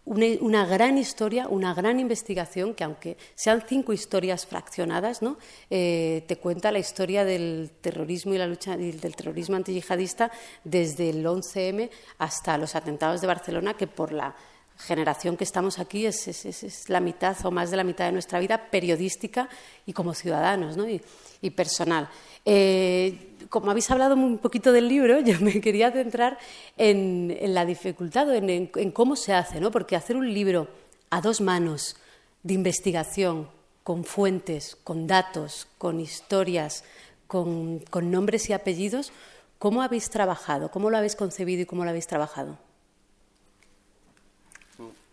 una, 0.06 0.64
gran 0.66 0.98
historia, 0.98 1.48
una 1.48 1.74
gran 1.74 1.98
investigación 1.98 2.74
que 2.74 2.84
aunque 2.84 3.16
sean 3.34 3.64
cinco 3.66 3.92
historias 3.92 4.46
fraccionadas, 4.46 5.20
¿no? 5.20 5.36
Eh, 5.68 6.24
te 6.28 6.36
cuenta 6.36 6.70
la 6.70 6.78
historia 6.78 7.24
del 7.24 7.72
terrorismo 7.80 8.32
y 8.32 8.38
la 8.38 8.46
lucha 8.46 8.76
del 8.76 9.16
terrorismo 9.16 9.56
antiyihadista 9.56 10.30
desde 10.62 11.10
el 11.10 11.26
11M 11.26 11.90
hasta 12.18 12.56
los 12.56 12.76
atentados 12.76 13.20
de 13.20 13.26
Barcelona, 13.26 13.74
que 13.74 13.88
por 13.88 14.12
la 14.12 14.36
generación 14.78 15.36
que 15.36 15.44
estamos 15.44 15.78
aquí 15.78 16.06
es, 16.06 16.28
es, 16.28 16.88
la 16.88 17.00
mitad 17.00 17.36
o 17.44 17.50
más 17.50 17.70
de 17.70 17.76
la 17.76 17.84
mitad 17.84 18.06
de 18.06 18.12
nuestra 18.12 18.38
vida 18.38 18.70
periodística 18.70 19.48
y 19.86 19.92
como 19.92 20.14
ciudadanos 20.14 20.76
¿no? 20.76 20.86
y, 20.88 21.50
personal. 21.50 22.08
Eh, 22.44 23.34
como 23.48 23.70
habéis 23.70 23.90
hablado 23.90 24.14
un 24.14 24.38
poquito 24.38 24.72
del 24.72 24.88
libro, 24.88 25.20
yo 25.24 25.40
me 25.40 25.60
quería 25.60 25.90
centrar 25.90 26.38
en, 26.76 27.36
la 27.54 27.64
dificultad, 27.64 28.34
en, 28.34 28.70
en, 28.74 28.90
cómo 28.90 29.16
se 29.16 29.32
hace, 29.32 29.60
¿no? 29.60 29.70
porque 29.70 29.96
hacer 29.96 30.16
un 30.16 30.32
libro 30.32 30.68
a 31.10 31.20
dos 31.20 31.40
manos 31.40 31.96
de 32.42 32.54
investigación, 32.54 33.48
con 33.82 34.04
fuentes, 34.04 34.76
con 34.82 35.06
datos, 35.06 35.68
con 35.78 36.00
historias, 36.00 36.82
con 37.28 37.84
nombres 37.94 38.50
y 38.50 38.52
apellidos, 38.52 39.12
¿cómo 39.58 39.82
habéis 39.82 40.10
trabajado? 40.10 40.70
¿Cómo 40.70 40.90
lo 40.90 40.96
habéis 40.96 41.14
concebido 41.14 41.62
y 41.62 41.66
cómo 41.66 41.84
lo 41.84 41.90
habéis 41.90 42.08
trabajado? 42.08 42.58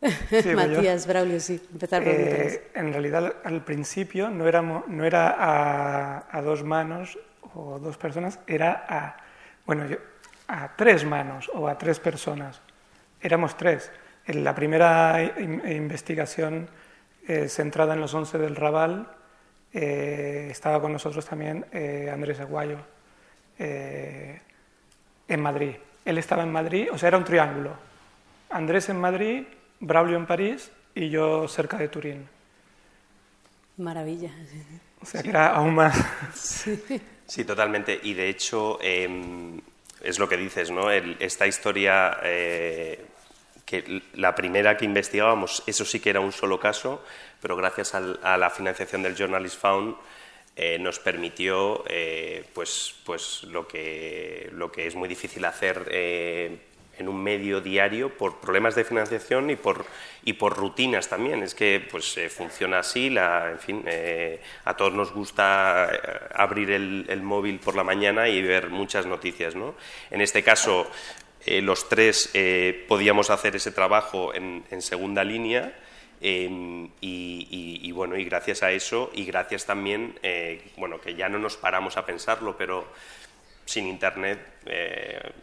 Matías, 0.56 1.08
Braulio, 1.08 1.40
sí, 1.40 1.62
empezar 1.72 2.04
por 2.04 2.12
eh, 2.12 2.70
En 2.74 2.92
realidad, 2.92 3.36
al 3.44 3.64
principio 3.64 4.30
no, 4.30 4.48
éramos, 4.48 4.88
no 4.88 5.06
era 5.06 6.26
a, 6.30 6.42
dos 6.42 6.64
manos 6.64 7.18
o 7.56 7.80
dos 7.80 7.98
personas, 7.98 8.40
era 8.48 8.86
a, 8.88 9.18
bueno, 9.66 9.86
a 10.48 10.76
tres 10.76 11.06
manos 11.06 11.50
o 11.54 11.68
a 11.68 11.78
tres 11.78 12.00
personas. 12.00 12.62
Éramos 13.22 13.56
tres. 13.56 13.92
En 14.26 14.44
la 14.44 14.56
primera 14.56 15.22
investigación 15.22 16.70
eh, 17.26 17.48
centrada 17.48 17.94
en 17.94 18.02
los 18.02 18.14
11 18.14 18.38
del 18.38 18.56
Raval. 18.56 19.08
Eh, 19.72 20.50
estaba 20.52 20.82
con 20.82 20.92
nosotros 20.92 21.26
también 21.26 21.66
eh, 21.72 22.10
Andrés 22.14 22.40
Aguayo 22.40 22.78
en 23.58 24.42
Madrid. 25.40 25.76
Él 26.04 26.18
estaba 26.18 26.44
en 26.44 26.52
Madrid, 26.52 26.90
o 26.92 26.98
sea, 26.98 27.08
era 27.08 27.18
un 27.18 27.24
triángulo. 27.24 27.72
Andrés 28.50 28.90
en 28.90 29.00
Madrid, 29.00 29.46
Braulio 29.84 30.16
en 30.16 30.26
París 30.26 30.72
y 30.96 31.10
yo 31.10 31.48
cerca 31.48 31.78
de 31.78 31.90
Turín. 31.90 32.28
Maravilla. 33.78 34.32
O 35.02 35.06
sea, 35.06 35.22
que 35.22 35.30
era 35.30 35.56
aún 35.56 35.76
más. 35.76 35.98
Sí, 37.26 37.46
totalmente. 37.46 38.00
Y 38.04 38.14
de 38.14 38.30
hecho, 38.30 38.78
em, 38.82 39.60
es 40.02 40.20
lo 40.20 40.30
que 40.30 40.38
dices, 40.38 40.72
¿no? 40.72 40.92
esta 40.92 41.48
historia, 41.48 42.20
eh, 42.24 43.04
que 43.66 44.04
la 44.14 44.36
primera 44.36 44.78
que 44.78 44.86
investigábamos, 44.86 45.64
eso 45.66 45.86
sí 45.86 46.00
que 46.00 46.12
era 46.12 46.20
un 46.20 46.32
solo 46.32 46.60
caso, 46.60 47.04
pero 47.42 47.56
gracias 47.56 47.96
a 47.96 48.38
la 48.38 48.50
financiación 48.50 49.04
del 49.04 49.16
Journalist 49.16 49.60
Fund 49.60 49.96
eh, 50.56 50.78
nos 50.80 51.00
permitió 51.00 51.84
eh, 51.88 52.46
pues, 52.54 52.94
pues 53.06 53.44
lo, 53.44 53.68
que, 53.68 54.50
lo 54.54 54.72
que 54.72 54.86
es 54.86 54.96
muy 54.96 55.10
difícil 55.10 55.44
hacer 55.46 55.88
en 56.98 57.10
un 57.10 57.22
medio 57.22 57.62
diario 57.62 58.16
por 58.16 58.40
problemas 58.40 58.76
de 58.76 58.84
financiación 58.84 59.50
y 59.50 59.56
por, 59.56 59.86
y 60.24 60.34
por 60.34 60.56
rutinas 60.56 61.10
también. 61.10 61.42
Es 61.44 61.56
que 61.56 61.86
pues, 61.90 62.18
eh, 62.18 62.30
funciona 62.30 62.80
así, 62.80 63.10
la, 63.10 63.52
en 63.52 63.60
fin, 63.60 63.84
eh, 63.88 64.42
a 64.66 64.76
todos 64.76 64.94
nos 64.94 65.12
gusta 65.12 65.90
eh, 65.92 66.20
abrir 66.36 66.72
el, 66.72 67.22
móvil 67.24 67.60
por 67.60 67.76
la 67.76 67.84
mañana 67.84 68.28
y 68.28 68.42
ver 68.42 68.70
muchas 68.70 69.06
noticias. 69.06 69.56
¿no? 69.56 69.76
En 70.12 70.22
este 70.22 70.44
caso, 70.44 70.90
los 71.46 71.90
tres 71.90 72.32
podíamos 72.88 73.30
hacer 73.30 73.56
ese 73.56 73.72
trabajo 73.72 74.34
en, 74.34 74.82
segunda 74.82 75.24
línea. 75.24 75.74
Em, 76.22 76.90
y, 77.02 77.92
bueno, 77.92 78.16
y 78.16 78.24
gracias 78.24 78.64
a 78.64 78.72
eso, 78.72 79.12
y 79.14 79.26
gracias 79.26 79.66
también, 79.66 80.18
bueno, 80.78 81.02
que 81.02 81.16
ya 81.16 81.28
no 81.28 81.40
nos 81.40 81.58
paramos 81.58 81.98
a 81.98 82.06
pensarlo, 82.06 82.56
pero 82.58 82.88
sin 83.66 83.88
Internet, 83.88 84.40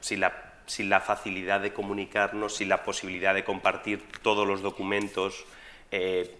sin 0.00 0.20
la 0.20 0.49
sin 0.70 0.88
la 0.88 1.00
facilidad 1.00 1.60
de 1.60 1.72
comunicarnos, 1.72 2.56
sin 2.56 2.68
la 2.68 2.84
posibilidad 2.84 3.34
de 3.34 3.44
compartir 3.44 4.02
todos 4.22 4.46
los 4.46 4.62
documentos, 4.62 5.44
eh, 5.92 6.36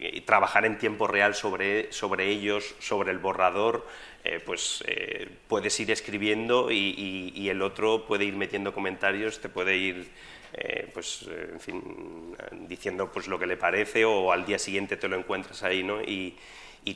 y 0.00 0.20
trabajar 0.20 0.64
en 0.64 0.78
tiempo 0.78 1.08
real 1.08 1.34
sobre, 1.34 1.92
sobre 1.92 2.28
ellos, 2.28 2.76
sobre 2.78 3.10
el 3.10 3.18
borrador, 3.18 3.86
eh, 4.24 4.40
pues 4.44 4.84
eh, 4.86 5.28
puedes 5.48 5.78
ir 5.80 5.90
escribiendo 5.90 6.70
y, 6.70 7.48
el 7.48 7.62
otro 7.62 8.06
puede 8.06 8.24
ir 8.24 8.36
metiendo 8.36 8.72
comentarios, 8.72 9.40
te 9.40 9.48
puede 9.48 9.76
ir 9.76 10.08
pues, 10.92 11.28
en 11.28 11.60
fin, 11.60 12.36
diciendo 12.68 13.10
pues, 13.12 13.26
lo 13.26 13.38
que 13.38 13.46
le 13.46 13.56
parece 13.56 14.04
o 14.04 14.32
al 14.32 14.44
día 14.44 14.58
siguiente 14.58 14.96
te 14.96 15.08
lo 15.08 15.16
encuentras 15.16 15.62
ahí. 15.62 15.82
¿no? 15.82 16.00
Y, 16.02 16.36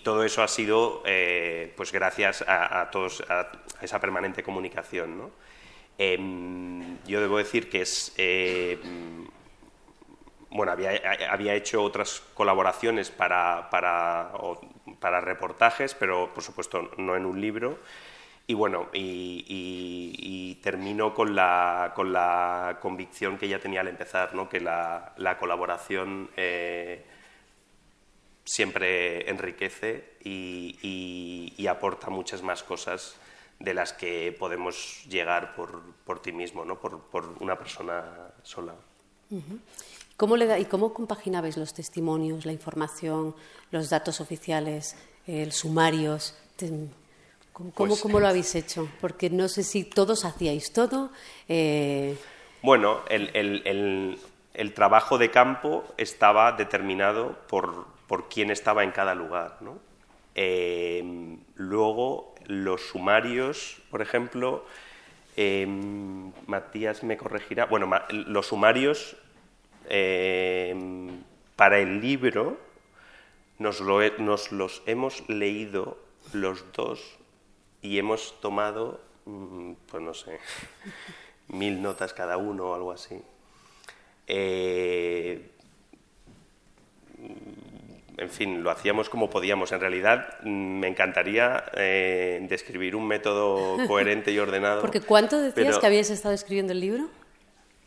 todo 0.03 0.25
eso 0.25 0.43
ha 0.43 0.49
sido 0.49 1.03
pues 1.77 1.93
gracias 1.93 2.43
a, 2.47 2.89
todos, 2.91 3.23
a, 3.29 3.53
esa 3.83 4.01
permanente 4.01 4.43
comunicación. 4.43 5.19
¿no? 5.19 5.31
Em, 5.99 6.99
yo 7.05 7.21
debo 7.21 7.39
decir 7.39 7.69
que 7.69 7.83
es. 7.83 8.13
Eh, 8.17 8.79
bueno, 10.51 10.73
había, 10.73 11.55
hecho 11.55 11.83
otras 11.83 12.21
colaboraciones 12.35 13.11
para, 13.11 13.71
para, 13.71 15.21
reportajes, 15.21 15.95
pero 15.95 16.33
por 16.35 16.43
supuesto 16.43 16.91
no 16.99 17.17
en 17.17 17.25
un 17.25 17.41
libro. 17.41 17.79
Y 18.47 18.55
bueno, 18.55 18.89
y, 18.93 20.59
termino 20.63 21.15
con 21.15 21.35
la, 21.35 21.93
con 21.95 22.13
la, 22.13 22.79
convicción 22.83 23.39
que 23.39 23.49
ya 23.49 23.59
tenía 23.61 23.81
al 23.81 23.89
empezar, 23.89 24.35
¿no? 24.35 24.49
que 24.49 24.61
la, 24.61 25.15
la 25.17 25.39
colaboración 25.39 26.31
eh, 26.37 27.03
siempre 28.45 29.29
enriquece 29.31 30.15
y, 30.25 31.67
aporta 31.69 32.11
muchas 32.11 32.43
más 32.43 32.63
cosas 32.63 33.17
de 33.63 33.75
las 33.75 33.93
que 33.93 34.35
podemos 34.39 35.05
llegar 35.09 35.55
por, 35.55 35.81
por 36.05 36.21
ti 36.21 36.33
mismo, 36.33 36.65
¿no? 36.65 36.81
por, 36.81 37.01
por, 37.01 37.25
una 37.41 37.57
persona 37.57 38.03
sola. 38.43 38.75
¿Cómo 40.17 40.37
le 40.37 40.47
da, 40.47 40.59
¿Y 40.59 40.67
cómo 40.67 40.93
compaginabais 40.93 41.57
los 41.57 41.73
testimonios, 41.73 42.45
la 42.45 42.53
información, 42.53 43.35
los 43.71 43.89
datos 43.89 44.21
oficiales, 44.21 44.97
el 45.27 45.53
sumarios? 45.53 46.35
¿Cómo, 47.53 47.71
pues 47.71 48.01
cómo, 48.01 48.19
lo 48.19 48.27
habéis 48.27 48.55
hecho? 48.55 48.89
Porque 49.01 49.31
no 49.31 49.49
sé 49.49 49.63
si 49.63 49.85
todos 49.85 50.25
hacíais 50.25 50.73
todo. 50.73 51.11
Eh, 51.49 52.17
bueno, 52.63 53.01
el, 53.09 53.31
el, 53.35 54.19
el, 54.55 54.75
trabajo 54.75 55.19
de 55.19 55.31
campo 55.31 55.85
estaba 55.97 56.53
determinado 56.53 57.39
por, 57.49 57.87
por 58.07 58.29
quién 58.29 58.51
estaba 58.51 58.85
en 58.85 58.91
cada 58.91 59.15
lugar. 59.15 59.59
¿no? 59.61 59.79
Eh, 60.35 61.37
luego 61.57 62.32
los 62.53 62.83
sumarios, 62.83 63.79
por 63.91 64.03
ejemplo, 64.03 64.67
em, 65.37 66.33
Matías 66.47 67.03
me 67.03 67.17
corregirá, 67.17 67.65
bueno, 67.65 67.91
los 68.11 68.47
sumarios 68.47 69.17
em, 69.89 71.23
para 71.57 71.79
el 71.79 72.01
libro 72.01 72.59
nos, 73.59 73.81
los 73.81 74.83
hemos 74.87 75.29
leído 75.29 75.99
los 76.33 76.65
dos 76.73 77.01
y 77.81 77.99
hemos 77.99 78.39
tomado, 78.41 79.01
mm, 79.25 79.73
pues 79.91 80.03
no 80.03 80.13
sé, 80.13 80.39
mil 81.49 81.81
notas 81.81 82.13
cada 82.13 82.37
uno 82.37 82.67
o 82.67 82.75
algo 82.75 82.93
así. 82.93 83.21
Eh, 84.27 85.51
en 88.23 88.31
fin, 88.31 88.63
lo 88.63 88.71
hacíamos 88.71 89.09
como 89.09 89.29
podíamos. 89.29 89.73
En 89.73 89.81
realidad, 89.81 90.39
mm, 90.43 90.79
me 90.79 90.89
encantaría 90.89 91.65
eh, 91.75 92.45
describir 92.49 92.95
un 92.97 93.07
método 93.07 93.77
coherente 93.89 94.33
y 94.33 94.39
ordenado. 94.39 94.81
Porque 94.81 95.01
¿cuánto 95.01 95.41
decías 95.41 95.79
que 95.79 95.87
habías 95.87 96.11
estado 96.11 96.35
escribiendo 96.35 96.73
el 96.73 96.81
libro? 96.81 97.09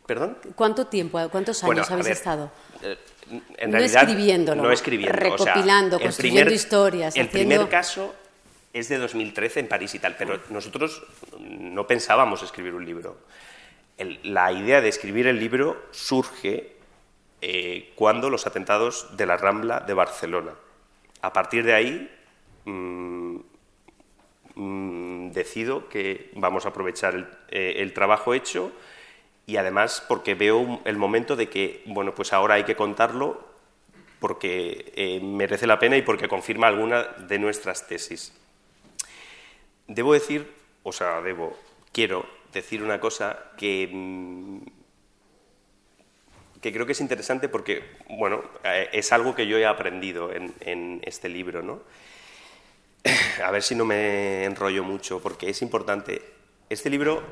¿Perdón? 0.06 0.38
¿Cuánto 0.54 0.86
tiempo, 0.86 1.18
cuántos 1.30 1.64
años 1.64 1.90
habéis 1.90 2.08
estado? 2.08 2.52
Eh, 2.82 2.96
en 3.56 3.70
no 3.70 3.78
realidad, 3.78 4.02
escribiéndolo, 4.02 4.62
no 4.62 4.70
escribiendo, 4.70 5.18
recopilando, 5.18 5.98
construyendo 5.98 6.52
historias. 6.52 7.16
El 7.16 7.28
primer 7.28 7.68
caso 7.68 8.14
es 8.72 8.88
de 8.88 8.98
2013 8.98 9.60
en 9.60 9.68
París 9.68 9.94
y 9.94 9.98
tal, 9.98 10.14
pero 10.16 10.40
nosotros 10.50 11.02
no 11.40 11.86
pensábamos 11.88 12.42
escribir 12.42 12.74
un 12.74 12.84
libro. 12.84 13.16
la 14.24 14.52
idea 14.52 14.80
de 14.80 14.90
escribir 14.90 15.26
el 15.26 15.40
libro 15.40 15.86
surge 15.90 16.75
eh, 17.48 17.92
cuando 17.94 18.28
los 18.28 18.44
atentados 18.48 19.16
de 19.16 19.24
la 19.24 19.36
Rambla 19.36 19.78
de 19.78 19.94
Barcelona. 19.94 20.54
A 21.22 21.32
partir 21.32 21.64
de 21.64 21.74
ahí 21.74 22.10
mm, 22.64 23.36
mm, 24.56 25.30
decido 25.30 25.88
que 25.88 26.32
vamos 26.34 26.66
a 26.66 26.70
aprovechar 26.70 27.38
eh, 27.46 27.74
el, 27.76 27.94
trabajo 27.94 28.34
hecho 28.34 28.72
y 29.46 29.58
además 29.58 30.04
porque 30.08 30.34
veo 30.34 30.80
el 30.84 30.96
momento 30.96 31.36
de 31.36 31.48
que, 31.48 31.84
bueno, 31.86 32.16
pues 32.16 32.32
ahora 32.32 32.56
hay 32.56 32.64
que 32.64 32.74
contarlo 32.74 33.46
porque 34.18 34.92
eh, 34.96 35.20
merece 35.20 35.68
la 35.68 35.78
pena 35.78 35.96
y 35.96 36.02
porque 36.02 36.26
confirma 36.26 36.66
alguna 36.66 37.04
de 37.04 37.38
nuestras 37.38 37.86
tesis. 37.86 38.32
Debo 39.86 40.14
decir, 40.14 40.52
o 40.82 40.90
sea, 40.90 41.22
debo, 41.22 41.56
quiero 41.92 42.26
decir 42.52 42.82
una 42.82 42.98
cosa 42.98 43.52
que 43.56 43.88
mm, 43.92 44.75
que 46.66 46.72
creo 46.72 46.84
que 46.84 46.92
es 46.92 47.00
interesante 47.00 47.48
porque, 47.48 47.84
bueno, 48.08 48.42
eh, 48.64 48.88
es 48.92 49.12
algo 49.12 49.36
que 49.36 49.46
yo 49.46 49.56
he 49.56 49.64
aprendido 49.64 50.32
en, 50.32 51.00
este 51.04 51.28
libro, 51.28 51.62
¿no? 51.62 51.80
A 53.44 53.52
ver 53.52 53.62
si 53.62 53.76
no 53.76 53.84
me 53.84 54.42
enrollo 54.42 54.82
mucho, 54.82 55.22
porque 55.22 55.48
es 55.48 55.62
importante. 55.62 56.20
Este 56.68 56.90
libro 56.90 57.22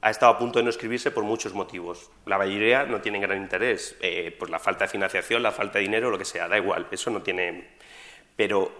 ha 0.00 0.10
estado 0.10 0.30
a 0.30 0.38
punto 0.38 0.60
de 0.60 0.62
no 0.62 0.70
escribirse 0.70 1.10
por 1.10 1.24
muchos 1.24 1.54
motivos. 1.54 2.08
La 2.24 2.38
mayoría 2.38 2.84
no 2.84 3.00
tienen 3.00 3.20
gran 3.22 3.38
interés, 3.38 3.96
eh, 4.00 4.32
pues 4.38 4.48
la 4.48 4.60
falta 4.60 4.84
de 4.84 4.92
financiación, 4.92 5.42
la 5.42 5.50
falta 5.50 5.80
de 5.80 5.84
dinero, 5.84 6.12
lo 6.12 6.18
que 6.18 6.24
sea, 6.24 6.46
da 6.46 6.56
igual, 6.56 6.86
eso 6.92 7.10
no 7.10 7.20
tiene... 7.20 7.66
Pero 8.36 8.70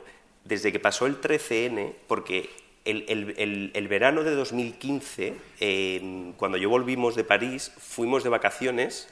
desde 0.45 0.71
que 0.71 0.79
pasó 0.79 1.07
el 1.07 1.21
13N, 1.21 1.93
porque 2.07 2.51
el, 2.85 3.89
verano 3.89 4.23
de 4.23 4.31
2015, 4.37 5.35
eh, 5.59 6.33
cuando 6.37 6.57
yo 6.57 6.71
volvimos 6.71 7.17
de 7.17 7.25
París, 7.25 7.73
fuimos 7.79 8.23
de 8.23 8.31
vacaciones 8.31 9.12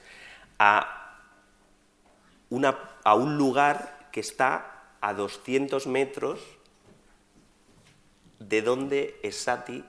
a, 0.61 1.17
a 3.03 3.15
un 3.15 3.37
lugar 3.39 4.09
que 4.13 4.21
está 4.21 4.95
a 5.01 5.15
200 5.15 5.87
metros 5.87 6.39
de 8.39 8.61
donde 8.61 9.19
Esati 9.23 9.83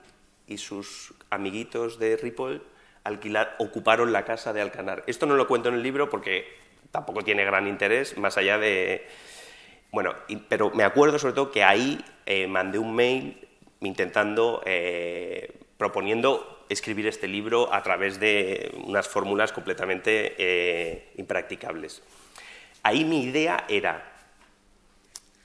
y 0.46 0.58
sus 0.58 1.14
amiguitos 1.30 1.98
de 1.98 2.16
Ripoll 2.16 2.62
alquilar, 3.04 3.56
ocuparon 3.58 4.12
la 4.12 4.24
casa 4.24 4.52
de 4.52 4.62
Alcanar. 4.62 5.04
Esto 5.06 5.26
no 5.26 5.36
lo 5.36 5.46
cuento 5.46 5.68
en 5.68 5.74
el 5.74 5.82
libro 5.82 6.08
porque 6.08 6.46
tampoco 6.90 7.22
tiene 7.22 7.44
gran 7.44 7.66
interés, 7.66 8.16
más 8.16 8.38
allá 8.38 8.58
de... 8.58 9.06
Bueno, 9.90 10.14
pero 10.48 10.70
me 10.70 10.84
acuerdo 10.84 11.18
sobre 11.18 11.34
todo 11.34 11.50
que 11.50 11.62
ahí 11.64 12.02
eh, 12.24 12.46
mandé 12.46 12.78
un 12.78 12.94
mail 12.94 13.46
intentando, 13.80 14.62
eh, 14.64 15.52
proponiendo 15.76 16.51
escribir 16.68 17.06
este 17.06 17.28
libro 17.28 17.72
a 17.72 17.82
través 17.82 18.18
de 18.20 18.72
unas 18.84 19.08
fórmulas 19.08 19.52
completamente 19.52 20.34
eh, 20.38 21.12
impracticables. 21.16 22.02
ahí 22.82 23.04
mi 23.04 23.24
idea 23.24 23.64
era, 23.68 24.12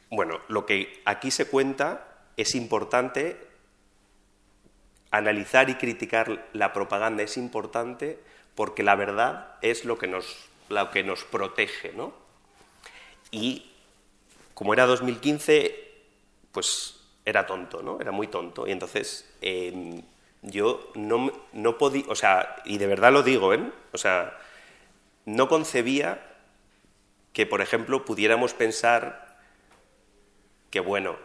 bueno, 0.09 0.39
lo 0.47 0.65
que 0.65 1.01
aquí 1.05 1.31
se 1.31 1.47
cuenta 1.47 2.07
es 2.37 2.55
importante, 2.55 3.37
analizar 5.11 5.69
y 5.69 5.75
criticar 5.75 6.49
la 6.53 6.73
propaganda 6.73 7.23
es 7.23 7.37
importante 7.37 8.19
porque 8.55 8.83
la 8.83 8.95
verdad 8.95 9.55
es 9.61 9.85
lo 9.85 9.97
que 9.97 10.07
nos, 10.07 10.49
lo 10.69 10.89
que 10.91 11.03
nos 11.03 11.23
protege, 11.23 11.93
¿no? 11.93 12.13
Y 13.31 13.71
como 14.53 14.73
era 14.73 14.85
2015, 14.85 15.87
pues 16.51 16.99
era 17.23 17.45
tonto, 17.45 17.83
¿no? 17.83 17.99
Era 17.99 18.11
muy 18.11 18.27
tonto. 18.27 18.67
Y 18.67 18.71
entonces 18.71 19.29
em, 19.41 20.01
yo 20.49 20.91
no, 20.95 21.31
no 21.53 21.77
podía, 21.77 22.05
o 22.07 22.15
sea, 22.15 22.57
y 22.65 22.77
de 22.77 22.87
verdad 22.87 23.11
lo 23.11 23.23
digo, 23.23 23.53
¿eh? 23.53 23.71
O 23.91 23.97
sea, 23.97 24.37
no 25.25 25.47
concebía 25.47 26.23
que, 27.33 27.45
por 27.45 27.61
ejemplo, 27.61 28.05
pudiéramos 28.05 28.53
pensar 28.53 29.37
que, 30.69 30.79
bueno, 30.79 31.15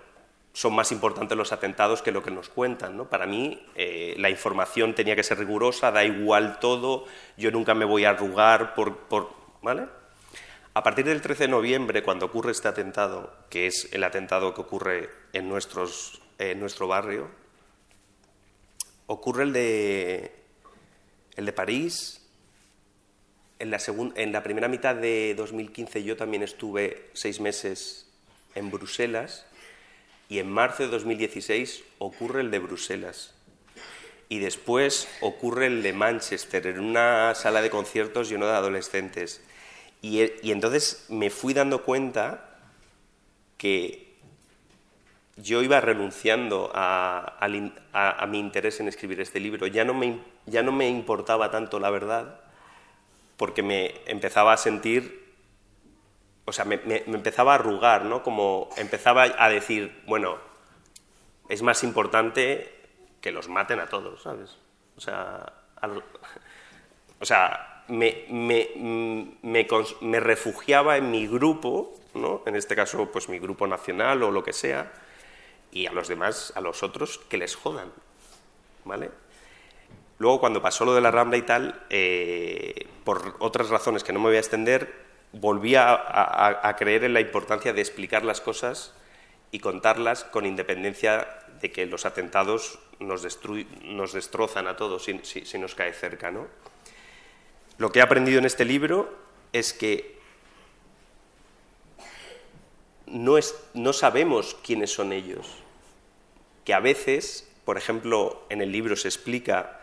son 0.52 0.74
más 0.74 0.92
importantes 0.92 1.36
los 1.36 1.52
atentados 1.52 2.02
que 2.02 2.12
lo 2.12 2.22
que 2.22 2.30
nos 2.30 2.48
cuentan. 2.48 2.96
¿no? 2.96 3.08
Para 3.08 3.26
mí 3.26 3.64
eh, 3.74 4.14
la 4.18 4.30
información 4.30 4.94
tenía 4.94 5.16
que 5.16 5.22
ser 5.22 5.38
rigurosa, 5.38 5.90
da 5.90 6.04
igual 6.04 6.58
todo, 6.60 7.06
yo 7.36 7.50
nunca 7.50 7.74
me 7.74 7.84
voy 7.84 8.04
a 8.04 8.10
arrugar 8.10 8.74
por... 8.74 8.96
por 8.98 9.30
¿vale? 9.62 9.86
A 10.74 10.82
partir 10.82 11.04
del 11.04 11.20
13 11.20 11.44
de 11.44 11.48
noviembre, 11.48 12.02
cuando 12.02 12.26
ocurre 12.26 12.52
este 12.52 12.68
atentado, 12.68 13.30
que 13.50 13.66
es 13.66 13.92
el 13.92 14.02
atentado 14.04 14.54
que 14.54 14.62
ocurre 14.62 15.10
en, 15.34 15.46
nuestros, 15.48 16.22
en 16.38 16.60
nuestro 16.60 16.88
barrio, 16.88 17.28
ocurre 19.06 19.44
el 19.44 19.52
de, 19.52 20.32
el 21.36 21.46
de 21.46 21.52
París. 21.52 22.18
En 23.58 23.70
la, 23.70 23.80
en 24.16 24.32
la 24.32 24.42
primera 24.42 24.68
mitad 24.68 24.96
de 24.96 25.34
2015 25.36 26.02
yo 26.02 26.16
también 26.16 26.42
estuve 26.42 27.10
seis 27.12 27.38
meses 27.40 28.08
en 28.54 28.70
Bruselas 28.70 29.46
y 30.28 30.38
en 30.38 30.50
marzo 30.50 30.82
de 30.82 30.88
2016 30.88 31.84
ocurre 31.98 32.40
el 32.40 32.50
de 32.50 32.58
Bruselas. 32.58 33.34
Y 34.28 34.38
después 34.38 35.06
ocurre 35.20 35.66
el 35.66 35.82
de 35.82 35.92
Manchester, 35.92 36.66
en 36.68 36.80
una 36.80 37.34
sala 37.34 37.60
de 37.60 37.68
conciertos 37.68 38.30
lleno 38.30 38.46
de 38.46 38.52
adolescentes. 38.52 39.42
Y, 40.00 40.22
entonces 40.50 41.04
me 41.10 41.28
fui 41.28 41.52
dando 41.52 41.84
cuenta 41.84 42.58
que 43.58 44.11
yo 45.42 45.62
iba 45.62 45.80
renunciando 45.80 46.70
a, 46.74 47.46
mi 48.28 48.38
interés 48.38 48.80
en 48.80 48.88
escribir 48.88 49.20
este 49.20 49.40
libro. 49.40 49.66
Ya 49.66 49.84
no, 49.84 49.94
me, 49.94 50.20
ya 50.46 50.62
no 50.62 50.72
me 50.72 50.88
importaba 50.88 51.50
tanto 51.50 51.80
la 51.80 51.90
verdad, 51.90 52.40
porque 53.36 53.62
me 53.62 53.94
empezaba 54.06 54.52
a 54.52 54.56
sentir 54.56 55.22
o 56.44 56.52
sea, 56.52 56.64
me, 56.64 56.80
empezaba 57.06 57.52
a 57.52 57.54
arrugar, 57.54 58.04
¿no? 58.04 58.22
Como 58.24 58.68
empezaba 58.76 59.22
a 59.22 59.48
decir, 59.48 60.02
bueno, 60.06 60.38
es 61.48 61.62
más 61.62 61.84
importante 61.84 62.72
que 63.20 63.30
los 63.30 63.48
maten 63.48 63.78
a 63.78 63.86
todos, 63.86 64.22
¿sabes? 64.22 64.58
O 64.96 65.00
sea, 65.00 65.52
o 67.20 67.24
sea 67.24 67.84
me, 67.88 68.26
me, 68.30 70.20
refugiaba 70.20 70.96
en 70.96 71.10
mi 71.10 71.26
grupo, 71.26 71.94
¿no? 72.14 72.42
En 72.46 72.56
este 72.56 72.74
caso, 72.74 73.10
pues 73.12 73.28
mi 73.28 73.38
grupo 73.38 73.66
nacional 73.66 74.22
o 74.22 74.30
lo 74.30 74.42
que 74.42 74.52
sea, 74.52 74.92
y 75.72 75.86
a 75.86 75.92
los 75.92 76.06
demás, 76.06 76.52
a 76.54 76.60
los 76.60 76.82
otros, 76.82 77.18
que 77.28 77.38
les 77.38 77.56
jodan, 77.56 77.90
¿vale? 78.84 79.10
Luego, 80.18 80.38
cuando 80.38 80.62
pasó 80.62 80.84
lo 80.84 80.94
de 80.94 81.00
la 81.00 81.10
Rambla 81.10 81.36
y 81.36 81.42
tal, 81.42 81.82
eh, 81.90 82.86
por 83.04 83.34
otras 83.40 83.70
razones 83.70 84.04
que 84.04 84.12
no 84.12 84.20
me 84.20 84.26
voy 84.26 84.36
a 84.36 84.40
extender, 84.40 85.02
volví 85.32 85.74
a, 85.74 86.76
creer 86.78 87.04
en 87.04 87.14
la 87.14 87.20
importancia 87.20 87.72
de 87.72 87.80
explicar 87.80 88.24
las 88.24 88.40
cosas 88.40 88.92
y 89.50 89.58
contarlas 89.58 90.24
con 90.24 90.46
independencia 90.46 91.26
de 91.60 91.72
que 91.72 91.86
los 91.86 92.06
atentados 92.06 92.78
nos, 93.00 93.26
nos 93.82 94.12
destrozan 94.12 94.68
a 94.68 94.76
todos 94.76 95.04
si, 95.04 95.58
nos 95.58 95.74
cae 95.74 95.92
cerca. 95.92 96.30
¿no? 96.30 96.46
Lo 97.78 97.90
que 97.90 97.98
he 97.98 98.02
aprendido 98.02 98.38
en 98.38 98.44
este 98.44 98.64
libro 98.64 99.12
es 99.52 99.72
que 99.72 100.20
no, 103.06 103.36
no 103.74 103.92
sabemos 103.92 104.56
quiénes 104.62 104.92
son 104.92 105.12
ellos, 105.12 105.61
que 106.64 106.74
a 106.74 106.80
veces, 106.80 107.48
por 107.64 107.78
ejemplo, 107.78 108.44
en 108.48 108.60
el 108.62 108.72
libro 108.72 108.96
se 108.96 109.08
explica, 109.08 109.80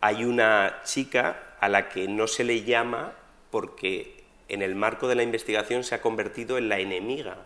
hay 0.00 0.24
una 0.24 0.80
chica 0.84 1.56
a 1.60 1.68
la 1.68 1.88
que 1.88 2.08
no 2.08 2.26
se 2.26 2.44
le 2.44 2.64
llama 2.64 3.12
porque 3.50 4.24
en 4.48 4.62
el 4.62 4.74
marco 4.74 5.08
de 5.08 5.14
la 5.14 5.22
investigación 5.22 5.84
se 5.84 5.94
ha 5.94 6.00
convertido 6.00 6.58
en 6.58 6.68
la 6.68 6.78
enemiga, 6.78 7.36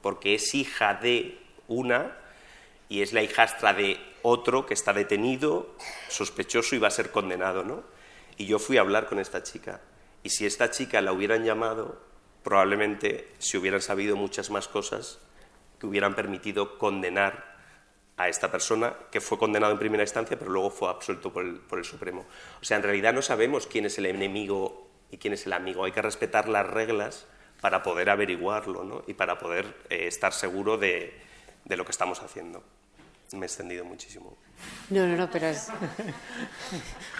porque 0.00 0.34
es 0.34 0.54
hija 0.54 0.94
de 0.94 1.38
una 1.68 2.16
y 2.88 3.02
es 3.02 3.12
la 3.12 3.22
hijastra 3.22 3.72
de 3.72 3.98
otro 4.22 4.66
que 4.66 4.74
está 4.74 4.92
detenido, 4.92 5.74
sospechoso 6.08 6.76
y 6.76 6.78
va 6.78 6.88
a 6.88 6.92
ser 6.92 7.10
condenado, 7.10 7.64
¿no? 7.64 7.82
Y 8.36 8.46
yo 8.46 8.58
fui 8.58 8.76
a 8.76 8.80
hablar 8.82 9.06
con 9.06 9.18
esta 9.18 9.42
chica. 9.42 9.80
Y 10.22 10.30
si 10.30 10.46
esta 10.46 10.70
chica 10.70 11.00
la 11.00 11.12
hubieran 11.12 11.44
llamado, 11.44 12.00
probablemente 12.44 13.28
se 13.38 13.58
hubieran 13.58 13.82
sabido 13.82 14.16
muchas 14.16 14.50
más 14.50 14.68
cosas 14.68 15.18
que 15.78 15.86
hubieran 15.86 16.14
permitido 16.14 16.78
condenar 16.78 17.51
a 18.16 18.28
esta 18.28 18.50
persona 18.50 18.94
que 19.10 19.20
fue 19.20 19.38
condenado 19.38 19.72
en 19.72 19.78
primera 19.78 20.02
instancia, 20.02 20.38
pero 20.38 20.50
luego 20.50 20.70
fue 20.70 20.88
absuelto 20.88 21.32
por 21.32 21.44
el, 21.44 21.56
por 21.56 21.78
el 21.78 21.84
Supremo. 21.84 22.26
O 22.60 22.64
sea, 22.64 22.76
en 22.76 22.82
realidad 22.82 23.12
no 23.12 23.22
sabemos 23.22 23.66
quién 23.66 23.86
es 23.86 23.98
el 23.98 24.06
enemigo 24.06 24.88
y 25.10 25.18
quién 25.18 25.34
es 25.34 25.46
el 25.46 25.52
amigo. 25.52 25.84
Hay 25.84 25.92
que 25.92 26.02
respetar 26.02 26.48
las 26.48 26.66
reglas 26.66 27.26
para 27.60 27.82
poder 27.82 28.10
averiguarlo 28.10 28.84
¿no? 28.84 29.04
y 29.06 29.14
para 29.14 29.38
poder 29.38 29.66
eh, 29.88 30.06
estar 30.08 30.32
seguro 30.32 30.78
de, 30.78 31.14
de, 31.64 31.76
lo 31.76 31.84
que 31.84 31.92
estamos 31.92 32.20
haciendo. 32.20 32.62
Me 33.32 33.46
he 33.46 33.46
extendido 33.46 33.84
muchísimo. 33.84 34.36
No, 34.90 35.06
no, 35.06 35.16
no, 35.16 35.30
pero 35.30 35.46
es... 35.46 35.68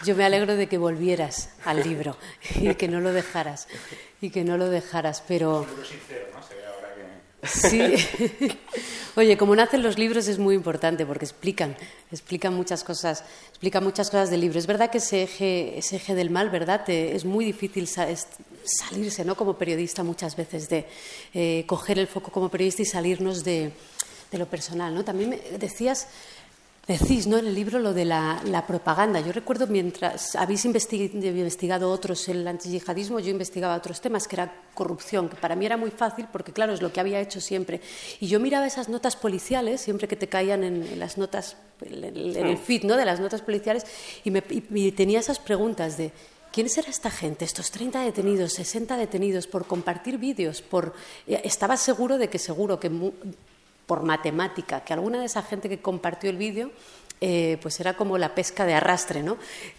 yo 0.04 0.14
me 0.14 0.24
alegro 0.24 0.56
de 0.56 0.68
que 0.68 0.76
volvieras 0.76 1.54
al 1.64 1.82
libro 1.82 2.18
y 2.56 2.74
que 2.74 2.86
no 2.86 3.00
lo 3.00 3.12
dejaras 3.12 3.66
y 4.20 4.30
que 4.30 4.44
no 4.44 4.58
lo 4.58 4.68
dejaras, 4.68 5.22
pero... 5.26 5.66
Sincero, 5.84 6.26
¿no? 6.34 6.42
Se 6.42 6.54
ve 6.54 6.66
ahora 6.66 6.94
que... 6.94 7.48
Sí. 7.48 8.58
Oye, 9.14 9.36
como 9.36 9.54
nacen 9.54 9.82
los 9.82 9.98
libros 9.98 10.26
es 10.26 10.38
muy 10.38 10.54
importante 10.54 11.04
porque 11.04 11.26
explican, 11.26 11.76
explican 12.10 12.54
muchas 12.54 12.82
cosas, 12.82 13.24
explican 13.50 13.84
muchas 13.84 14.08
cosas 14.08 14.30
del 14.30 14.40
libro. 14.40 14.58
Es 14.58 14.66
verdad 14.66 14.90
que 14.90 14.98
ese 14.98 15.24
eje, 15.24 15.76
ese 15.76 15.96
eje 15.96 16.14
del 16.14 16.30
mal, 16.30 16.48
¿verdad? 16.48 16.88
es 16.88 17.26
muy 17.26 17.44
difícil 17.44 17.86
salirse, 17.86 19.24
¿no? 19.26 19.34
Como 19.34 19.58
periodista 19.58 20.02
muchas 20.02 20.34
veces 20.34 20.70
de 20.70 20.86
eh, 21.34 21.64
coger 21.66 21.98
el 21.98 22.06
foco 22.06 22.32
como 22.32 22.48
periodista 22.48 22.80
y 22.80 22.86
salirnos 22.86 23.44
de, 23.44 23.72
de 24.30 24.38
lo 24.38 24.46
personal, 24.46 24.94
¿no? 24.94 25.04
También 25.04 25.28
me 25.28 25.36
decías 25.58 26.08
Decís 26.86 27.28
¿no? 27.28 27.38
en 27.38 27.46
el 27.46 27.54
libro 27.54 27.78
lo 27.78 27.94
de 27.94 28.04
la, 28.04 28.64
propaganda. 28.66 29.20
Yo 29.20 29.30
recuerdo 29.30 29.68
mientras 29.68 30.34
habéis 30.34 30.64
investigado 30.64 31.88
otros 31.88 32.28
el 32.28 32.46
antiyihadismo, 32.46 33.20
yo 33.20 33.30
investigaba 33.30 33.76
otros 33.76 34.00
temas, 34.00 34.26
que 34.26 34.34
era 34.34 34.52
corrupción, 34.74 35.28
que 35.28 35.36
para 35.36 35.54
mí 35.54 35.64
era 35.64 35.76
muy 35.76 35.92
fácil 35.92 36.26
porque, 36.32 36.52
claro, 36.52 36.72
es 36.72 36.82
lo 36.82 36.92
que 36.92 36.98
había 36.98 37.20
hecho 37.20 37.40
siempre. 37.40 37.80
Y 38.18 38.26
yo 38.26 38.40
miraba 38.40 38.66
esas 38.66 38.88
notas 38.88 39.14
policiales, 39.14 39.80
siempre 39.80 40.08
que 40.08 40.16
te 40.16 40.26
caían 40.26 40.64
en, 40.64 40.98
las 40.98 41.18
notas, 41.18 41.56
en, 41.82 42.34
el 42.34 42.58
feed 42.58 42.82
¿no? 42.82 42.96
de 42.96 43.04
las 43.04 43.20
notas 43.20 43.42
policiales, 43.42 43.86
y, 44.24 44.32
me, 44.32 44.42
tenía 44.42 45.20
esas 45.20 45.38
preguntas 45.38 45.96
de 45.96 46.10
¿Quién 46.52 46.68
será 46.68 46.90
esta 46.90 47.10
gente? 47.10 47.46
Estos 47.46 47.70
30 47.70 48.02
detenidos, 48.02 48.52
60 48.52 48.98
detenidos 48.98 49.46
por 49.46 49.66
compartir 49.66 50.18
vídeos, 50.18 50.60
por 50.60 50.92
eh, 51.26 51.40
estaba 51.44 51.78
seguro 51.78 52.18
de 52.18 52.28
que 52.28 52.38
seguro 52.38 52.78
que 52.78 52.90
por 53.86 54.02
matemática, 54.02 54.84
que 54.84 54.92
alguna 54.92 55.20
de 55.20 55.26
esa 55.26 55.42
gente 55.42 55.68
que 55.68 55.80
compartió 55.80 56.30
el 56.30 56.36
vídeo 56.36 56.70
eh, 57.24 57.56
pues 57.62 57.78
era 57.78 57.94
como 57.94 58.18
la 58.18 58.34
pesca 58.34 58.66
de 58.66 58.74
arrastre, 58.74 59.22
¿no? 59.22 59.38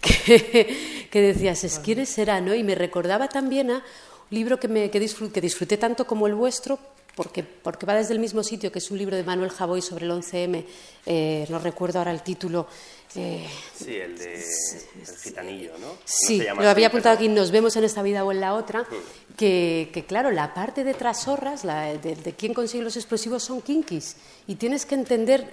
Que, 1.10 1.20
decías, 1.20 1.78
¿quiénes 1.84 2.08
serán? 2.08 2.46
¿no? 2.46 2.54
Y 2.54 2.64
me 2.64 2.74
recordaba 2.74 3.28
también 3.28 3.70
a 3.70 3.74
un 3.76 3.82
libro 4.30 4.58
que, 4.58 4.66
me, 4.66 4.90
que, 4.90 4.98
disfruté, 4.98 5.76
tanto 5.76 6.06
como 6.06 6.26
el 6.26 6.34
vuestro, 6.34 6.78
porque, 7.14 7.42
porque 7.42 7.86
va 7.86 7.94
desde 7.94 8.14
el 8.14 8.20
mismo 8.20 8.42
sitio, 8.42 8.72
que 8.72 8.78
es 8.78 8.90
un 8.90 8.98
libro 8.98 9.16
de 9.16 9.22
Manuel 9.22 9.50
Javoy 9.50 9.82
sobre 9.82 10.06
el 10.06 10.12
11M, 10.12 10.64
eh, 11.06 11.46
no 11.48 11.58
recuerdo 11.58 11.98
ahora 11.98 12.10
el 12.10 12.22
título. 12.22 12.66
Eh, 13.14 13.46
sí, 13.76 13.94
el 13.94 14.18
de 14.18 14.34
el 14.34 15.16
gitanillo, 15.22 15.72
¿no? 15.78 15.98
Sí, 16.04 16.42
lo 16.42 16.68
había 16.68 16.88
apuntado 16.88 17.14
aquí, 17.14 17.28
nos 17.28 17.52
vemos 17.52 17.76
en 17.76 17.84
esta 17.84 18.02
vida 18.02 18.24
o 18.24 18.32
en 18.32 18.40
la 18.40 18.54
otra, 18.54 18.82
mm. 18.82 19.34
que, 19.36 20.04
claro, 20.08 20.32
la 20.32 20.52
parte 20.52 20.82
de 20.82 20.94
trasorras, 20.94 21.64
la, 21.64 21.96
de, 21.96 22.16
de 22.16 22.32
quién 22.32 22.54
consigue 22.54 22.82
los 22.82 22.96
explosivos 22.96 23.44
son 23.44 23.62
kinkis, 23.62 24.16
y 24.48 24.56
tienes 24.56 24.84
que 24.84 24.96
entender 24.96 25.48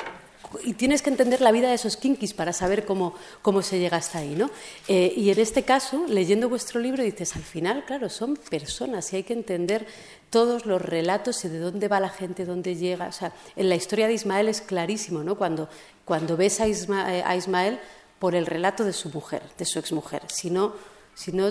y 0.63 0.73
tienes 0.73 1.01
que 1.01 1.09
entender 1.09 1.41
la 1.41 1.51
vida 1.51 1.69
de 1.69 1.75
esos 1.75 1.97
kinkis 1.97 2.33
para 2.33 2.53
saber 2.53 2.85
cómo, 2.85 3.13
cómo 3.41 3.61
se 3.61 3.79
llega 3.79 3.97
hasta 3.97 4.19
ahí. 4.19 4.35
¿no? 4.35 4.49
Eh, 4.87 5.13
y 5.15 5.29
en 5.29 5.39
este 5.39 5.63
caso, 5.63 6.05
leyendo 6.07 6.49
vuestro 6.49 6.79
libro, 6.79 7.03
dices, 7.03 7.35
al 7.35 7.43
final, 7.43 7.85
claro, 7.85 8.09
son 8.09 8.35
personas 8.35 9.11
y 9.13 9.17
hay 9.17 9.23
que 9.23 9.33
entender 9.33 9.87
todos 10.29 10.65
los 10.65 10.81
relatos 10.81 11.43
y 11.45 11.49
de 11.49 11.59
dónde 11.59 11.87
va 11.87 11.99
la 11.99 12.09
gente, 12.09 12.45
dónde 12.45 12.75
llega. 12.75 13.07
O 13.07 13.11
sea, 13.11 13.33
en 13.55 13.69
la 13.69 13.75
historia 13.75 14.07
de 14.07 14.13
Ismael 14.13 14.49
es 14.49 14.61
clarísimo, 14.61 15.23
¿no? 15.23 15.37
Cuando, 15.37 15.69
cuando 16.05 16.37
ves 16.37 16.59
a, 16.61 16.67
eh, 16.67 17.37
Ismael 17.37 17.79
por 18.19 18.35
el 18.35 18.45
relato 18.45 18.83
de 18.83 18.93
su 18.93 19.09
mujer, 19.09 19.41
de 19.57 19.65
su 19.65 19.79
exmujer. 19.79 20.21
Si 20.29 20.51
no, 20.51 20.73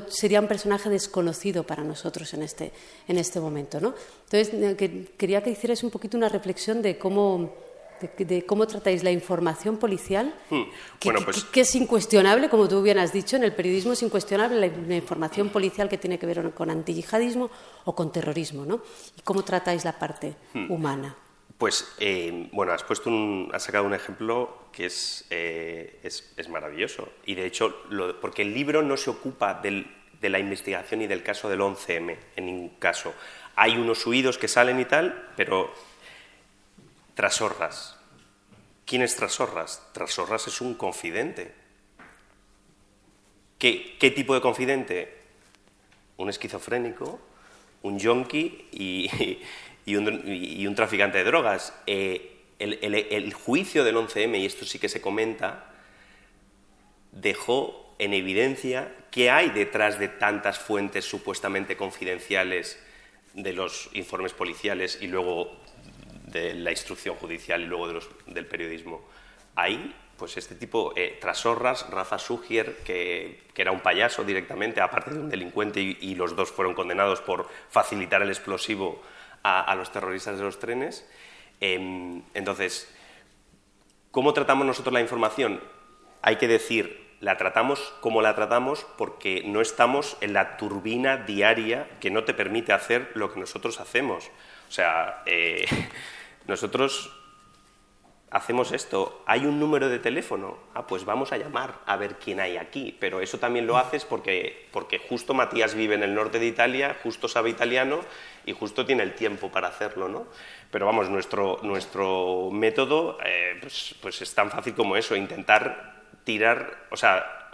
sería 0.08 0.40
un 0.40 0.46
personaje 0.46 0.88
desconocido 0.88 1.64
para 1.64 1.82
nosotros 1.82 2.32
en 2.34 2.42
este, 2.42 2.72
en 3.08 3.18
este 3.18 3.40
momento. 3.40 3.80
¿no? 3.80 3.92
Entonces, 4.24 4.54
eh, 4.54 5.08
quería 5.16 5.42
que 5.42 5.50
hicieras 5.50 5.82
un 5.82 5.90
poquito 5.90 6.16
una 6.16 6.28
reflexión 6.28 6.80
de 6.80 6.96
cómo, 6.96 7.52
de, 8.00 8.46
cómo 8.46 8.66
tratáis 8.66 9.02
la 9.02 9.10
información 9.10 9.76
policial, 9.76 10.34
hmm. 10.50 10.62
pues 11.00 11.44
que, 11.44 11.60
es 11.62 11.74
incuestionable, 11.74 12.48
como 12.48 12.68
tú 12.68 12.82
bien 12.82 12.98
has 12.98 13.12
dicho, 13.12 13.36
en 13.36 13.44
el 13.44 13.54
periodismo 13.54 13.92
es 13.92 14.02
incuestionable 14.02 14.72
la, 14.86 14.96
información 14.96 15.50
policial 15.50 15.88
que 15.88 15.98
tiene 15.98 16.18
que 16.18 16.26
ver 16.26 16.52
con 16.52 16.70
antiyihadismo 16.70 17.50
o 17.84 17.94
con 17.94 18.12
terrorismo. 18.12 18.64
¿no? 18.64 18.82
¿Y 19.16 19.22
cómo 19.22 19.42
tratáis 19.42 19.84
la 19.84 19.98
parte 19.98 20.34
hmm. 20.54 20.70
humana? 20.70 21.16
Pues, 21.60 21.92
eh, 21.98 22.48
bueno, 22.52 22.72
has, 22.72 22.82
puesto 22.82 23.10
un, 23.10 23.50
has 23.52 23.62
sacado 23.62 23.84
un 23.84 23.92
ejemplo 23.92 24.60
que 24.72 24.86
es, 24.86 25.26
eh, 25.28 26.00
es, 26.02 26.48
maravilloso. 26.48 27.10
Y 27.26 27.34
de 27.34 27.44
hecho, 27.44 27.82
porque 28.22 28.40
el 28.40 28.54
libro 28.54 28.80
no 28.80 28.96
se 28.96 29.10
ocupa 29.10 29.60
de 29.60 30.28
la 30.30 30.38
investigación 30.38 31.02
y 31.02 31.06
del 31.06 31.22
caso 31.22 31.50
del 31.50 31.60
11M 31.60 32.16
en 32.36 32.46
ningún 32.46 32.70
caso. 32.78 33.12
Hay 33.56 33.76
unos 33.76 34.06
huidos 34.06 34.38
que 34.38 34.48
salen 34.48 34.80
y 34.80 34.86
tal, 34.86 35.28
pero 35.36 35.70
Trasorras. 37.14 37.96
¿Quién 38.86 39.02
es 39.02 39.16
Trasorras? 39.16 39.82
Trasorras 39.92 40.46
es 40.46 40.60
un 40.60 40.74
confidente. 40.74 41.54
¿Qué, 43.58 43.96
qué 43.98 44.10
tipo 44.10 44.34
de 44.34 44.40
confidente? 44.40 45.18
Un 46.16 46.28
esquizofrénico, 46.28 47.20
un 47.82 47.98
yonki 47.98 48.68
y 48.72 49.38
y 49.86 50.66
un, 50.66 50.74
traficante 50.74 51.18
de 51.18 51.24
drogas. 51.24 51.74
Eh, 51.86 52.36
el, 52.58 53.32
juicio 53.32 53.84
del 53.84 53.96
11M, 53.96 54.38
y 54.38 54.46
esto 54.46 54.64
sí 54.64 54.78
que 54.78 54.88
se 54.88 55.00
comenta, 55.00 55.72
dejó 57.12 57.94
en 57.98 58.14
evidencia 58.14 58.94
qué 59.10 59.30
hay 59.30 59.50
detrás 59.50 59.98
de 59.98 60.08
tantas 60.08 60.58
fuentes 60.58 61.04
supuestamente 61.04 61.76
confidenciales 61.76 62.82
de 63.34 63.52
los 63.52 63.90
informes 63.94 64.32
policiales 64.32 64.98
y 65.00 65.06
luego 65.06 65.56
de 66.30 66.54
la 66.54 66.70
instrucción 66.70 67.16
judicial 67.16 67.60
y 67.62 67.66
luego 67.66 68.00
del 68.26 68.46
periodismo. 68.46 69.02
Hay, 69.56 69.94
pues 70.16 70.36
este 70.36 70.54
tipo, 70.54 70.92
eh, 70.96 71.18
Trasorras, 71.20 71.88
Rafa 71.90 72.18
Sugier, 72.18 72.78
que, 72.84 73.48
era 73.56 73.72
un 73.72 73.80
payaso 73.80 74.24
directamente, 74.24 74.80
aparte 74.80 75.10
de 75.10 75.20
un 75.20 75.28
delincuente, 75.28 75.80
y 75.80 76.14
los 76.14 76.34
dos 76.34 76.50
fueron 76.50 76.72
condenados 76.72 77.20
por 77.20 77.46
facilitar 77.68 78.22
el 78.22 78.30
explosivo 78.30 79.02
a, 79.42 79.74
los 79.74 79.92
terroristas 79.92 80.38
de 80.38 80.44
los 80.44 80.58
trenes. 80.58 81.08
Em, 81.60 82.22
entonces, 82.34 82.92
¿cómo 84.10 84.32
tratamos 84.32 84.66
nosotros 84.66 84.92
la 84.92 85.00
información? 85.00 85.60
Hay 86.22 86.36
que 86.36 86.48
decir, 86.48 87.10
la 87.20 87.36
tratamos 87.36 87.92
como 88.00 88.22
la 88.22 88.34
tratamos 88.34 88.86
porque 88.96 89.42
no 89.44 89.60
estamos 89.60 90.16
en 90.20 90.32
la 90.32 90.56
turbina 90.56 91.18
diaria 91.18 91.88
que 92.00 92.10
no 92.10 92.24
te 92.24 92.34
permite 92.34 92.72
hacer 92.72 93.10
lo 93.14 93.32
que 93.32 93.40
nosotros 93.40 93.80
hacemos. 93.80 94.30
O 94.68 94.72
sea, 94.72 95.22
eh, 95.26 95.66
nosotros 96.46 97.10
hacemos 98.30 98.70
esto, 98.70 99.22
hay 99.26 99.44
un 99.44 99.58
número 99.58 99.88
de 99.88 99.98
teléfono, 99.98 100.56
ah, 100.74 100.86
pues 100.86 101.04
vamos 101.04 101.32
a 101.32 101.36
llamar 101.36 101.80
a 101.84 101.96
ver 101.96 102.16
quién 102.16 102.38
hay 102.38 102.56
aquí, 102.56 102.96
pero 102.98 103.20
eso 103.20 103.38
también 103.38 103.66
lo 103.66 103.76
haces 103.76 104.04
porque, 104.04 104.68
porque 104.70 104.98
justo 104.98 105.34
Matías 105.34 105.74
vive 105.74 105.96
en 105.96 106.04
el 106.04 106.14
norte 106.14 106.38
de 106.38 106.46
Italia, 106.46 106.96
justo 107.02 107.26
sabe 107.26 107.50
italiano 107.50 108.00
y 108.46 108.52
justo 108.52 108.86
tiene 108.86 109.02
el 109.02 109.14
tiempo 109.14 109.50
para 109.50 109.68
hacerlo, 109.68 110.08
¿no? 110.08 110.28
Pero 110.70 110.86
vamos, 110.86 111.10
nuestro, 111.10 111.58
nuestro 111.62 112.50
método 112.52 113.18
eh, 113.24 113.58
pues, 113.60 113.96
pues, 114.00 114.22
es 114.22 114.32
tan 114.32 114.50
fácil 114.50 114.74
como 114.74 114.96
eso, 114.96 115.16
intentar 115.16 116.04
tirar, 116.22 116.86
o 116.90 116.96
sea, 116.96 117.50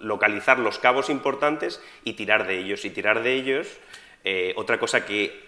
localizar 0.00 0.58
los 0.58 0.78
cabos 0.78 1.10
importantes 1.10 1.82
y 2.04 2.14
tirar 2.14 2.46
de 2.46 2.58
ellos, 2.58 2.84
y 2.86 2.90
tirar 2.90 3.22
de 3.22 3.34
ellos, 3.34 3.68
eh, 4.24 4.54
otra 4.56 4.78
cosa 4.78 5.04
que 5.04 5.46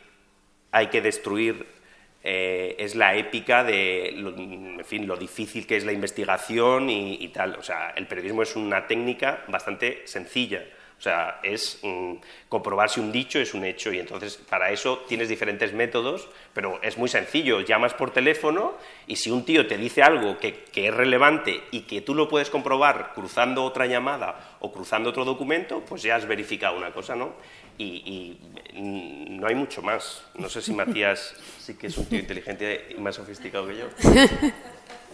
hay 0.70 0.88
que 0.88 1.00
destruir 1.00 1.79
eh, 2.22 2.76
es 2.78 2.94
la 2.94 3.14
épica 3.14 3.64
de 3.64 4.12
lo, 4.14 4.36
en 4.36 4.84
fin, 4.84 5.06
lo 5.06 5.16
difícil 5.16 5.66
que 5.66 5.76
es 5.76 5.84
la 5.84 5.92
investigación 5.92 6.90
y, 6.90 7.28
tal. 7.28 7.56
O 7.56 7.62
sea, 7.62 7.90
el 7.96 8.06
periodismo 8.06 8.42
es 8.42 8.56
una 8.56 8.86
técnica 8.86 9.44
bastante 9.48 10.02
sencilla. 10.06 10.62
O 10.98 11.02
sea, 11.02 11.40
es 11.42 11.80
mm, 11.82 12.16
comprobar 12.50 12.90
si 12.90 13.00
un 13.00 13.10
dicho 13.10 13.38
es 13.38 13.54
un 13.54 13.64
hecho 13.64 13.90
y 13.90 13.98
entonces 13.98 14.36
para 14.36 14.70
eso 14.70 14.98
tienes 15.08 15.30
diferentes 15.30 15.72
métodos, 15.72 16.28
pero 16.52 16.78
es 16.82 16.98
muy 16.98 17.08
sencillo. 17.08 17.62
Llamas 17.62 17.94
por 17.94 18.10
teléfono 18.10 18.74
y 19.06 19.16
si 19.16 19.30
un 19.30 19.46
tío 19.46 19.66
te 19.66 19.78
dice 19.78 20.02
algo 20.02 20.36
que, 20.36 20.64
que 20.64 20.88
es 20.88 20.94
relevante 20.94 21.62
y 21.70 21.82
que 21.82 22.02
tú 22.02 22.14
lo 22.14 22.28
puedes 22.28 22.50
comprobar 22.50 23.12
cruzando 23.14 23.64
otra 23.64 23.86
llamada 23.86 24.58
o 24.60 24.70
cruzando 24.70 25.08
otro 25.08 25.24
documento, 25.24 25.82
pues 25.88 26.02
ya 26.02 26.16
has 26.16 26.26
verificado 26.26 26.76
una 26.76 26.92
cosa, 26.92 27.16
¿no? 27.16 27.32
Y, 27.78 28.38
no 28.74 29.46
hay 29.46 29.54
mucho 29.54 29.82
más. 29.82 30.22
No 30.34 30.48
sé 30.48 30.62
si 30.62 30.72
Matías 30.72 31.34
sí 31.58 31.74
que 31.74 31.88
es 31.88 31.98
un 31.98 32.06
tío 32.06 32.18
inteligente 32.18 32.88
y 32.90 33.00
más 33.00 33.16
sofisticado 33.16 33.66
que 33.66 33.76
yo. 33.76 33.86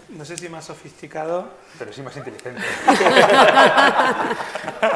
No 0.08 0.24
sé 0.24 0.36
si 0.36 0.48
más 0.48 0.64
sofisticado, 0.64 1.48
pero 1.78 1.92
sí 1.92 2.00
más 2.00 2.16
inteligente. 2.16 2.60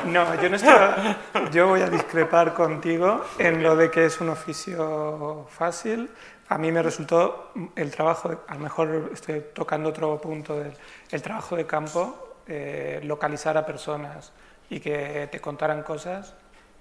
no, 0.05 0.41
yo 0.41 0.49
no 0.49 0.57
estoy, 0.57 1.17
yo 1.51 1.67
voy 1.67 1.81
a 1.81 1.91
discrepar 1.91 2.55
contigo 2.55 3.25
en 3.39 3.61
lo 3.61 3.75
de 3.75 3.91
que 3.91 4.07
es 4.07 4.21
un 4.21 4.29
oficio 4.29 5.49
fácil. 5.51 6.09
A 6.49 6.59
mí 6.59 6.71
me 6.71 6.81
resultó 6.81 7.53
el 7.75 7.91
trabajo, 7.91 8.45
a 8.47 8.55
lo 8.55 8.61
mejor 8.61 9.11
estoy 9.13 9.47
tocando 9.53 9.89
otro 9.89 10.21
punto 10.21 10.57
del 10.57 10.73
el 11.11 11.23
trabajo 11.23 11.57
de 11.57 11.67
campo, 11.67 12.37
eh, 12.47 13.01
localizar 13.03 13.57
a 13.57 13.67
personas 13.67 14.33
y 14.69 14.79
que 14.79 15.29
te 15.31 15.41
contaran 15.41 15.83
cosas 15.83 16.35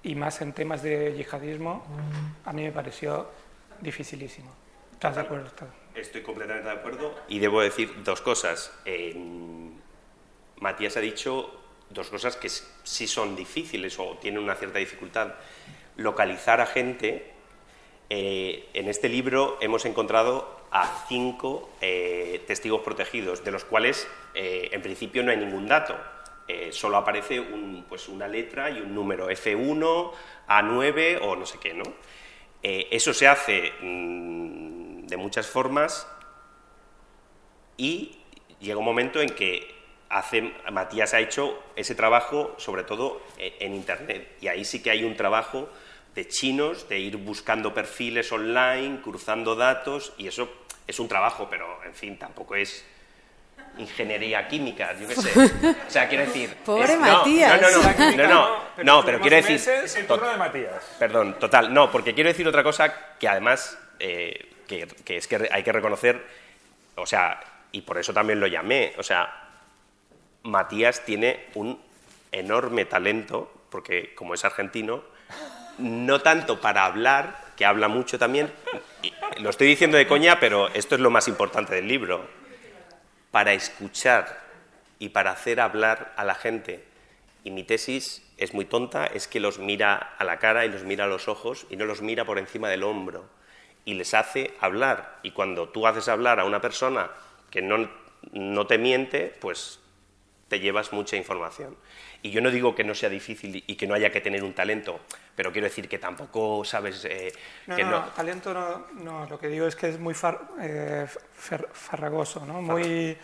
y 0.03 0.15
más 0.15 0.41
en 0.41 0.53
temas 0.53 0.81
de 0.81 1.13
yihadismo, 1.15 1.83
a 2.45 2.53
mí 2.53 2.63
me 2.63 2.71
pareció 2.71 3.29
dificilísimo. 3.81 4.51
¿Estás 4.93 5.15
de 5.15 5.21
acuerdo? 5.21 5.49
Estoy 5.95 6.21
completamente 6.21 6.67
de 6.67 6.75
acuerdo 6.75 7.15
y 7.27 7.39
debo 7.39 7.61
decir 7.61 8.03
dos 8.03 8.21
cosas. 8.21 8.71
Matías 10.57 10.97
ha 10.97 10.99
dicho 10.99 11.57
dos 11.89 12.09
cosas 12.09 12.35
que 12.35 12.49
sí 12.49 13.07
son 13.07 13.35
difíciles 13.35 13.97
o 13.99 14.17
tienen 14.21 14.43
una 14.43 14.55
cierta 14.55 14.79
dificultad. 14.79 15.35
Localizar 15.95 16.61
a 16.61 16.65
gente. 16.65 17.33
Eh, 18.11 18.67
en 18.73 18.87
este 18.87 19.07
libro 19.07 19.59
hemos 19.61 19.85
encontrado 19.85 20.59
a 20.71 21.05
cinco 21.07 21.69
eh, 21.79 22.43
testigos 22.47 22.81
protegidos, 22.81 23.43
de 23.43 23.51
los 23.51 23.65
cuales 23.65 24.07
eh, 24.33 24.69
en 24.71 24.81
principio 24.81 25.23
no 25.23 25.31
hay 25.31 25.37
ningún 25.37 25.67
dato 25.67 25.95
eh, 26.49 26.71
solo 26.71 26.97
aparece 26.97 27.43
pues 27.87 28.07
una 28.09 28.27
letra 28.27 28.71
y 28.71 28.81
un 28.81 28.95
número, 28.95 29.29
F1, 29.29 30.11
A9 30.47 31.19
o 31.21 31.35
no 31.35 31.45
sé 31.45 31.59
qué, 31.59 31.75
¿no? 31.75 31.83
Eh, 32.63 32.87
eso 32.89 33.13
se 33.13 33.27
hace 33.27 33.71
mm, 33.79 35.05
de 35.05 35.15
muchas 35.15 35.45
formas 35.45 36.07
y 37.77 38.17
llega 38.59 38.79
un 38.79 38.85
momento 38.85 39.21
en 39.21 39.29
que 39.29 39.75
hace, 40.09 40.53
Matías 40.71 41.13
ha 41.13 41.19
hecho 41.19 41.61
ese 41.75 41.93
trabajo 41.93 42.55
sobre 42.57 42.83
todo 42.83 43.21
e, 43.37 43.57
en 43.59 43.75
Internet 43.75 44.37
y 44.41 44.47
ahí 44.47 44.65
sí 44.65 44.81
que 44.81 44.89
hay 44.89 45.03
un 45.03 45.15
trabajo 45.15 45.69
de 46.15 46.27
chinos, 46.27 46.89
de 46.89 46.97
ir 46.97 47.17
buscando 47.17 47.75
perfiles 47.75 48.31
online, 48.31 49.01
cruzando 49.01 49.55
datos 49.55 50.13
y 50.17 50.27
eso 50.27 50.49
es 50.87 50.99
un 50.99 51.07
trabajo, 51.07 51.47
pero 51.47 51.83
en 51.85 51.93
fin, 51.93 52.17
tampoco 52.17 52.55
es 52.55 52.83
ingeniería 53.79 54.47
química, 54.47 54.93
yo 54.99 55.07
qué 55.07 55.15
sé. 55.15 55.75
O 55.87 55.89
sea, 55.89 56.07
quiero 56.07 56.25
decir... 56.25 56.55
Pobre 56.65 56.95
Matías. 56.97 57.61
No, 57.61 57.71
no, 57.71 58.15
no, 58.15 58.27
no, 58.27 58.83
no, 58.83 59.05
pero 59.05 59.19
quiero 59.19 59.37
decir... 59.37 59.59
el 59.97 60.07
turno 60.07 60.27
de 60.27 60.37
Matías. 60.37 60.95
Perdón, 60.99 61.39
total, 61.39 61.73
no, 61.73 61.91
porque 61.91 62.13
quiero 62.13 62.29
decir 62.29 62.47
otra 62.47 62.63
cosa 62.63 63.17
que 63.17 63.27
además, 63.27 63.77
eh, 63.99 64.49
que, 64.67 64.87
que 65.03 65.17
es 65.17 65.27
que 65.27 65.49
hay 65.51 65.63
que 65.63 65.71
reconocer, 65.71 66.23
o 66.95 67.05
sea, 67.05 67.39
y 67.71 67.81
por 67.81 67.97
eso 67.97 68.13
también 68.13 68.39
lo 68.39 68.47
llamé, 68.47 68.93
o 68.97 69.03
sea, 69.03 69.49
Matías 70.43 71.03
tiene 71.05 71.47
un 71.55 71.79
enorme 72.31 72.85
talento, 72.85 73.51
porque 73.69 74.13
como 74.13 74.33
es 74.33 74.45
argentino, 74.45 75.03
no 75.77 76.21
tanto 76.21 76.59
para 76.59 76.85
hablar, 76.85 77.49
que 77.55 77.65
habla 77.65 77.87
mucho 77.87 78.19
también, 78.19 78.51
lo 79.39 79.49
estoy 79.49 79.67
diciendo 79.67 79.97
de 79.97 80.07
coña, 80.07 80.39
pero 80.39 80.67
esto 80.69 80.95
es 80.95 81.01
lo 81.01 81.09
más 81.09 81.27
importante 81.27 81.75
del 81.75 81.87
libro 81.87 82.38
para 83.31 83.53
escuchar 83.53 84.39
y 84.99 85.09
para 85.09 85.31
hacer 85.31 85.59
hablar 85.59 86.13
a 86.17 86.23
la 86.23 86.35
gente. 86.35 86.83
Y 87.43 87.51
mi 87.51 87.63
tesis 87.63 88.23
es 88.37 88.53
muy 88.53 88.65
tonta, 88.65 89.05
es 89.05 89.27
que 89.27 89.39
los 89.39 89.59
mira 89.59 89.95
a 89.95 90.23
la 90.23 90.39
cara 90.39 90.65
y 90.65 90.69
los 90.69 90.83
mira 90.83 91.05
a 91.05 91.07
los 91.07 91.27
ojos 91.27 91.65
y 91.69 91.75
no 91.75 91.85
los 91.85 92.01
mira 92.01 92.25
por 92.25 92.37
encima 92.37 92.69
del 92.69 92.83
hombro. 92.83 93.25
Y 93.85 93.93
les 93.93 94.13
hace 94.13 94.53
hablar. 94.59 95.19
Y 95.23 95.31
cuando 95.31 95.69
tú 95.69 95.87
haces 95.87 96.07
hablar 96.09 96.39
a 96.39 96.45
una 96.45 96.61
persona 96.61 97.11
que 97.49 97.61
no, 97.61 97.89
no 98.33 98.67
te 98.67 98.77
miente, 98.77 99.35
pues 99.39 99.79
te 100.47 100.59
llevas 100.59 100.91
mucha 100.91 101.15
información. 101.15 101.77
Y 102.21 102.31
yo 102.31 102.41
no 102.41 102.51
digo 102.51 102.75
que 102.75 102.83
no 102.83 102.93
sea 102.93 103.09
difícil 103.09 103.63
y 103.65 103.75
que 103.75 103.87
no 103.87 103.93
haya 103.93 104.11
que 104.11 104.19
tener 104.19 104.43
un 104.43 104.53
talento, 104.53 104.99
pero 105.35 105.51
quiero 105.51 105.67
decir 105.67 105.87
que 105.87 105.99
tampoco 105.99 106.65
sabes 106.65 107.05
eh, 107.05 107.31
no, 107.67 107.75
que 107.75 107.83
no, 107.83 108.03
talento 108.15 108.53
no, 108.53 108.87
no, 109.01 109.25
lo 109.25 109.39
que 109.39 109.47
digo 109.47 109.67
es 109.67 109.75
que 109.75 109.89
es 109.89 109.99
muy 109.99 110.13
eh, 110.61 111.07
farragoso, 111.71 112.45
¿no? 112.45 112.61
Muy, 112.61 113.17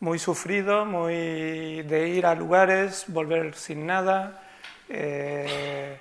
muy 0.00 0.18
sufrido, 0.18 0.86
muy 0.86 1.82
de 1.82 2.08
ir 2.08 2.24
a 2.24 2.34
lugares, 2.34 3.04
volver 3.08 3.54
sin 3.54 3.84
nada 3.86 4.46
eh, 4.92 5.96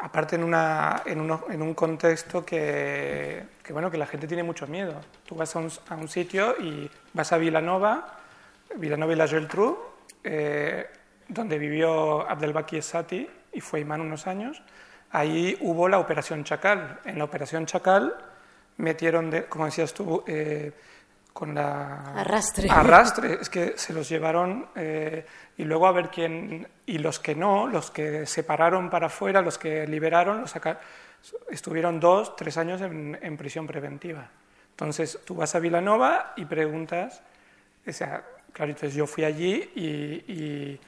aparte 0.00 0.36
en, 0.36 0.44
una, 0.44 1.02
en, 1.04 1.18
en, 1.50 1.62
un 1.62 1.74
contexto 1.74 2.44
que, 2.44 3.42
que, 3.62 3.72
bueno, 3.72 3.90
que 3.90 3.98
la 3.98 4.06
gente 4.06 4.28
tiene 4.28 4.44
mucho 4.44 4.66
miedo. 4.68 5.00
Tú 5.26 5.34
vas 5.34 5.54
a 5.56 5.58
un, 5.58 5.70
a 5.88 5.96
un 5.96 6.08
sitio 6.08 6.54
y 6.60 6.88
vas 7.12 7.32
a 7.32 7.38
Vilanova, 7.38 8.18
Vilanova 8.76 9.12
y 9.12 9.16
la 9.16 9.26
Geltrú, 9.26 9.78
eh, 10.22 10.86
donde 11.28 11.58
vivió 11.58 12.28
Abdelbaki 12.28 12.76
Esati 12.76 13.28
y 13.52 13.60
fue 13.60 13.80
imán 13.80 14.00
unos 14.00 14.26
años. 14.26 14.62
Ahí 15.10 15.56
hubo 15.60 15.88
la 15.88 15.98
Operación 15.98 16.44
Chacal. 16.44 17.00
En 17.04 17.18
la 17.18 17.24
Operación 17.24 17.66
Chacal 17.66 18.14
metieron, 18.78 19.30
de, 19.30 19.46
como 19.46 19.64
decías 19.64 19.94
tú, 19.94 20.22
eh, 20.26 20.72
con 21.32 21.54
la... 21.54 22.20
Arrastre. 22.20 22.68
Arrastre, 22.70 23.38
es 23.40 23.50
que 23.50 23.74
se 23.76 23.92
los 23.92 24.08
llevaron 24.08 24.68
eh, 24.74 25.26
y 25.56 25.64
luego 25.64 25.86
a 25.86 25.92
ver 25.92 26.08
quién... 26.08 26.66
Y 26.86 26.98
los 26.98 27.18
que 27.18 27.34
no, 27.34 27.66
los 27.66 27.90
que 27.90 28.26
separaron 28.26 28.90
para 28.90 29.06
afuera, 29.06 29.42
los 29.42 29.58
que 29.58 29.86
liberaron, 29.86 30.42
los 30.42 30.50
sacaron, 30.50 30.80
estuvieron 31.50 32.00
dos, 32.00 32.36
tres 32.36 32.56
años 32.56 32.80
en, 32.80 33.18
en, 33.20 33.36
prisión 33.36 33.66
preventiva. 33.66 34.28
Entonces 34.70 35.18
tú 35.24 35.34
vas 35.34 35.54
a 35.54 35.58
Vilanova 35.58 36.34
y 36.36 36.44
preguntas, 36.44 37.22
o 37.86 37.92
sea, 37.92 38.24
claro, 38.52 38.72
entonces 38.72 38.94
yo 38.94 39.06
fui 39.06 39.24
allí 39.24 39.70
y, 39.74 40.32
y, 40.32 40.80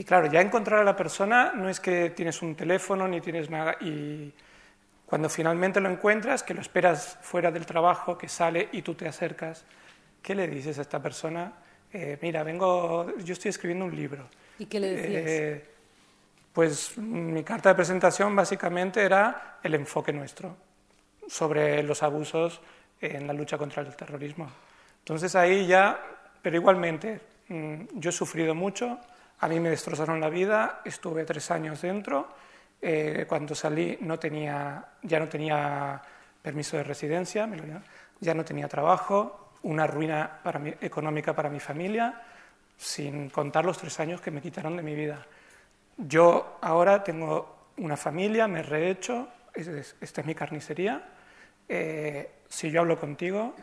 y, 0.00 0.04
claro, 0.04 0.26
ya 0.26 0.40
encontrar 0.40 0.80
a 0.80 0.84
la 0.84 0.96
persona 0.96 1.52
no 1.54 1.68
es 1.68 1.78
que 1.78 2.08
tienes 2.08 2.40
un 2.40 2.54
teléfono 2.54 3.06
ni 3.06 3.20
tienes 3.20 3.50
nada 3.50 3.76
y 3.80 4.32
cuando 5.04 5.28
finalmente 5.28 5.78
lo 5.80 5.90
encuentras, 5.90 6.42
que 6.42 6.54
lo 6.54 6.62
esperas 6.62 7.18
fuera 7.20 7.50
del 7.50 7.66
trabajo, 7.66 8.16
que 8.16 8.28
sale 8.28 8.70
y 8.72 8.80
tú 8.80 8.94
te 8.94 9.06
acercas 9.06 9.64
¿qué 10.22 10.34
le 10.34 10.48
dices 10.48 10.78
a 10.78 10.82
esta 10.82 11.02
persona? 11.02 11.52
Eh, 11.92 12.18
mira, 12.22 12.42
vengo, 12.42 13.14
yo 13.18 13.34
estoy 13.34 13.50
escribiendo 13.50 13.84
un 13.84 13.94
libro. 13.94 14.26
¿Y 14.58 14.66
qué 14.66 14.80
le 14.80 14.94
decías? 14.94 15.22
Eh, 15.26 15.64
pues 16.52 16.96
mi 16.96 17.42
carta 17.44 17.68
de 17.68 17.74
presentación 17.74 18.34
básicamente 18.34 19.02
era 19.02 19.58
el 19.62 19.74
enfoque 19.74 20.12
nuestro 20.12 20.56
sobre 21.28 21.82
los 21.82 22.02
abusos 22.02 22.60
en 23.00 23.26
la 23.26 23.32
lucha 23.32 23.56
contra 23.58 23.82
el 23.82 23.94
terrorismo. 23.94 24.50
Entonces 25.00 25.34
ahí 25.34 25.66
ya, 25.66 26.00
pero 26.40 26.56
igualmente, 26.56 27.20
mm, 27.48 27.82
yo 27.94 28.10
he 28.10 28.12
sufrido 28.12 28.54
mucho, 28.54 28.98
a 29.40 29.48
mí 29.48 29.58
me 29.58 29.70
destrozaron 29.70 30.20
la 30.20 30.28
vida, 30.28 30.82
estuve 30.84 31.24
tres 31.24 31.50
años 31.50 31.80
dentro, 31.80 32.28
eh, 32.80 33.24
cuando 33.26 33.54
salí 33.54 33.96
no 34.02 34.18
tenía, 34.18 34.84
ya 35.02 35.18
no 35.18 35.28
tenía 35.28 36.00
permiso 36.42 36.76
de 36.76 36.84
residencia, 36.84 37.48
ya 38.20 38.34
no 38.34 38.44
tenía 38.44 38.68
trabajo, 38.68 39.52
una 39.62 39.86
ruina 39.86 40.40
económica 40.80 41.34
para 41.34 41.48
mi 41.48 41.60
familia, 41.60 42.22
sin 42.76 43.30
contar 43.30 43.64
los 43.64 43.78
tres 43.78 43.98
años 44.00 44.20
que 44.20 44.30
me 44.30 44.40
quitaron 44.40 44.76
de 44.76 44.82
mi 44.82 44.94
vida. 44.94 45.26
Yo 45.96 46.58
ahora 46.60 47.02
tengo 47.02 47.70
una 47.78 47.96
familia, 47.96 48.46
me 48.46 48.60
he 48.60 48.62
rehecho, 48.62 49.28
esta 49.54 50.20
es 50.20 50.26
mi 50.26 50.34
carnicería. 50.34 51.02
Eh, 51.68 52.30
si 52.48 52.70
yo 52.70 52.80
hablo 52.80 52.98
contigo, 52.98 53.54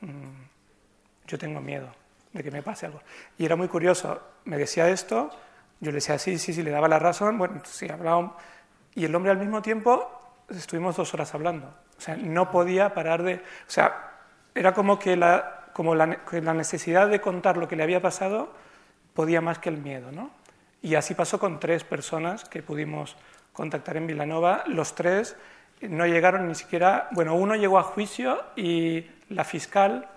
mmm, 0.00 1.26
yo 1.26 1.38
tengo 1.38 1.60
miedo 1.60 2.07
de 2.32 2.42
que 2.42 2.50
me 2.50 2.62
pase 2.62 2.86
algo. 2.86 3.00
Y 3.36 3.44
era 3.44 3.56
muy 3.56 3.68
curioso, 3.68 4.20
me 4.44 4.58
decía 4.58 4.88
esto, 4.88 5.30
yo 5.80 5.90
le 5.90 5.96
decía 5.96 6.18
sí, 6.18 6.38
sí, 6.38 6.52
sí, 6.52 6.62
le 6.62 6.70
daba 6.70 6.88
la 6.88 6.98
razón, 6.98 7.38
bueno, 7.38 7.60
sí, 7.64 7.88
hablaba, 7.88 8.36
y 8.94 9.04
el 9.04 9.14
hombre 9.14 9.30
al 9.30 9.38
mismo 9.38 9.62
tiempo 9.62 10.10
estuvimos 10.48 10.96
dos 10.96 11.12
horas 11.14 11.34
hablando. 11.34 11.66
O 11.96 12.00
sea, 12.00 12.16
no 12.16 12.50
podía 12.50 12.94
parar 12.94 13.22
de... 13.22 13.34
O 13.34 13.38
sea, 13.70 14.12
era 14.54 14.72
como 14.72 14.98
que 14.98 15.16
la, 15.16 15.70
como 15.72 15.94
la, 15.94 16.18
la, 16.32 16.54
necesidad 16.54 17.08
de 17.08 17.20
contar 17.20 17.56
lo 17.56 17.68
que 17.68 17.76
le 17.76 17.82
había 17.82 18.00
pasado 18.00 18.52
podía 19.14 19.40
más 19.40 19.58
que 19.58 19.68
el 19.68 19.78
miedo. 19.78 20.10
¿no? 20.12 20.30
Y 20.82 20.94
así 20.94 21.14
pasó 21.14 21.38
con 21.38 21.60
tres 21.60 21.84
personas 21.84 22.44
que 22.44 22.62
pudimos 22.62 23.16
contactar 23.52 23.96
en 23.96 24.06
Vilanova. 24.06 24.64
Los 24.66 24.94
tres 24.94 25.36
no 25.80 26.06
llegaron 26.06 26.48
ni 26.48 26.54
siquiera, 26.54 27.08
bueno, 27.12 27.34
uno 27.34 27.54
llegó 27.54 27.78
a 27.78 27.82
juicio 27.82 28.42
y 28.56 29.06
la 29.28 29.44
fiscal 29.44 30.08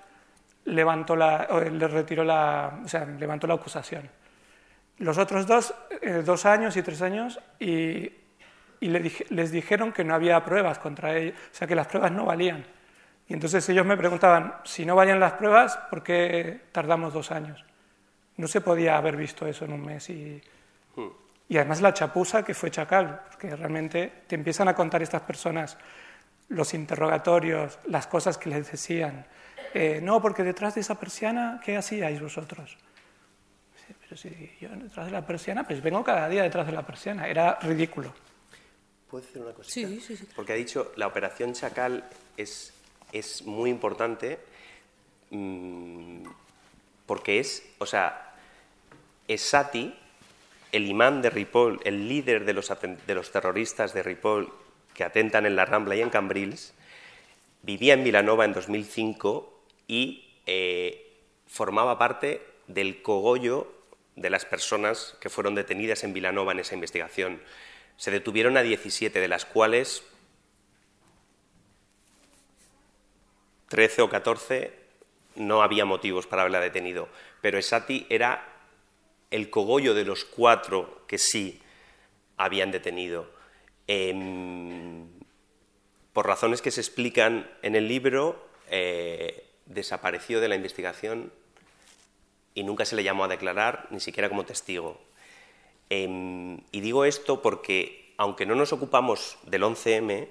levantó 0.65 1.15
la, 1.15 1.47
le 1.71 1.87
retiró 1.87 2.23
la, 2.23 2.81
o 2.83 2.87
sea, 2.87 3.05
levantó 3.05 3.47
la 3.47 3.55
acusación. 3.55 4.09
Los 4.97 5.17
otros 5.17 5.47
dos, 5.47 5.73
eh, 6.01 6.21
dos 6.23 6.45
años 6.45 6.77
y 6.77 6.81
tres 6.81 7.01
años, 7.01 7.39
y, 7.59 8.11
y 8.79 8.87
les 8.89 9.51
dijeron 9.51 9.91
que 9.91 10.03
no 10.03 10.13
había 10.13 10.43
pruebas 10.43 10.79
contra 10.79 11.17
ellos, 11.17 11.35
o 11.51 11.55
sea, 11.55 11.67
que 11.67 11.75
las 11.75 11.87
pruebas 11.87 12.11
no 12.11 12.25
valían. 12.25 12.65
Y 13.27 13.33
entonces 13.33 13.67
ellos 13.69 13.85
me 13.85 13.95
preguntaban, 13.95 14.55
si 14.63 14.85
no 14.85 14.95
vayan 14.95 15.19
las 15.19 15.33
pruebas, 15.33 15.77
¿por 15.89 16.03
qué 16.03 16.61
tardamos 16.71 17.13
dos 17.13 17.31
años? 17.31 17.63
No 18.37 18.47
se 18.47 18.59
podía 18.59 18.97
haber 18.97 19.15
visto 19.15 19.47
eso 19.47 19.65
en 19.65 19.73
un 19.73 19.85
mes. 19.85 20.09
Y, 20.09 20.41
y 21.47 21.57
además 21.57 21.81
la 21.81 21.93
chapuza 21.93 22.43
que 22.43 22.53
fue 22.53 22.71
Chacal, 22.71 23.21
porque 23.29 23.55
realmente 23.55 24.23
te 24.27 24.35
empiezan 24.35 24.67
a 24.67 24.75
contar 24.75 25.01
estas 25.01 25.21
personas 25.21 25.77
los 26.49 26.73
interrogatorios, 26.73 27.79
las 27.85 28.07
cosas 28.07 28.37
que 28.37 28.49
les 28.49 28.69
decían. 28.69 29.25
Eh, 29.73 29.99
no, 30.01 30.21
porque 30.21 30.43
detrás 30.43 30.75
de 30.75 30.81
esa 30.81 30.99
persiana, 30.99 31.61
¿qué 31.63 31.77
hacíais 31.77 32.19
vosotros? 32.21 32.77
Sí, 33.87 33.93
pero 34.01 34.17
si 34.17 34.57
yo 34.59 34.69
detrás 34.69 35.05
de 35.05 35.11
la 35.11 35.25
persiana, 35.25 35.65
pues 35.65 35.81
vengo 35.81 36.03
cada 36.03 36.27
día 36.27 36.43
detrás 36.43 36.65
de 36.67 36.73
la 36.73 36.85
persiana. 36.85 37.27
Era 37.27 37.57
ridículo. 37.61 38.13
¿Puedo 39.09 39.25
decir 39.25 39.41
una 39.41 39.53
cosita? 39.53 39.87
Sí, 39.87 39.99
sí, 39.99 40.17
sí. 40.17 40.27
Porque 40.35 40.53
ha 40.53 40.55
dicho, 40.55 40.91
la 40.95 41.07
operación 41.07 41.53
Chacal 41.53 42.03
es 42.37 42.73
es 43.11 43.43
muy 43.43 43.69
importante 43.69 44.39
mmm, 45.31 46.23
porque 47.05 47.39
es, 47.39 47.63
o 47.79 47.85
sea, 47.85 48.33
Esati, 49.27 49.93
el 50.71 50.87
imán 50.87 51.21
de 51.21 51.29
Ripoll, 51.29 51.81
el 51.83 52.07
líder 52.07 52.45
de 52.45 52.53
los, 52.53 52.71
de 53.05 53.15
los 53.15 53.31
terroristas 53.31 53.93
de 53.93 54.03
Ripoll 54.03 54.51
que 54.93 55.03
atentan 55.03 55.45
en 55.45 55.55
la 55.55 55.65
Rambla 55.65 55.95
y 55.95 56.01
en 56.01 56.09
Cambrils, 56.09 56.73
vivía 57.63 57.93
en 57.93 58.03
Vilanova 58.03 58.45
en 58.45 58.53
2005 58.53 59.50
y 59.91 60.23
eh, 60.45 61.19
formaba 61.47 61.97
parte 61.97 62.41
del 62.67 63.01
cogollo 63.01 63.69
de 64.15 64.29
las 64.29 64.45
personas 64.45 65.17
que 65.19 65.29
fueron 65.29 65.53
detenidas 65.53 66.05
en 66.05 66.13
Vilanova 66.13 66.53
en 66.53 66.59
esa 66.59 66.75
investigación. 66.75 67.41
Se 67.97 68.09
detuvieron 68.09 68.55
a 68.55 68.61
17, 68.61 69.19
de 69.19 69.27
las 69.27 69.43
cuales 69.43 70.01
13 73.67 74.03
o 74.03 74.09
14 74.09 74.71
no 75.35 75.61
había 75.61 75.83
motivos 75.83 76.25
para 76.25 76.43
haberla 76.43 76.61
detenido, 76.61 77.09
pero 77.41 77.57
Esati 77.57 78.07
era 78.09 78.47
el 79.29 79.49
cogollo 79.49 79.93
de 79.93 80.05
los 80.05 80.23
cuatro 80.23 81.03
que 81.05 81.17
sí 81.17 81.61
habían 82.37 82.71
detenido. 82.71 83.29
Eh, 83.89 85.03
por 86.13 86.27
razones 86.27 86.61
que 86.61 86.71
se 86.71 86.79
explican 86.79 87.51
en 87.61 87.75
el 87.75 87.89
libro, 87.89 88.47
eh, 88.69 89.50
desapareció 89.73 90.39
de 90.39 90.47
la 90.47 90.55
investigación 90.55 91.31
y 92.53 92.63
nunca 92.63 92.85
se 92.85 92.95
le 92.95 93.03
llamó 93.03 93.23
a 93.23 93.27
declarar, 93.27 93.87
ni 93.91 93.99
siquiera 93.99 94.29
como 94.29 94.45
testigo. 94.45 94.99
Eh, 95.89 96.57
y 96.71 96.81
digo 96.81 97.05
esto 97.05 97.41
porque, 97.41 98.13
aunque 98.17 98.45
no 98.45 98.55
nos 98.55 98.73
ocupamos 98.73 99.37
del 99.43 99.63
11M, 99.63 100.27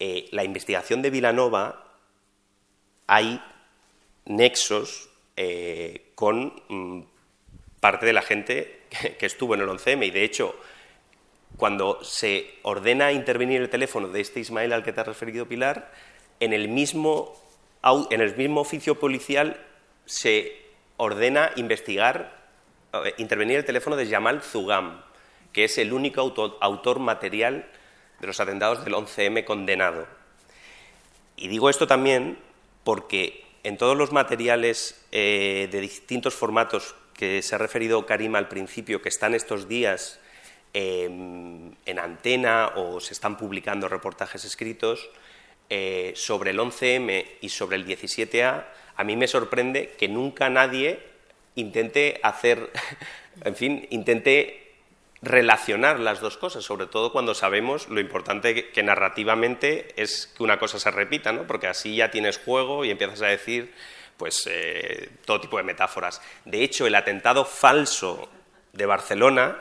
eh, 0.00 0.28
la 0.30 0.44
investigación 0.44 1.02
de 1.02 1.10
Vilanova 1.10 1.84
hay 3.08 3.42
nexos 4.26 5.08
eh, 5.36 6.12
con 6.14 6.62
mm, 6.68 7.02
parte 7.80 8.06
de 8.06 8.12
la 8.12 8.22
gente 8.22 8.82
que, 9.18 9.26
estuvo 9.26 9.54
en 9.54 9.62
el 9.62 9.68
11M 9.68 10.06
y 10.06 10.10
de 10.10 10.22
hecho 10.22 10.54
cuando 11.56 12.04
se 12.04 12.54
ordena 12.62 13.10
intervenir 13.10 13.60
el 13.60 13.70
teléfono 13.70 14.08
de 14.08 14.20
este 14.20 14.38
Ismael 14.38 14.72
al 14.72 14.84
que 14.84 14.92
te 14.92 15.00
has 15.00 15.06
referido 15.06 15.48
Pilar, 15.48 15.92
en 16.38 16.52
el 16.52 16.68
mismo, 16.68 17.34
en 18.10 18.20
el 18.20 18.36
mismo 18.36 18.60
oficio 18.60 18.98
policial 18.98 19.64
se 20.04 20.52
ordena 20.96 21.50
investigar, 21.56 22.36
eh, 22.92 23.14
intervenir 23.18 23.58
el 23.58 23.64
teléfono 23.64 23.96
de 23.96 24.08
Jamal 24.08 24.42
Zugam, 24.42 25.02
que 25.52 25.64
es 25.64 25.78
el 25.78 25.92
único 25.92 26.20
autor, 26.60 26.98
material 26.98 27.66
de 28.20 28.26
los 28.26 28.40
atentados 28.40 28.84
del 28.84 28.94
11M 28.94 29.44
condenado. 29.44 30.06
Y 31.36 31.48
digo 31.48 31.70
esto 31.70 31.86
también 31.86 32.38
porque 32.84 33.44
en 33.62 33.76
todos 33.76 33.96
los 33.96 34.12
materiales 34.12 35.00
eh, 35.12 35.68
de 35.70 35.80
distintos 35.80 36.34
formatos 36.34 36.94
que 37.14 37.42
se 37.42 37.54
ha 37.54 37.58
referido 37.58 38.06
Karim 38.06 38.34
al 38.36 38.48
principio, 38.48 39.02
que 39.02 39.08
están 39.08 39.34
estos 39.34 39.68
días 39.68 40.20
em, 40.72 41.74
en 41.84 41.98
antena 41.98 42.72
o 42.76 43.00
se 43.00 43.12
están 43.12 43.36
publicando 43.36 43.88
reportajes 43.88 44.44
escritos 44.44 45.08
eh, 45.70 46.12
sobre 46.16 46.50
el 46.50 46.58
11M 46.58 47.26
y 47.40 47.48
sobre 47.48 47.76
el 47.76 47.86
17A, 47.86 48.64
a 48.96 49.04
mí 49.04 49.16
me 49.16 49.28
sorprende 49.28 49.94
que 49.98 50.08
nunca 50.08 50.48
nadie 50.48 51.00
intente 51.54 52.20
hacer, 52.22 52.70
en 53.44 53.56
fin, 53.56 53.86
intente 53.90 54.64
relacionar 55.20 55.98
las 55.98 56.20
dos 56.20 56.36
cosas, 56.36 56.64
sobre 56.64 56.86
todo 56.86 57.12
cuando 57.12 57.34
sabemos 57.34 57.88
lo 57.88 58.00
importante 58.00 58.70
que, 58.70 58.82
narrativamente 58.82 59.88
es 60.00 60.32
que 60.36 60.42
una 60.42 60.58
cosa 60.58 60.78
se 60.78 60.90
repita, 60.90 61.32
¿no? 61.32 61.46
porque 61.46 61.66
así 61.66 61.96
ya 61.96 62.10
tienes 62.10 62.38
juego 62.38 62.84
y 62.84 62.90
empiezas 62.90 63.22
a 63.22 63.26
decir 63.26 63.74
pues, 64.16 64.48
eh, 64.48 65.10
todo 65.24 65.40
tipo 65.40 65.56
de 65.56 65.64
metáforas. 65.64 66.22
De 66.44 66.62
hecho, 66.62 66.86
el 66.86 66.94
atentado 66.94 67.44
falso 67.44 68.28
de 68.72 68.86
Barcelona 68.86 69.58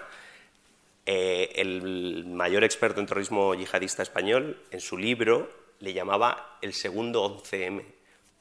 eh, 1.09 1.53
el 1.61 2.25
mayor 2.25 2.65
experto 2.65 2.99
en 2.99 3.05
terrorismo 3.05 3.55
yihadista 3.55 4.03
español, 4.03 4.57
en 4.71 4.81
su 4.81 4.97
libro, 4.97 5.49
le 5.79 5.93
llamaba 5.93 6.57
el 6.61 6.73
segundo 6.73 7.23
11M. 7.41 7.83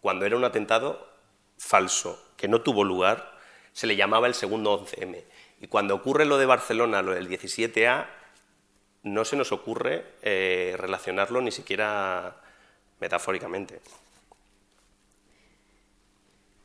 Cuando 0.00 0.24
era 0.26 0.36
un 0.36 0.44
atentado 0.44 1.06
falso, 1.58 2.22
que 2.36 2.48
no 2.48 2.60
tuvo 2.62 2.84
lugar, 2.84 3.38
se 3.72 3.86
le 3.86 3.96
llamaba 3.96 4.26
el 4.26 4.34
segundo 4.34 4.72
11M. 4.84 5.22
Y 5.60 5.66
cuando 5.68 5.94
ocurre 5.94 6.24
lo 6.24 6.38
de 6.38 6.46
Barcelona, 6.46 7.02
lo 7.02 7.12
del 7.14 7.28
17A, 7.28 8.06
no 9.04 9.24
se 9.24 9.36
nos 9.36 9.52
ocurre 9.52 10.04
eh, 10.22 10.74
relacionarlo 10.78 11.40
ni 11.40 11.50
siquiera 11.50 12.40
metafóricamente. 13.00 13.80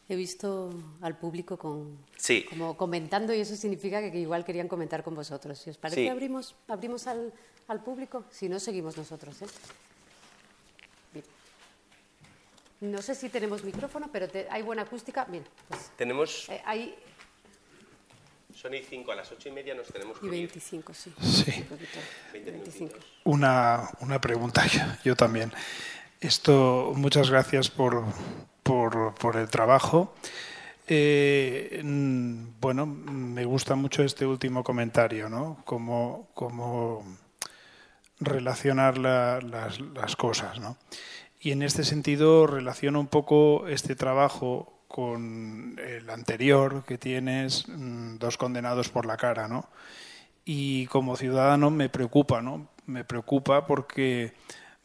He 0.10 0.16
visto 0.16 0.74
al 1.02 1.18
público 1.18 1.58
con, 1.58 1.98
Sí. 2.18 2.44
como 2.50 2.76
comentando 2.76 3.34
y 3.34 3.40
eso 3.40 3.56
significa 3.56 4.02
que, 4.12 4.18
igual 4.20 4.44
querían 4.44 4.68
comentar 4.68 5.04
con 5.04 5.16
vosotros. 5.16 5.58
Si 5.58 5.70
os 5.70 5.78
parece, 5.78 6.02
Sí. 6.02 6.08
abrimos, 6.10 6.56
abrimos 6.68 7.08
al, 7.08 7.32
al 7.70 7.82
público. 7.82 8.26
Si 8.30 8.50
no, 8.50 8.60
seguimos 8.60 8.98
nosotros. 8.98 9.42
¿eh? 9.42 9.46
No 12.82 13.02
sé 13.02 13.14
si 13.16 13.30
tenemos 13.30 13.64
micrófono, 13.64 14.10
pero 14.12 14.28
te- 14.28 14.48
hay 14.50 14.62
buena 14.64 14.82
acústica. 14.84 15.26
Bien, 15.26 15.44
pues 15.68 15.92
Tenemos, 15.96 16.50
eh, 16.50 16.62
hay 16.66 16.96
son 18.56 18.74
y 18.74 18.82
5, 18.84 19.12
a 19.12 19.16
las 19.16 19.32
ocho 19.32 19.50
y 19.50 19.52
media 19.52 19.74
nos 19.74 19.88
tenemos 19.88 20.20
que 20.20 20.26
y 20.26 20.30
ir. 20.30 20.34
25, 20.50 20.94
sí. 20.94 21.14
Sí. 21.22 21.62
Un 21.62 21.64
poquito, 21.68 22.00
20 22.34 22.52
25. 22.52 22.96
Una, 23.24 23.90
una 24.02 24.20
pregunta 24.20 24.66
yo, 24.68 24.82
yo 25.04 25.16
también. 25.16 25.52
Esto, 26.20 26.92
muchas 26.96 27.30
gracias 27.30 27.70
por, 27.70 28.04
por, 28.64 29.14
por 29.16 29.38
el 29.38 29.48
trabajo. 29.50 30.14
Eh, 30.88 31.82
bueno, 32.60 32.86
me 32.86 33.46
gusta 33.46 33.76
mucho 33.76 34.04
este 34.04 34.26
último 34.26 34.64
comentario, 34.64 35.30
¿no? 35.30 35.62
Cómo, 35.66 36.30
cómo 36.34 37.04
relacionar 38.20 38.98
la- 38.98 39.40
las, 39.42 39.80
las 39.80 40.16
cosas, 40.16 40.60
¿no? 40.60 40.78
Y 41.42 41.52
en 41.52 41.64
este 41.64 41.84
sentido 41.84 42.48
relaciono 42.48 43.00
un 43.00 43.08
poco 43.08 43.68
este 43.68 43.96
trabajo 43.96 44.84
con 44.88 45.80
el 45.84 46.10
anterior 46.10 46.84
que 46.86 46.98
tienes, 46.98 47.68
mm, 47.68 48.18
dos 48.18 48.38
condenados 48.38 48.90
por 48.90 49.06
la 49.06 49.18
cara, 49.18 49.48
¿no? 49.48 49.68
y 50.46 50.88
como 50.88 51.16
ciudadano 51.16 51.70
me 51.70 51.90
preocupa, 51.90 52.42
¿no? 52.42 52.70
Me 52.86 53.04
preocupa 53.04 53.66
porque 53.66 54.34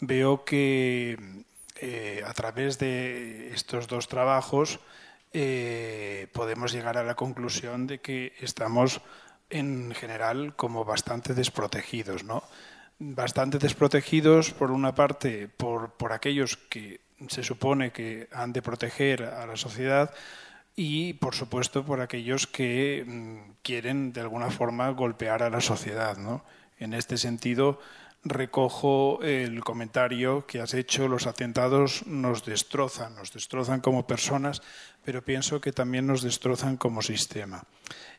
veo 0.00 0.44
que 0.44 1.44
eh, 1.80 2.22
a 2.26 2.32
través 2.34 2.78
de 2.78 3.52
estos 3.52 3.88
dos 3.88 4.08
trabajos 4.08 4.80
eh, 5.32 6.28
podemos 6.32 6.72
llegar 6.72 6.98
a 6.98 7.04
la 7.04 7.14
conclusión 7.14 7.86
de 7.86 8.00
que 8.00 8.34
estamos 8.40 9.00
en 9.50 9.94
general 9.94 10.54
como 10.56 10.84
bastante 10.84 11.34
desprotegidos, 11.34 12.24
¿no? 12.24 12.42
Bastante 12.98 13.58
desprotegidos 13.58 14.52
por 14.52 14.70
una 14.70 14.94
parte 14.94 15.48
por, 15.48 15.92
por 15.92 16.12
aquellos 16.12 16.56
que 16.56 17.00
se 17.28 17.42
supone 17.42 17.92
que 17.92 18.28
han 18.32 18.52
de 18.52 18.62
proteger 18.62 19.22
a 19.22 19.46
la 19.46 19.56
sociedad 19.56 20.14
y, 20.74 21.14
por 21.14 21.34
supuesto, 21.34 21.84
por 21.84 22.00
aquellos 22.00 22.46
que 22.46 23.04
mm, 23.06 23.52
quieren, 23.62 24.12
de 24.12 24.20
alguna 24.20 24.50
forma, 24.50 24.90
golpear 24.90 25.42
a 25.42 25.50
la 25.50 25.60
sociedad. 25.60 26.16
¿no? 26.18 26.44
En 26.78 26.92
este 26.92 27.16
sentido, 27.16 27.80
recojo 28.24 29.22
el 29.22 29.62
comentario 29.64 30.46
que 30.46 30.60
has 30.60 30.74
hecho, 30.74 31.08
los 31.08 31.26
atentados 31.26 32.06
nos 32.06 32.44
destrozan, 32.44 33.14
nos 33.14 33.32
destrozan 33.32 33.80
como 33.80 34.06
personas, 34.06 34.62
pero 35.04 35.22
pienso 35.24 35.60
que 35.60 35.72
también 35.72 36.06
nos 36.06 36.22
destrozan 36.22 36.76
como 36.76 37.02
sistema. 37.02 37.64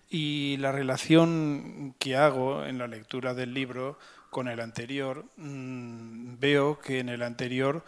Y 0.10 0.58
la 0.58 0.72
relación 0.72 1.94
que 2.00 2.16
hago 2.16 2.64
en 2.64 2.78
la 2.78 2.88
lectura 2.88 3.34
del 3.34 3.54
libro 3.54 4.00
con 4.38 4.48
el 4.48 4.60
anterior, 4.60 5.26
mm, 5.38 6.38
veo 6.40 6.78
que 6.80 7.00
en 7.00 7.10
el 7.10 7.24
anterior 7.24 7.84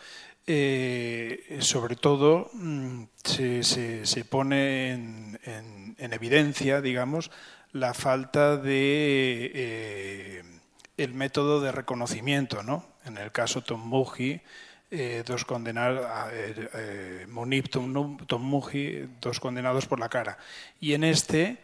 eh, 0.48 1.58
sobre 1.62 1.96
todo 1.96 2.50
mm, 2.54 3.04
se, 3.24 3.62
se- 3.62 4.04
se 4.08 4.26
pone 4.26 4.90
en, 4.94 5.40
en- 5.44 5.96
en 6.00 6.12
evidencia, 6.14 6.82
digamos, 6.82 7.30
la 7.72 7.94
falta 7.94 8.58
de 8.58 9.52
eh, 9.54 10.44
el 10.98 11.14
método 11.14 11.62
de 11.62 11.72
reconocimiento, 11.72 12.64
¿no? 12.64 12.84
En 13.06 13.20
el 13.20 13.32
caso 13.32 13.62
Tom 13.62 13.82
Muji, 13.88 14.42
eh, 14.90 15.22
dos 15.24 15.46
condenados, 15.46 16.04
Munib 17.28 17.70
Tom, 17.70 18.18
Tom 18.26 18.62
dos 19.22 19.40
condenados 19.40 19.86
por 19.86 20.00
la 20.00 20.10
cara. 20.10 20.40
Y 20.82 20.94
en 20.94 21.04
este 21.04 21.60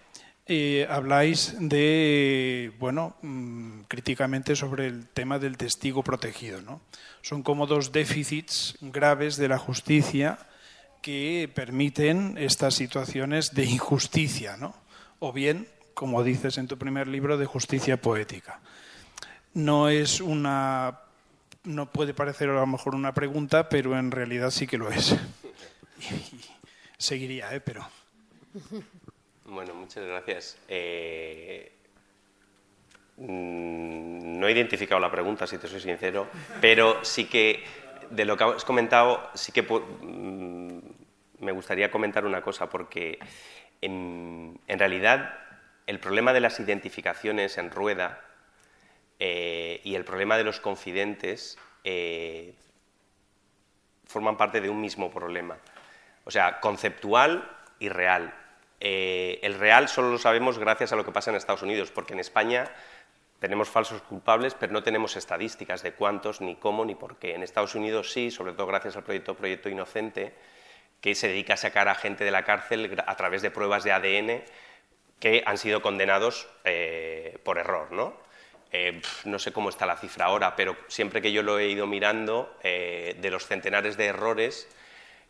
eh, 0.47 0.85
habláis 0.89 1.55
de, 1.59 2.71
bueno, 2.79 3.15
mm, 3.21 3.81
críticamente 3.87 4.55
sobre 4.55 4.85
el 4.85 5.07
tema 5.07 5.39
del 5.39 5.57
testigo 5.57 6.03
protegido. 6.03 6.61
¿no? 6.61 6.81
Son 7.21 7.41
como 7.41 7.65
dos 7.65 7.91
déficits 7.91 8.77
graves 8.81 9.37
de 9.37 9.47
la 9.47 9.57
justicia 9.57 10.37
que 11.01 11.49
permiten 11.53 12.35
estas 12.37 12.75
situaciones 12.75 13.53
de 13.53 13.65
injusticia, 13.65 14.57
¿no? 14.57 14.75
o 15.19 15.33
bien, 15.33 15.67
como 15.93 16.23
dices 16.23 16.57
en 16.57 16.67
tu 16.67 16.77
primer 16.77 17.07
libro, 17.07 17.37
de 17.37 17.45
justicia 17.45 17.99
poética. 17.99 18.59
No 19.53 19.89
es 19.89 20.21
una, 20.21 20.99
no 21.63 21.91
puede 21.91 22.13
parecer 22.13 22.49
a 22.49 22.55
lo 22.55 22.67
mejor 22.67 22.93
una 22.93 23.13
pregunta, 23.13 23.69
pero 23.69 23.97
en 23.97 24.11
realidad 24.11 24.51
sí 24.51 24.67
que 24.67 24.77
lo 24.77 24.91
es. 24.91 25.15
Seguiría, 26.97 27.53
¿eh? 27.55 27.61
pero. 27.61 27.87
Bueno, 29.45 29.73
muchas 29.73 30.03
gracias. 30.05 30.57
Eh, 30.67 31.71
mm, 33.17 34.39
no 34.39 34.47
he 34.47 34.51
identificado 34.51 34.99
la 34.99 35.11
pregunta, 35.11 35.47
si 35.47 35.57
te 35.57 35.67
soy 35.67 35.79
sincero, 35.79 36.27
pero 36.59 37.03
sí 37.05 37.25
que 37.25 37.63
de 38.09 38.25
lo 38.25 38.37
que 38.37 38.43
has 38.43 38.65
comentado, 38.65 39.29
sí 39.33 39.51
que 39.51 39.61
mm, 39.61 40.79
me 41.39 41.51
gustaría 41.51 41.91
comentar 41.91 42.25
una 42.25 42.41
cosa, 42.41 42.69
porque 42.69 43.19
en, 43.81 44.59
en 44.67 44.79
realidad 44.79 45.39
el 45.87 45.99
problema 45.99 46.33
de 46.33 46.39
las 46.39 46.59
identificaciones 46.59 47.57
en 47.57 47.69
rueda 47.71 48.21
eh, 49.19 49.79
y 49.83 49.95
el 49.95 50.03
problema 50.03 50.37
de 50.37 50.43
los 50.43 50.59
confidentes 50.59 51.57
eh, 51.83 52.55
forman 54.05 54.37
parte 54.37 54.61
de 54.61 54.69
un 54.69 54.81
mismo 54.81 55.11
problema. 55.11 55.57
O 56.23 56.31
sea, 56.31 56.59
conceptual 56.59 57.49
y 57.79 57.89
real. 57.89 58.33
Eh, 58.87 59.39
el 59.41 59.55
real 59.55 59.89
solo 59.89 60.11
lo 60.11 60.19
sabemos 60.19 60.59
gracias 60.59 60.93
a 60.93 60.95
lo 60.95 61.03
que 61.03 61.11
pasa 61.11 61.31
en 61.31 61.37
Estados 61.37 61.63
Unidos, 61.63 61.89
porque 61.89 62.13
en 62.13 62.19
España 62.19 62.71
tenemos 63.39 63.67
falsos 63.67 64.03
culpables, 64.03 64.53
pero 64.53 64.73
no 64.73 64.83
tenemos 64.83 65.15
estadísticas 65.15 65.81
de 65.81 65.93
cuántos, 65.93 66.39
ni 66.39 66.55
cómo, 66.55 66.85
ni 66.85 66.93
por 66.93 67.17
qué. 67.17 67.33
En 67.33 67.41
Estados 67.41 67.73
Unidos 67.73 68.11
sí, 68.11 68.29
sobre 68.29 68.53
todo 68.53 68.67
gracias 68.67 68.95
al 68.95 69.03
proyecto 69.03 69.33
Proyecto 69.33 69.69
Inocente, 69.69 70.35
que 71.01 71.15
se 71.15 71.29
dedica 71.29 71.55
a 71.55 71.57
sacar 71.57 71.87
a 71.87 71.95
gente 71.95 72.25
de 72.25 72.29
la 72.29 72.45
cárcel 72.45 73.01
a 73.07 73.15
través 73.15 73.41
de 73.41 73.49
pruebas 73.49 73.83
de 73.83 73.91
ADN 73.91 74.43
que 75.19 75.41
han 75.47 75.57
sido 75.57 75.81
condenados 75.81 76.47
eh, 76.63 77.39
por 77.43 77.57
error, 77.57 77.91
¿no? 77.91 78.13
Eh, 78.71 79.01
no 79.23 79.39
sé 79.39 79.51
cómo 79.51 79.69
está 79.69 79.87
la 79.87 79.97
cifra 79.97 80.25
ahora, 80.25 80.55
pero 80.55 80.77
siempre 80.89 81.23
que 81.23 81.31
yo 81.31 81.41
lo 81.41 81.57
he 81.57 81.69
ido 81.69 81.87
mirando, 81.87 82.55
de 82.61 83.29
los 83.31 83.47
centenares 83.47 83.97
de 83.97 84.05
errores, 84.05 84.67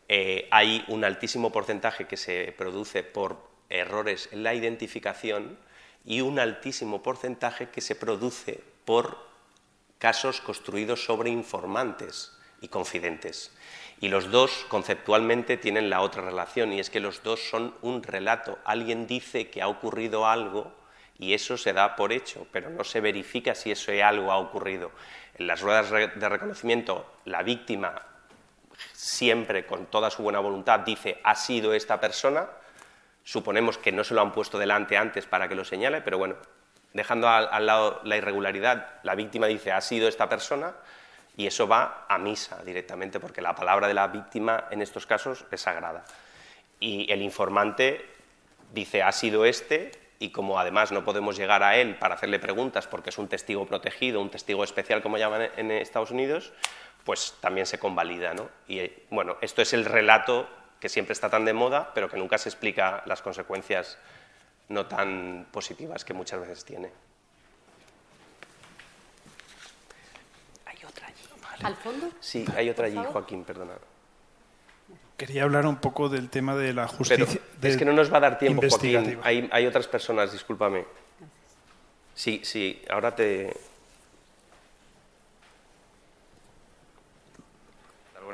eh, 0.08 0.48
hay 0.52 0.84
un 0.88 1.04
altísimo 1.04 1.52
porcentaje 1.52 2.06
que 2.06 2.18
se 2.18 2.54
produce 2.58 3.04
por 3.04 3.38
errores 3.70 4.30
en 4.32 4.44
la 4.44 4.54
identificación 4.54 5.58
y 6.06 6.22
un 6.22 6.40
altísimo 6.40 7.02
porcentaje 7.02 7.70
que 7.70 7.82
se 7.82 7.96
produce 7.96 8.62
por 8.86 9.18
casos 9.98 10.42
construidos 10.42 11.04
sobre 11.04 11.32
informantes 11.32 12.38
y 12.62 12.68
confidentes. 12.68 13.52
Y 14.00 14.10
los 14.10 14.30
dos 14.30 14.66
conceptualmente 14.70 15.58
tienen 15.58 15.90
la 15.90 16.02
otra 16.02 16.22
relación 16.22 16.74
y 16.74 16.80
es 16.80 16.90
que 16.90 17.00
los 17.00 17.24
dos 17.24 17.50
son 17.50 17.74
un 17.82 18.04
relato. 18.04 18.60
Alguien 18.66 19.08
dice 19.08 19.50
que 19.50 19.62
ha 19.62 19.68
ocurrido 19.68 20.28
algo 20.28 20.72
y 21.18 21.34
eso 21.34 21.58
se 21.58 21.74
da 21.74 21.96
por 21.96 22.12
hecho, 22.12 22.46
pero 22.52 22.70
no 22.70 22.84
se 22.84 23.02
verifica 23.02 23.56
si 23.56 23.72
ese 23.72 24.04
algo 24.04 24.32
ha 24.32 24.38
ocurrido. 24.38 24.92
En 25.38 25.48
las 25.48 25.62
ruedas 25.62 25.90
de 25.90 26.30
reconocimiento, 26.30 27.10
la 27.24 27.42
víctima 27.42 28.15
siempre 28.94 29.66
con 29.66 29.86
toda 29.88 30.10
su 30.10 30.24
buena 30.24 30.40
voluntad 30.40 30.82
dice 30.82 31.20
ha 31.24 31.36
sido 31.36 31.74
esta 31.74 32.00
persona, 32.00 32.48
suponemos 33.24 33.78
que 33.78 33.92
no 33.92 34.04
se 34.04 34.14
lo 34.14 34.22
han 34.22 34.32
puesto 34.32 34.58
delante 34.58 34.98
antes 34.98 35.26
para 35.26 35.48
que 35.48 35.56
lo 35.56 35.66
señale, 35.66 36.02
pero 36.02 36.18
bueno, 36.18 36.36
dejando 36.94 37.28
al, 37.28 37.66
lado 37.66 38.00
la 38.04 38.18
irregularidad, 38.18 39.00
la 39.04 39.16
víctima 39.16 39.48
dice 39.48 39.72
ha 39.72 39.82
sido 39.82 40.08
esta 40.08 40.30
persona 40.30 40.74
y 41.36 41.48
eso 41.48 41.68
va 41.68 42.06
a 42.08 42.18
misa 42.18 42.64
directamente 42.64 43.20
porque 43.20 43.42
la 43.42 43.54
palabra 43.54 43.88
de 43.88 43.94
la 43.94 44.08
víctima 44.08 44.66
en 44.72 44.82
estos 44.82 45.06
casos 45.06 45.46
es 45.52 45.62
sagrada. 45.62 46.06
Y 46.80 47.12
el 47.12 47.22
informante 47.22 48.06
dice 48.74 49.04
ha 49.04 49.12
sido 49.12 49.44
este 49.44 49.92
y 50.20 50.30
como 50.30 50.58
además 50.58 50.94
no 50.94 51.04
podemos 51.04 51.36
llegar 51.36 51.64
a 51.64 51.76
él 51.76 51.98
para 51.98 52.16
hacerle 52.16 52.40
preguntas 52.40 52.88
porque 52.88 53.10
es 53.10 53.18
un 53.18 53.28
testigo 53.28 53.66
protegido, 53.66 54.22
un 54.22 54.30
testigo 54.30 54.64
especial 54.64 55.02
como 55.02 55.18
llaman 55.18 55.50
en 55.58 55.72
Estados 55.72 56.12
Unidos, 56.12 56.54
pues 57.06 57.36
también 57.40 57.66
se 57.66 57.80
convalida. 57.80 58.34
¿no? 58.34 58.50
Y 58.68 58.80
eh, 58.80 59.06
bueno, 59.12 59.38
esto 59.40 59.62
es 59.62 59.72
el 59.74 59.86
relato 59.86 60.50
que 60.82 60.90
siempre 60.90 61.14
está 61.14 61.30
tan 61.30 61.46
de 61.46 61.54
moda, 61.54 61.94
pero 61.94 62.10
que 62.10 62.18
nunca 62.18 62.38
se 62.38 62.50
explica 62.50 63.04
las 63.06 63.22
consecuencias 63.22 63.98
no 64.68 64.88
tan 64.88 65.48
positivas 65.52 66.04
que 66.04 66.14
muchas 66.14 66.42
veces 66.42 66.66
tiene. 66.66 66.92
Hay 70.66 70.78
otra 70.86 71.08
allí. 71.08 71.64
¿Al 71.64 71.76
fondo? 71.76 72.10
Sí, 72.20 72.46
hay 72.58 72.70
otra 72.70 72.88
allí, 72.88 72.98
Joaquín, 72.98 73.44
perdona. 73.46 73.74
Quería 75.16 75.44
hablar 75.44 75.66
un 75.66 75.78
poco 75.78 76.10
del 76.10 76.30
tema 76.30 76.56
de 76.56 76.74
la 76.74 76.88
justicia. 76.88 77.26
Pero 77.62 77.74
es 77.74 77.78
que 77.78 77.86
no 77.86 77.94
nos 77.94 78.12
va 78.12 78.18
a 78.18 78.22
dar 78.22 78.38
tiempo, 78.38 78.64
Joaquín. 78.68 79.20
Hay, 79.24 79.48
hay 79.52 79.66
otras 79.66 79.88
personas, 79.88 80.34
discúlpame. 80.34 80.86
Sí, 82.14 82.42
sí, 82.44 82.82
ahora 82.90 83.16
te, 83.16 83.56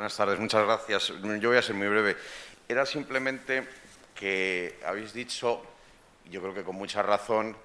Buenas 0.01 0.17
tardes, 0.17 0.39
muchas 0.39 0.65
gracias. 0.65 1.13
Yo 1.39 1.49
voy 1.49 1.57
a 1.59 1.61
ser 1.61 1.75
muy 1.75 1.87
breve. 1.87 2.17
Era 2.67 2.87
simplemente 2.87 3.67
que 4.15 4.79
habéis 4.83 5.13
dicho, 5.13 5.61
yo 6.25 6.41
creo 6.41 6.55
que 6.55 6.63
con 6.63 6.75
mucha 6.75 7.03
razón, 7.03 7.55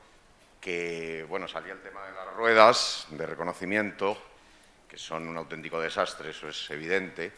que 0.60 1.24
bueno, 1.30 1.48
salía 1.48 1.72
el 1.72 1.80
tema 1.80 2.04
de 2.04 2.12
las 2.12 2.34
ruedas 2.34 3.06
de 3.08 3.24
reconocimiento, 3.24 4.18
que 4.86 4.98
son 4.98 5.26
un 5.26 5.38
auténtico 5.38 5.80
desastre, 5.80 6.28
eso 6.28 6.46
es 6.46 6.70
evidente. 6.70 7.32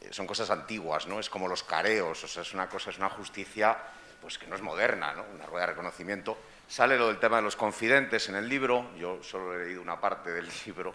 Eh, 0.00 0.08
son 0.10 0.26
cosas 0.26 0.50
antiguas, 0.50 1.06
¿no? 1.06 1.20
Es 1.20 1.30
como 1.30 1.46
los 1.46 1.62
careos, 1.62 2.24
o 2.24 2.26
sea, 2.26 2.42
es 2.42 2.52
una 2.52 2.68
cosa, 2.68 2.90
es 2.90 2.98
una 2.98 3.10
justicia 3.10 3.78
pues 4.20 4.38
que 4.38 4.48
no 4.48 4.56
es 4.56 4.62
moderna, 4.62 5.12
¿no? 5.12 5.24
Una 5.36 5.46
rueda 5.46 5.66
de 5.66 5.72
reconocimiento. 5.74 6.36
Sale 6.66 6.98
lo 6.98 7.06
del 7.06 7.20
tema 7.20 7.36
de 7.36 7.42
los 7.42 7.54
confidentes 7.54 8.28
en 8.28 8.34
el 8.34 8.48
libro, 8.48 8.90
yo 8.98 9.22
solo 9.22 9.54
he 9.54 9.66
leído 9.66 9.80
una 9.80 10.00
parte 10.00 10.32
del 10.32 10.48
libro, 10.66 10.92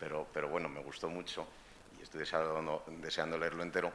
pero, 0.00 0.26
pero 0.34 0.48
bueno, 0.48 0.68
me 0.68 0.80
gustó 0.80 1.08
mucho 1.08 1.46
estoy 2.08 2.20
deseando, 3.02 3.38
leerlo 3.38 3.62
entero. 3.62 3.92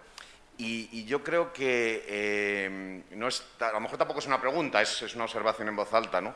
Y, 0.58 1.06
yo 1.06 1.24
creo 1.24 1.52
que 1.52 2.06
eh, 2.08 3.04
no 3.12 3.28
es, 3.28 3.44
a 3.60 3.72
lo 3.72 3.80
mejor 3.80 3.98
tampoco 3.98 4.20
es 4.20 4.28
una 4.28 4.40
pregunta, 4.40 4.82
es, 4.82 5.16
una 5.16 5.26
observación 5.26 5.68
en 5.68 5.76
voz 5.76 5.92
alta, 5.94 6.22
¿no? 6.22 6.34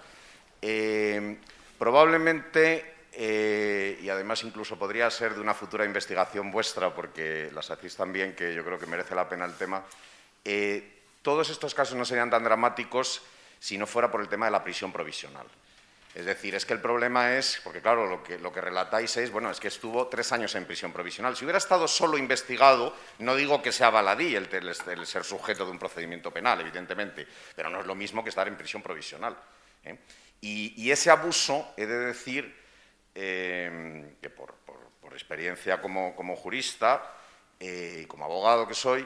Eh, 0.62 1.38
probablemente, 1.78 2.96
eh, 3.14 4.00
y 4.02 4.10
además 4.10 4.44
incluso 4.44 4.78
podría 4.78 5.10
ser 5.12 5.36
de 5.36 5.42
una 5.42 5.54
futura 5.54 5.86
investigación 5.86 6.52
vuestra, 6.52 6.94
porque 6.94 7.52
las 7.54 7.70
hacéis 7.70 7.96
también, 7.96 8.36
que 8.36 8.56
yo 8.56 8.66
creo 8.66 8.80
que 8.80 8.88
merece 8.88 9.14
la 9.14 9.30
pena 9.30 9.46
el 9.46 9.54
tema, 9.54 9.84
todos 11.22 11.50
estos 11.50 11.76
casos 11.76 11.98
no 11.98 12.06
serían 12.06 12.30
tan 12.30 12.44
dramáticos 12.44 13.22
si 13.60 13.78
no 13.78 13.86
fuera 13.86 14.10
por 14.10 14.22
el 14.22 14.30
tema 14.30 14.46
de 14.46 14.52
la 14.52 14.64
prisión 14.64 14.92
provisional. 14.92 15.46
Es 16.18 16.26
decir, 16.26 16.56
es 16.56 16.66
que 16.66 16.74
el 16.74 16.82
problema 16.82 17.38
es, 17.38 17.62
porque 17.64 17.80
claro, 17.80 18.08
lo 18.08 18.24
que, 18.24 18.60
relatáis 18.60 19.16
es, 19.18 19.30
bueno, 19.30 19.52
es 19.52 19.60
que 19.60 19.68
estuvo 19.68 20.08
tres 20.08 20.32
años 20.32 20.56
en 20.56 20.66
prisión 20.66 20.92
provisional. 20.92 21.38
Si 21.38 21.46
hubiera 21.46 21.60
estado 21.60 21.88
solo 21.88 22.18
investigado, 22.18 22.96
no 23.20 23.36
digo 23.36 23.62
que 23.62 23.72
sea 23.72 23.92
baladí 23.92 24.36
el, 24.36 24.50
el 24.52 25.06
ser 25.06 25.24
sujeto 25.24 25.64
de 25.64 25.70
un 25.70 25.78
procedimiento 25.78 26.32
penal, 26.32 26.60
evidentemente, 26.60 27.28
pero 27.56 27.70
no 27.70 27.82
es 27.82 27.86
lo 27.86 27.94
mismo 27.94 28.24
que 28.24 28.30
estar 28.30 28.48
en 28.48 28.58
prisión 28.58 28.82
provisional. 28.82 29.38
¿eh? 29.84 29.96
Y, 30.42 30.90
ese 30.90 31.12
abuso, 31.12 31.76
he 31.78 31.86
de 31.86 32.00
decir, 32.00 32.52
eh, 33.14 34.16
que 34.20 34.32
por, 34.32 34.56
experiencia 35.14 35.80
como, 35.80 36.36
jurista 36.36 37.14
eh, 37.60 38.02
y 38.02 38.06
como 38.08 38.26
abogado 38.26 38.68
que 38.68 38.74
soy, 38.74 39.06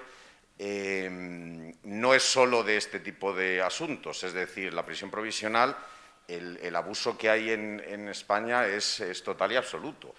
no 1.84 2.14
es 2.14 2.24
solo 2.24 2.64
de 2.64 2.78
este 2.78 3.02
tipo 3.02 3.34
de 3.34 3.62
asuntos. 3.62 4.24
Es 4.24 4.32
decir, 4.32 4.74
la 4.74 4.86
prisión 4.86 5.12
provisional, 5.12 5.76
el, 6.34 6.76
abuso 6.76 7.18
que 7.18 7.30
hay 7.30 7.52
en, 7.52 8.08
España 8.10 8.66
es, 8.66 9.22
total 9.24 9.52
y 9.52 9.56
absoluto. 9.56 10.14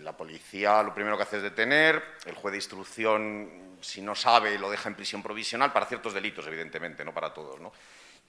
la 0.00 0.16
policía 0.16 0.82
lo 0.82 0.94
primero 0.94 1.16
que 1.16 1.22
hace 1.22 1.38
es 1.38 1.42
detener, 1.42 2.02
el 2.26 2.34
juez 2.34 2.52
de 2.52 2.58
instrucción, 2.58 3.76
si 3.80 4.02
no 4.02 4.14
sabe, 4.14 4.58
lo 4.58 4.70
deja 4.70 4.88
en 4.88 4.94
prisión 4.94 5.22
provisional 5.22 5.72
para 5.72 5.86
ciertos 5.86 6.14
delitos, 6.14 6.46
evidentemente, 6.46 7.04
no 7.04 7.14
para 7.14 7.32
todos. 7.32 7.60
¿no? 7.60 7.72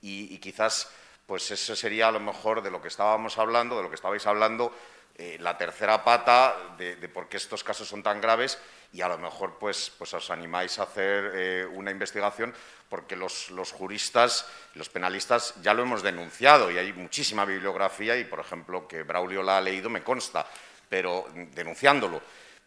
y, 0.02 0.38
quizás 0.40 0.90
pues 1.26 1.52
eso 1.52 1.76
sería 1.76 2.08
a 2.08 2.12
lo 2.12 2.22
mejor 2.22 2.62
de 2.62 2.72
lo 2.72 2.82
que 2.82 2.88
estábamos 2.88 3.38
hablando, 3.38 3.76
de 3.76 3.84
lo 3.84 3.90
que 3.90 3.96
estabais 3.96 4.26
hablando, 4.26 4.74
eh, 5.18 5.38
la 5.40 5.58
tercera 5.58 6.04
pata 6.04 6.76
de, 6.78 6.96
por 7.10 7.28
qué 7.28 7.38
estos 7.38 7.64
casos 7.64 7.88
son 7.88 8.04
tan 8.04 8.22
graves 8.22 8.60
y 8.94 9.02
a 9.02 9.08
lo 9.08 9.18
mejor 9.18 9.58
pues, 9.60 9.92
pues 9.98 10.14
os 10.14 10.30
animáis 10.30 10.80
a 10.80 10.84
hacer 10.84 11.32
eh, 11.34 11.68
una 11.74 11.92
investigación 11.92 12.54
porque 12.90 13.16
los, 13.16 13.50
los, 13.52 13.72
juristas, 13.72 14.48
los 14.76 14.90
penalistas 14.90 15.56
ya 15.62 15.74
lo 15.74 15.84
hemos 15.84 16.04
denunciado 16.04 16.72
y 16.72 16.78
hay 16.78 16.94
muchísima 16.94 17.46
bibliografía 17.46 18.18
y, 18.18 18.24
por 18.24 18.40
ejemplo, 18.40 18.88
que 18.88 19.04
Braulio 19.04 19.44
la 19.44 19.58
ha 19.58 19.62
leído 19.62 19.90
me 19.90 20.04
consta, 20.04 20.46
pero 20.88 21.28
denunciándolo. 21.54 22.22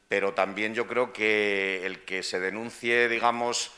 Pero 0.08 0.34
también 0.34 0.74
yo 0.74 0.86
creo 0.86 1.12
que 1.12 1.86
el 1.86 2.04
que 2.04 2.22
se 2.22 2.40
denuncie, 2.40 3.08
digamos, 3.08 3.72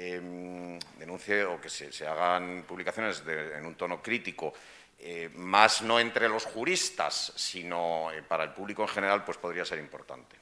Em, 0.00 0.78
denuncie 0.94 1.42
o 1.42 1.58
que 1.58 1.66
se, 1.68 2.06
hagan 2.06 2.62
publicaciones 2.62 3.20
en 3.26 3.66
un 3.66 3.74
tono 3.74 4.00
crítico, 4.00 4.54
eh, 5.00 5.30
más 5.34 5.82
no 5.82 6.00
entre 6.00 6.28
los 6.28 6.44
juristas, 6.44 7.32
sino 7.36 8.10
eh, 8.12 8.22
para 8.22 8.44
el 8.44 8.52
público 8.52 8.82
en 8.82 8.88
general, 8.88 9.24
pues 9.24 9.38
podría 9.38 9.64
ser 9.64 9.78
importante. 9.78 10.36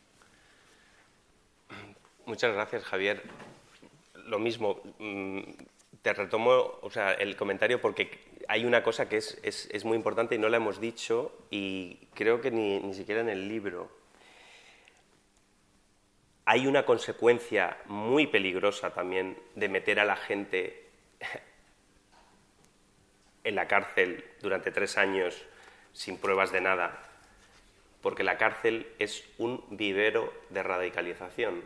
Muchas 2.24 2.54
gracias, 2.54 2.84
Javier. 2.84 3.22
Lo 4.14 4.38
mismo, 4.38 4.80
mm, 4.98 5.40
te 6.00 6.12
retomo 6.12 6.78
o 6.80 6.90
sea, 6.90 7.12
el 7.12 7.36
comentario 7.36 7.80
porque 7.80 8.36
hay 8.48 8.64
una 8.64 8.82
cosa 8.82 9.08
que 9.08 9.18
es, 9.18 9.38
es, 9.42 9.84
muy 9.84 9.96
importante 9.96 10.36
y 10.36 10.38
no 10.38 10.48
la 10.48 10.56
hemos 10.56 10.80
dicho 10.80 11.46
y 11.50 12.08
creo 12.14 12.40
que 12.40 12.50
ni, 12.50 12.78
ni 12.80 12.94
siquiera 12.94 13.20
en 13.20 13.28
el 13.28 13.48
libro 13.48 13.90
hay 16.44 16.66
una 16.66 16.86
consecuencia 16.86 17.76
muy 17.86 18.28
peligrosa 18.28 18.94
también 18.94 19.36
de 19.56 19.68
meter 19.68 19.98
a 19.98 20.04
la 20.04 20.16
gente 20.16 20.88
en 23.46 23.54
la 23.54 23.68
cárcel 23.68 24.24
durante 24.42 24.72
tres 24.72 24.98
años 24.98 25.40
sin 25.92 26.18
pruebas 26.18 26.50
de 26.50 26.60
nada, 26.60 27.00
porque 28.02 28.24
la 28.24 28.36
cárcel 28.36 28.88
es 28.98 29.24
un 29.38 29.64
vivero 29.70 30.34
de 30.50 30.64
radicalización. 30.64 31.64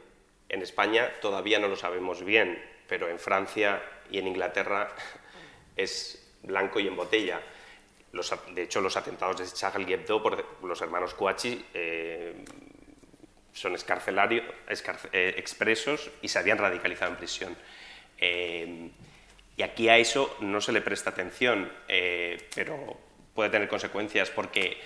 En 0.50 0.60
España 0.60 1.10
todavía 1.22 1.58
no 1.58 1.68
lo 1.68 1.76
sabemos 1.76 2.22
bien, 2.22 2.62
pero 2.86 3.08
en 3.08 3.18
Francia 3.18 3.82
y 4.10 4.18
en 4.18 4.28
Inglaterra 4.28 4.94
es 5.76 6.32
blanco 6.42 6.80
y 6.80 6.86
en 6.86 6.96
botella. 6.96 7.40
de 8.54 8.62
hecho, 8.62 8.82
los 8.82 8.96
atentados 8.98 9.38
de 9.38 9.46
Charles 9.46 9.88
Hebdo 9.88 10.22
por 10.22 10.62
los 10.62 10.82
hermanos 10.82 11.14
Kouachi 11.14 11.64
eh, 11.72 12.44
son 13.54 13.74
escarcelarios, 13.74 14.44
eh, 15.12 15.34
expresos 15.38 16.11
y 16.20 16.28
se 16.28 16.38
habían 16.38 16.58
radicalizado 16.58 17.12
en 17.12 17.16
prisión. 17.16 17.57
Eh, 18.18 18.90
y 19.61 19.62
aquí 19.62 19.88
a 19.88 19.99
eso 19.99 20.37
no 20.41 20.61
se 20.61 20.72
le 20.72 20.80
presta 20.80 21.11
atención, 21.11 21.70
eh, 21.87 22.49
pero 22.54 22.96
puede 23.34 23.50
tener 23.50 23.68
consecuencias 23.68 24.30
porque 24.30 24.78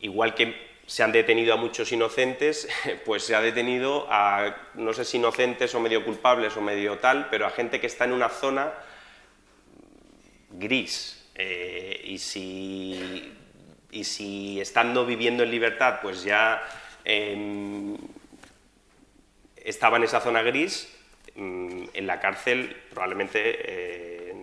igual 0.00 0.34
que 0.34 0.72
se 0.86 1.02
han 1.02 1.12
detenido 1.12 1.54
a 1.54 1.56
muchos 1.56 1.92
inocentes, 1.92 2.68
pues 3.04 3.24
se 3.24 3.34
ha 3.34 3.40
detenido 3.40 4.06
a, 4.10 4.56
no 4.74 4.92
sé 4.92 5.04
si 5.04 5.18
inocentes 5.18 5.74
o 5.74 5.80
medio 5.80 6.04
culpables 6.04 6.56
o 6.56 6.60
medio 6.60 6.98
tal, 6.98 7.28
pero 7.30 7.46
a 7.46 7.50
gente 7.50 7.80
que 7.80 7.86
está 7.86 8.04
en 8.04 8.12
una 8.12 8.28
zona 8.28 8.72
gris. 10.50 11.18
y, 12.04 12.18
si, 12.18 13.32
y 13.90 14.04
si 14.04 14.60
estando 14.60 15.06
viviendo 15.06 15.42
en 15.44 15.50
libertad, 15.50 16.00
pues 16.02 16.24
ya 16.24 16.62
Em, 17.04 17.96
estaba 19.56 19.96
en 19.96 20.04
esa 20.04 20.20
zona 20.20 20.42
gris, 20.42 20.91
en 21.34 22.06
la 22.06 22.20
cárcel 22.20 22.76
probablemente 22.90 23.40
eh, 23.44 24.34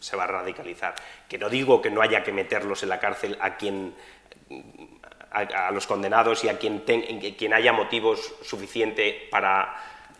se 0.00 0.16
va 0.16 0.24
a 0.24 0.28
radicalizar. 0.28 0.94
Que 1.28 1.38
no 1.38 1.48
digo 1.48 1.82
que 1.82 1.90
no 1.90 2.02
haya 2.02 2.24
que 2.24 2.32
meterlos 2.32 2.82
en 2.82 2.88
la 2.88 3.00
cárcel 3.00 3.36
a 3.40 3.56
quien 3.56 3.94
a, 5.30 5.70
los 5.70 5.86
condenados 5.86 6.42
y 6.44 6.48
a 6.48 6.58
quien, 6.58 6.80
quien 6.80 7.54
haya 7.54 7.72
motivos 7.72 8.34
suficientes 8.42 9.14
para 9.30 9.76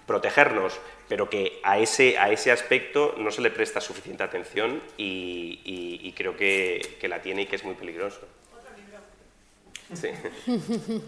protegernos, 0.06 0.78
pero 1.08 1.28
que 1.28 1.60
a 1.64 1.78
ese, 1.78 2.18
a 2.18 2.30
ese 2.30 2.52
aspecto 2.52 3.14
no 3.18 3.30
se 3.30 3.40
le 3.40 3.50
presta 3.50 3.80
suficiente 3.80 4.22
atención 4.22 4.80
y, 4.96 6.12
creo 6.16 6.36
que, 6.36 6.96
que, 7.00 7.08
la 7.08 7.22
tiene 7.22 7.42
y 7.42 7.46
que 7.46 7.56
es 7.56 7.64
muy 7.64 7.74
peligroso. 7.74 8.20
Sí. 9.94 10.08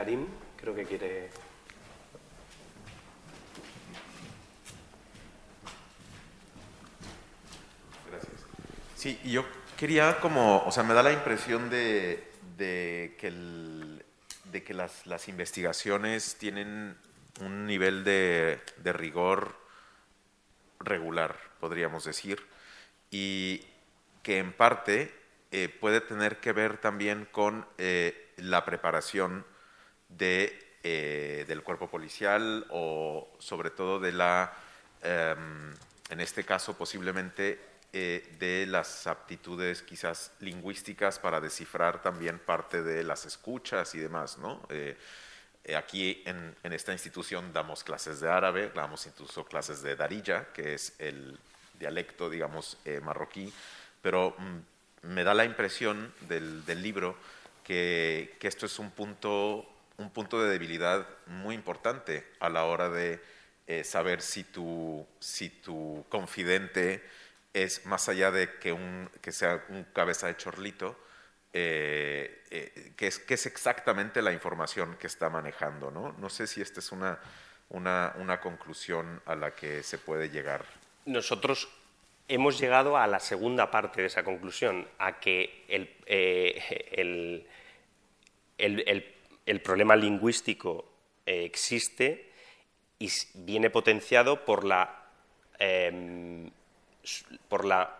Karim, 0.00 0.26
creo 0.56 0.74
que 0.74 0.84
quiere... 0.86 1.28
Gracias. 8.10 8.32
Sí, 8.96 9.18
quería 9.90 10.20
como, 10.20 10.62
o 10.64 10.70
sea, 10.70 10.84
me 10.84 10.94
da 10.94 11.02
la 11.02 11.10
impresión 11.10 11.68
de, 11.68 12.22
que, 12.56 13.32
de 14.44 14.62
que 14.62 14.72
las, 14.72 15.26
investigaciones 15.26 16.36
tienen 16.36 16.96
un 17.40 17.66
nivel 17.66 18.04
de, 18.04 18.60
rigor 18.84 19.56
regular, 20.78 21.36
podríamos 21.58 22.04
decir, 22.04 22.40
y 23.10 23.64
que 24.22 24.38
en 24.38 24.52
parte 24.52 25.12
eh, 25.50 25.68
puede 25.68 26.00
tener 26.00 26.36
que 26.36 26.52
ver 26.52 26.78
también 26.78 27.26
con 27.32 27.66
eh, 27.76 28.30
la 28.36 28.64
preparación 28.64 29.44
de, 30.08 30.56
eh, 30.84 31.44
del 31.48 31.64
cuerpo 31.64 31.90
policial 31.90 32.64
o 32.70 33.28
sobre 33.40 33.70
todo 33.70 33.98
de 33.98 34.12
la 34.12 34.52
em, 35.02 35.74
en 36.10 36.20
este 36.20 36.44
caso 36.44 36.78
posiblemente 36.78 37.69
eh, 37.92 38.36
de 38.38 38.66
las 38.66 39.08
aptitudes 39.08 39.82
quizás 39.82 40.30
lingüísticas 40.38 41.18
para 41.18 41.40
descifrar 41.40 42.00
también 42.00 42.38
parte 42.38 42.84
de 42.84 43.02
las 43.02 43.26
escuchas 43.26 43.96
y 43.96 43.98
demás, 43.98 44.38
¿no? 44.38 44.64
Eh, 44.68 44.96
eh, 45.64 45.74
aquí 45.74 46.22
en, 46.24 46.54
esta 46.62 46.92
institución 46.92 47.52
damos 47.52 47.82
clases 47.82 48.20
de 48.20 48.30
árabe, 48.30 48.70
damos 48.72 49.04
incluso 49.06 49.44
clases 49.44 49.82
de 49.82 49.96
darija, 49.96 50.52
que 50.52 50.74
es 50.74 50.94
el 51.00 51.36
dialecto, 51.80 52.30
digamos, 52.30 52.78
marroquí, 53.02 53.52
pero 54.00 54.36
mm, 54.38 55.08
me 55.08 55.24
da 55.24 55.34
la 55.34 55.44
impresión 55.44 56.14
del, 56.28 56.64
libro 56.80 57.16
que, 57.64 58.36
que, 58.38 58.46
esto 58.46 58.66
es 58.66 58.78
un 58.78 58.92
punto, 58.92 59.68
un 59.96 60.10
punto 60.10 60.40
de 60.40 60.48
debilidad 60.48 61.08
muy 61.26 61.56
importante 61.56 62.24
a 62.38 62.50
la 62.50 62.66
hora 62.66 62.88
de 62.88 63.20
saber 63.82 64.22
si 64.22 64.44
tu, 64.44 65.04
si 65.18 65.48
tu 65.48 66.04
confidente 66.08 67.02
es 67.52 67.86
más 67.86 68.08
allá 68.08 68.30
de 68.30 68.58
que, 68.58 68.72
un, 68.72 69.10
que 69.20 69.32
sea 69.32 69.64
un 69.68 69.84
cabeza 69.92 70.26
de 70.28 70.36
chorlito, 70.36 70.96
eh, 71.52 72.44
eh, 72.50 72.92
que, 72.96 73.08
es, 73.08 73.24
es 73.28 73.46
exactamente 73.46 74.22
la 74.22 74.32
información 74.32 74.96
que 74.96 75.06
está 75.06 75.28
manejando. 75.30 75.90
¿no? 75.90 76.12
no 76.12 76.28
sé 76.28 76.46
si 76.46 76.60
esta 76.60 76.80
es 76.80 76.92
una, 76.92 77.18
una, 77.70 78.14
una 78.18 78.40
conclusión 78.40 79.20
a 79.26 79.34
la 79.34 79.54
que 79.54 79.82
se 79.82 79.98
puede 79.98 80.30
llegar. 80.30 80.64
Nosotros 81.06 81.68
hemos 82.28 82.58
llegado 82.60 82.96
a 82.96 83.06
la 83.08 83.18
segunda 83.18 83.70
parte 83.70 84.02
de 84.02 84.06
esa 84.06 84.22
conclusión, 84.22 84.86
a 84.98 85.18
que 85.18 85.64
el, 85.68 85.96
eh, 86.06 86.86
el, 86.92 87.46
el, 88.58 89.14
el, 89.46 89.60
problema 89.62 89.96
lingüístico 89.96 90.84
existe 91.26 92.30
y 93.00 93.10
viene 93.34 93.70
potenciado 93.70 94.44
por 94.44 94.64
la 94.64 95.08
em, 95.58 96.50
por 97.48 97.64
la 97.64 97.96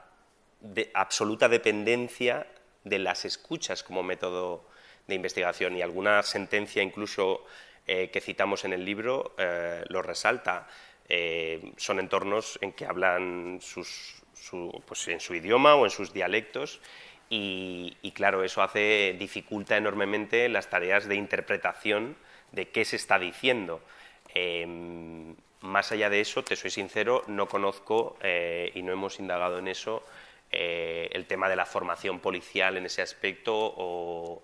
absoluta 0.95 1.49
dependencia 1.49 2.47
de 2.85 2.99
las 2.99 3.25
escuchas 3.25 3.83
como 3.83 4.03
método 4.03 4.65
de 5.07 5.15
investigación 5.15 5.77
y 5.77 5.83
alguna 5.83 6.23
sentencia 6.23 6.83
incluso 6.83 7.45
eh, 7.87 8.11
que 8.11 8.21
citamos 8.21 8.65
en 8.65 8.73
el 8.73 8.85
libro 8.85 9.35
eh, 9.39 9.85
lo 9.89 10.03
resalta. 10.03 10.69
Eh, 11.09 11.73
son 11.77 11.99
entornos 11.99 12.59
en 12.63 12.73
que 12.73 12.87
hablan 12.87 13.59
pues 14.87 15.09
en 15.09 15.21
su 15.21 15.35
idioma 15.35 15.75
o 15.75 15.85
en 15.85 15.91
sus 15.91 16.13
dialectos 16.13 16.81
y, 17.33 18.13
claro, 18.15 18.43
eso 18.43 18.61
hace, 18.61 19.15
dificulta 19.19 19.77
enormemente 19.77 20.49
las 20.49 20.69
tareas 20.69 21.07
de 21.07 21.15
interpretación 21.15 22.17
de 22.51 22.71
qué 22.71 22.85
se 22.85 22.97
está 22.97 23.21
diciendo. 23.21 23.81
Más 25.63 25.93
allá 25.93 26.09
de 26.09 26.21
eso, 26.21 26.43
te 26.43 26.57
soy 26.57 26.71
sincero, 26.71 27.23
no 27.27 27.47
conozco 27.47 28.17
eh, 28.23 28.73
y 28.75 28.83
no 28.83 28.93
hemos 28.93 29.21
indagado 29.21 29.59
en 29.59 29.69
eso 29.69 30.03
eh, 30.51 31.09
el 31.13 31.27
tema 31.27 31.49
de 31.49 31.57
la 31.57 31.67
formación 31.67 32.19
policial 32.19 32.77
en 32.77 32.87
ese 32.87 33.03
aspecto, 33.03 33.55
o, 33.55 34.43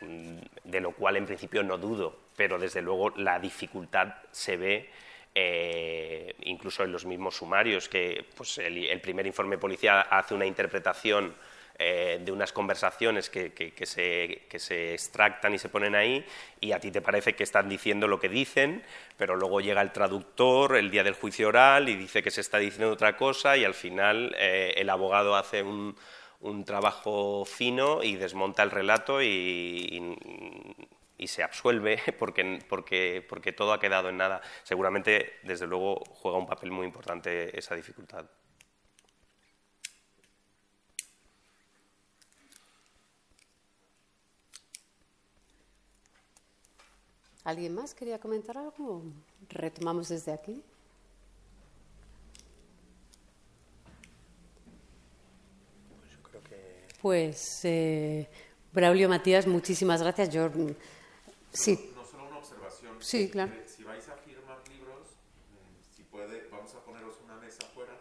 mm, 0.00 0.38
de 0.64 0.80
lo 0.80 0.92
cual 0.92 1.16
en 1.16 1.26
principio 1.26 1.62
no 1.62 1.76
dudo, 1.76 2.16
pero 2.34 2.58
desde 2.58 2.82
luego 2.82 3.10
la 3.10 3.38
dificultad 3.38 4.14
se 4.32 4.56
ve 4.56 4.90
eh, 5.34 6.34
incluso 6.44 6.82
en 6.82 6.92
los 6.92 7.04
mismos 7.04 7.36
sumarios, 7.36 7.88
que 7.88 8.24
pues, 8.36 8.58
el 8.58 9.00
primer 9.00 9.26
informe 9.26 9.58
policial 9.58 10.06
hace 10.10 10.34
una 10.34 10.46
interpretación 10.46 11.34
eh, 11.76 12.20
de 12.24 12.30
unas 12.30 12.52
conversaciones 12.52 13.28
que, 13.28 13.74
se, 13.84 14.94
extractan 14.94 15.54
y 15.54 15.58
se 15.58 15.68
ponen 15.68 15.96
ahí 15.96 16.24
y 16.60 16.70
a 16.70 16.78
ti 16.78 16.92
te 16.92 17.00
parece 17.00 17.34
que 17.34 17.42
están 17.42 17.68
diciendo 17.68 18.06
lo 18.06 18.20
que 18.20 18.28
dicen, 18.28 18.84
pero 19.16 19.34
luego 19.34 19.60
llega 19.60 19.82
el 19.82 19.90
traductor 19.90 20.76
el 20.76 20.88
día 20.92 21.02
del 21.02 21.14
juicio 21.14 21.48
oral 21.48 21.88
y 21.88 21.96
dice 21.96 22.22
que 22.22 22.30
se 22.30 22.42
está 22.42 22.58
diciendo 22.58 22.92
otra 22.92 23.16
cosa 23.16 23.56
y 23.56 23.64
al 23.64 23.74
final 23.74 24.36
eh, 24.38 24.74
el 24.76 24.88
abogado 24.88 25.34
hace 25.34 25.64
un, 25.64 25.96
trabajo 26.64 27.44
fino 27.44 28.04
y 28.04 28.14
desmonta 28.14 28.62
el 28.62 28.70
relato 28.70 29.20
y, 29.20 30.16
se 31.26 31.42
absuelve 31.42 32.00
porque, 32.18 32.60
porque, 32.68 33.26
porque 33.28 33.52
todo 33.52 33.72
ha 33.72 33.80
quedado 33.80 34.10
en 34.10 34.18
nada. 34.18 34.42
Seguramente, 34.62 35.40
desde 35.42 35.66
luego, 35.66 36.04
juega 36.10 36.38
un 36.38 36.46
papel 36.46 36.70
muy 36.70 36.86
importante 36.86 37.58
esa 37.58 37.74
dificultad. 37.74 38.26
¿Alguien 47.44 47.74
más 47.74 47.94
quería 47.94 48.18
comentar 48.18 48.56
algo? 48.56 49.02
Retomamos 49.50 50.08
desde 50.08 50.32
aquí. 50.32 50.64
Pues, 57.02 57.60
eh, 57.64 58.26
Braulio 58.72 59.10
Matías, 59.10 59.46
muchísimas 59.46 60.00
gracias. 60.00 60.30
Yo, 60.30 60.48
mm, 60.48 60.74
sí. 61.52 61.92
No, 61.94 62.02
solo 62.02 62.28
una 62.28 62.38
observación. 62.38 62.96
Sí, 62.98 63.28
claro. 63.28 63.52
Si 63.66 63.84
vais 63.84 64.08
a 64.08 64.16
firmar 64.16 64.66
libros, 64.70 65.08
mm, 65.50 65.94
si 65.94 66.02
puede, 66.04 66.48
vamos 66.48 66.74
a 66.74 66.82
poneros 66.82 67.16
una 67.22 67.36
mesa 67.36 67.66
afuera 67.66 67.92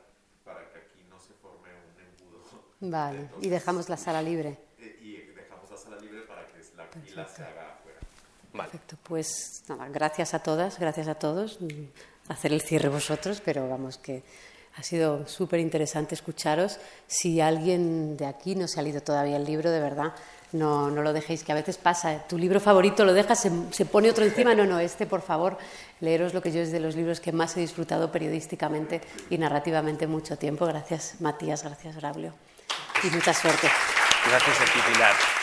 para 0.46 0.72
que 0.72 0.80
aquí 0.80 1.04
no 1.10 1.20
se 1.20 1.34
forme 1.34 1.68
un 1.68 2.02
embudo. 2.02 2.46
Vale, 2.80 3.30
y 3.42 3.50
dejamos 3.50 3.90
la 3.90 3.98
sala 3.98 4.22
libre. 4.22 4.58
Eh, 4.80 4.98
y 5.02 5.18
dejamos 5.36 5.70
la 5.70 5.76
sala 5.76 5.98
libre 6.00 6.22
para 6.22 6.48
que 6.48 6.60
la 6.78 6.88
fila 6.88 7.28
se 7.28 7.44
haga 7.44 7.83
Perfecto, 8.54 8.98
pues 9.04 9.64
nada, 9.68 9.88
gracias 9.90 10.34
a 10.34 10.40
todas, 10.40 10.80
gracias 10.80 11.08
a 11.08 11.16
todos. 11.16 11.58
Hacer 12.28 12.54
el 12.54 12.62
cierre 12.62 12.90
vosotros, 12.90 13.42
pero 13.44 13.68
vamos 13.68 13.98
que 13.98 14.24
ha 14.76 14.84
sido 14.84 15.28
súper 15.28 15.60
interesante 15.60 16.16
escucharos. 16.16 16.78
Si 17.08 17.42
alguien 17.42 18.16
de 18.16 18.26
aquí 18.26 18.56
no 18.56 18.68
se 18.68 18.80
ha 18.80 18.84
leído 18.84 19.02
todavía 19.02 19.38
el 19.38 19.46
libro, 19.46 19.72
de 19.72 19.80
verdad, 19.80 20.14
no, 20.52 20.92
no 20.92 21.02
lo 21.02 21.14
dejéis, 21.14 21.44
que 21.44 21.52
a 21.52 21.56
veces 21.56 21.78
pasa. 21.78 22.28
Tu 22.28 22.38
libro 22.38 22.60
favorito 22.60 23.06
lo 23.06 23.14
dejas, 23.14 23.42
se, 23.42 23.52
se, 23.72 23.86
pone 23.86 24.10
otro 24.10 24.24
encima. 24.24 24.54
No, 24.56 24.66
no, 24.66 24.80
este, 24.80 25.06
por 25.06 25.22
favor, 25.22 25.58
leeros 26.00 26.34
lo 26.34 26.42
que 26.42 26.52
yo 26.52 26.62
es 26.62 26.72
de 26.72 26.80
los 26.80 26.96
libros 26.96 27.20
que 27.20 27.32
más 27.32 27.58
he 27.58 27.60
disfrutado 27.60 28.12
periodísticamente 28.12 29.02
y 29.30 29.38
narrativamente 29.38 30.08
mucho 30.08 30.38
tiempo. 30.38 30.66
Gracias, 30.66 31.16
Matías, 31.20 31.64
gracias, 31.64 31.96
Braulio. 31.96 32.34
Y 33.04 33.08
mucha 33.08 33.34
suerte. 33.34 33.68
Gracias 34.30 34.62
a 34.62 34.66
ti, 34.66 34.80
Pilar. 34.94 35.43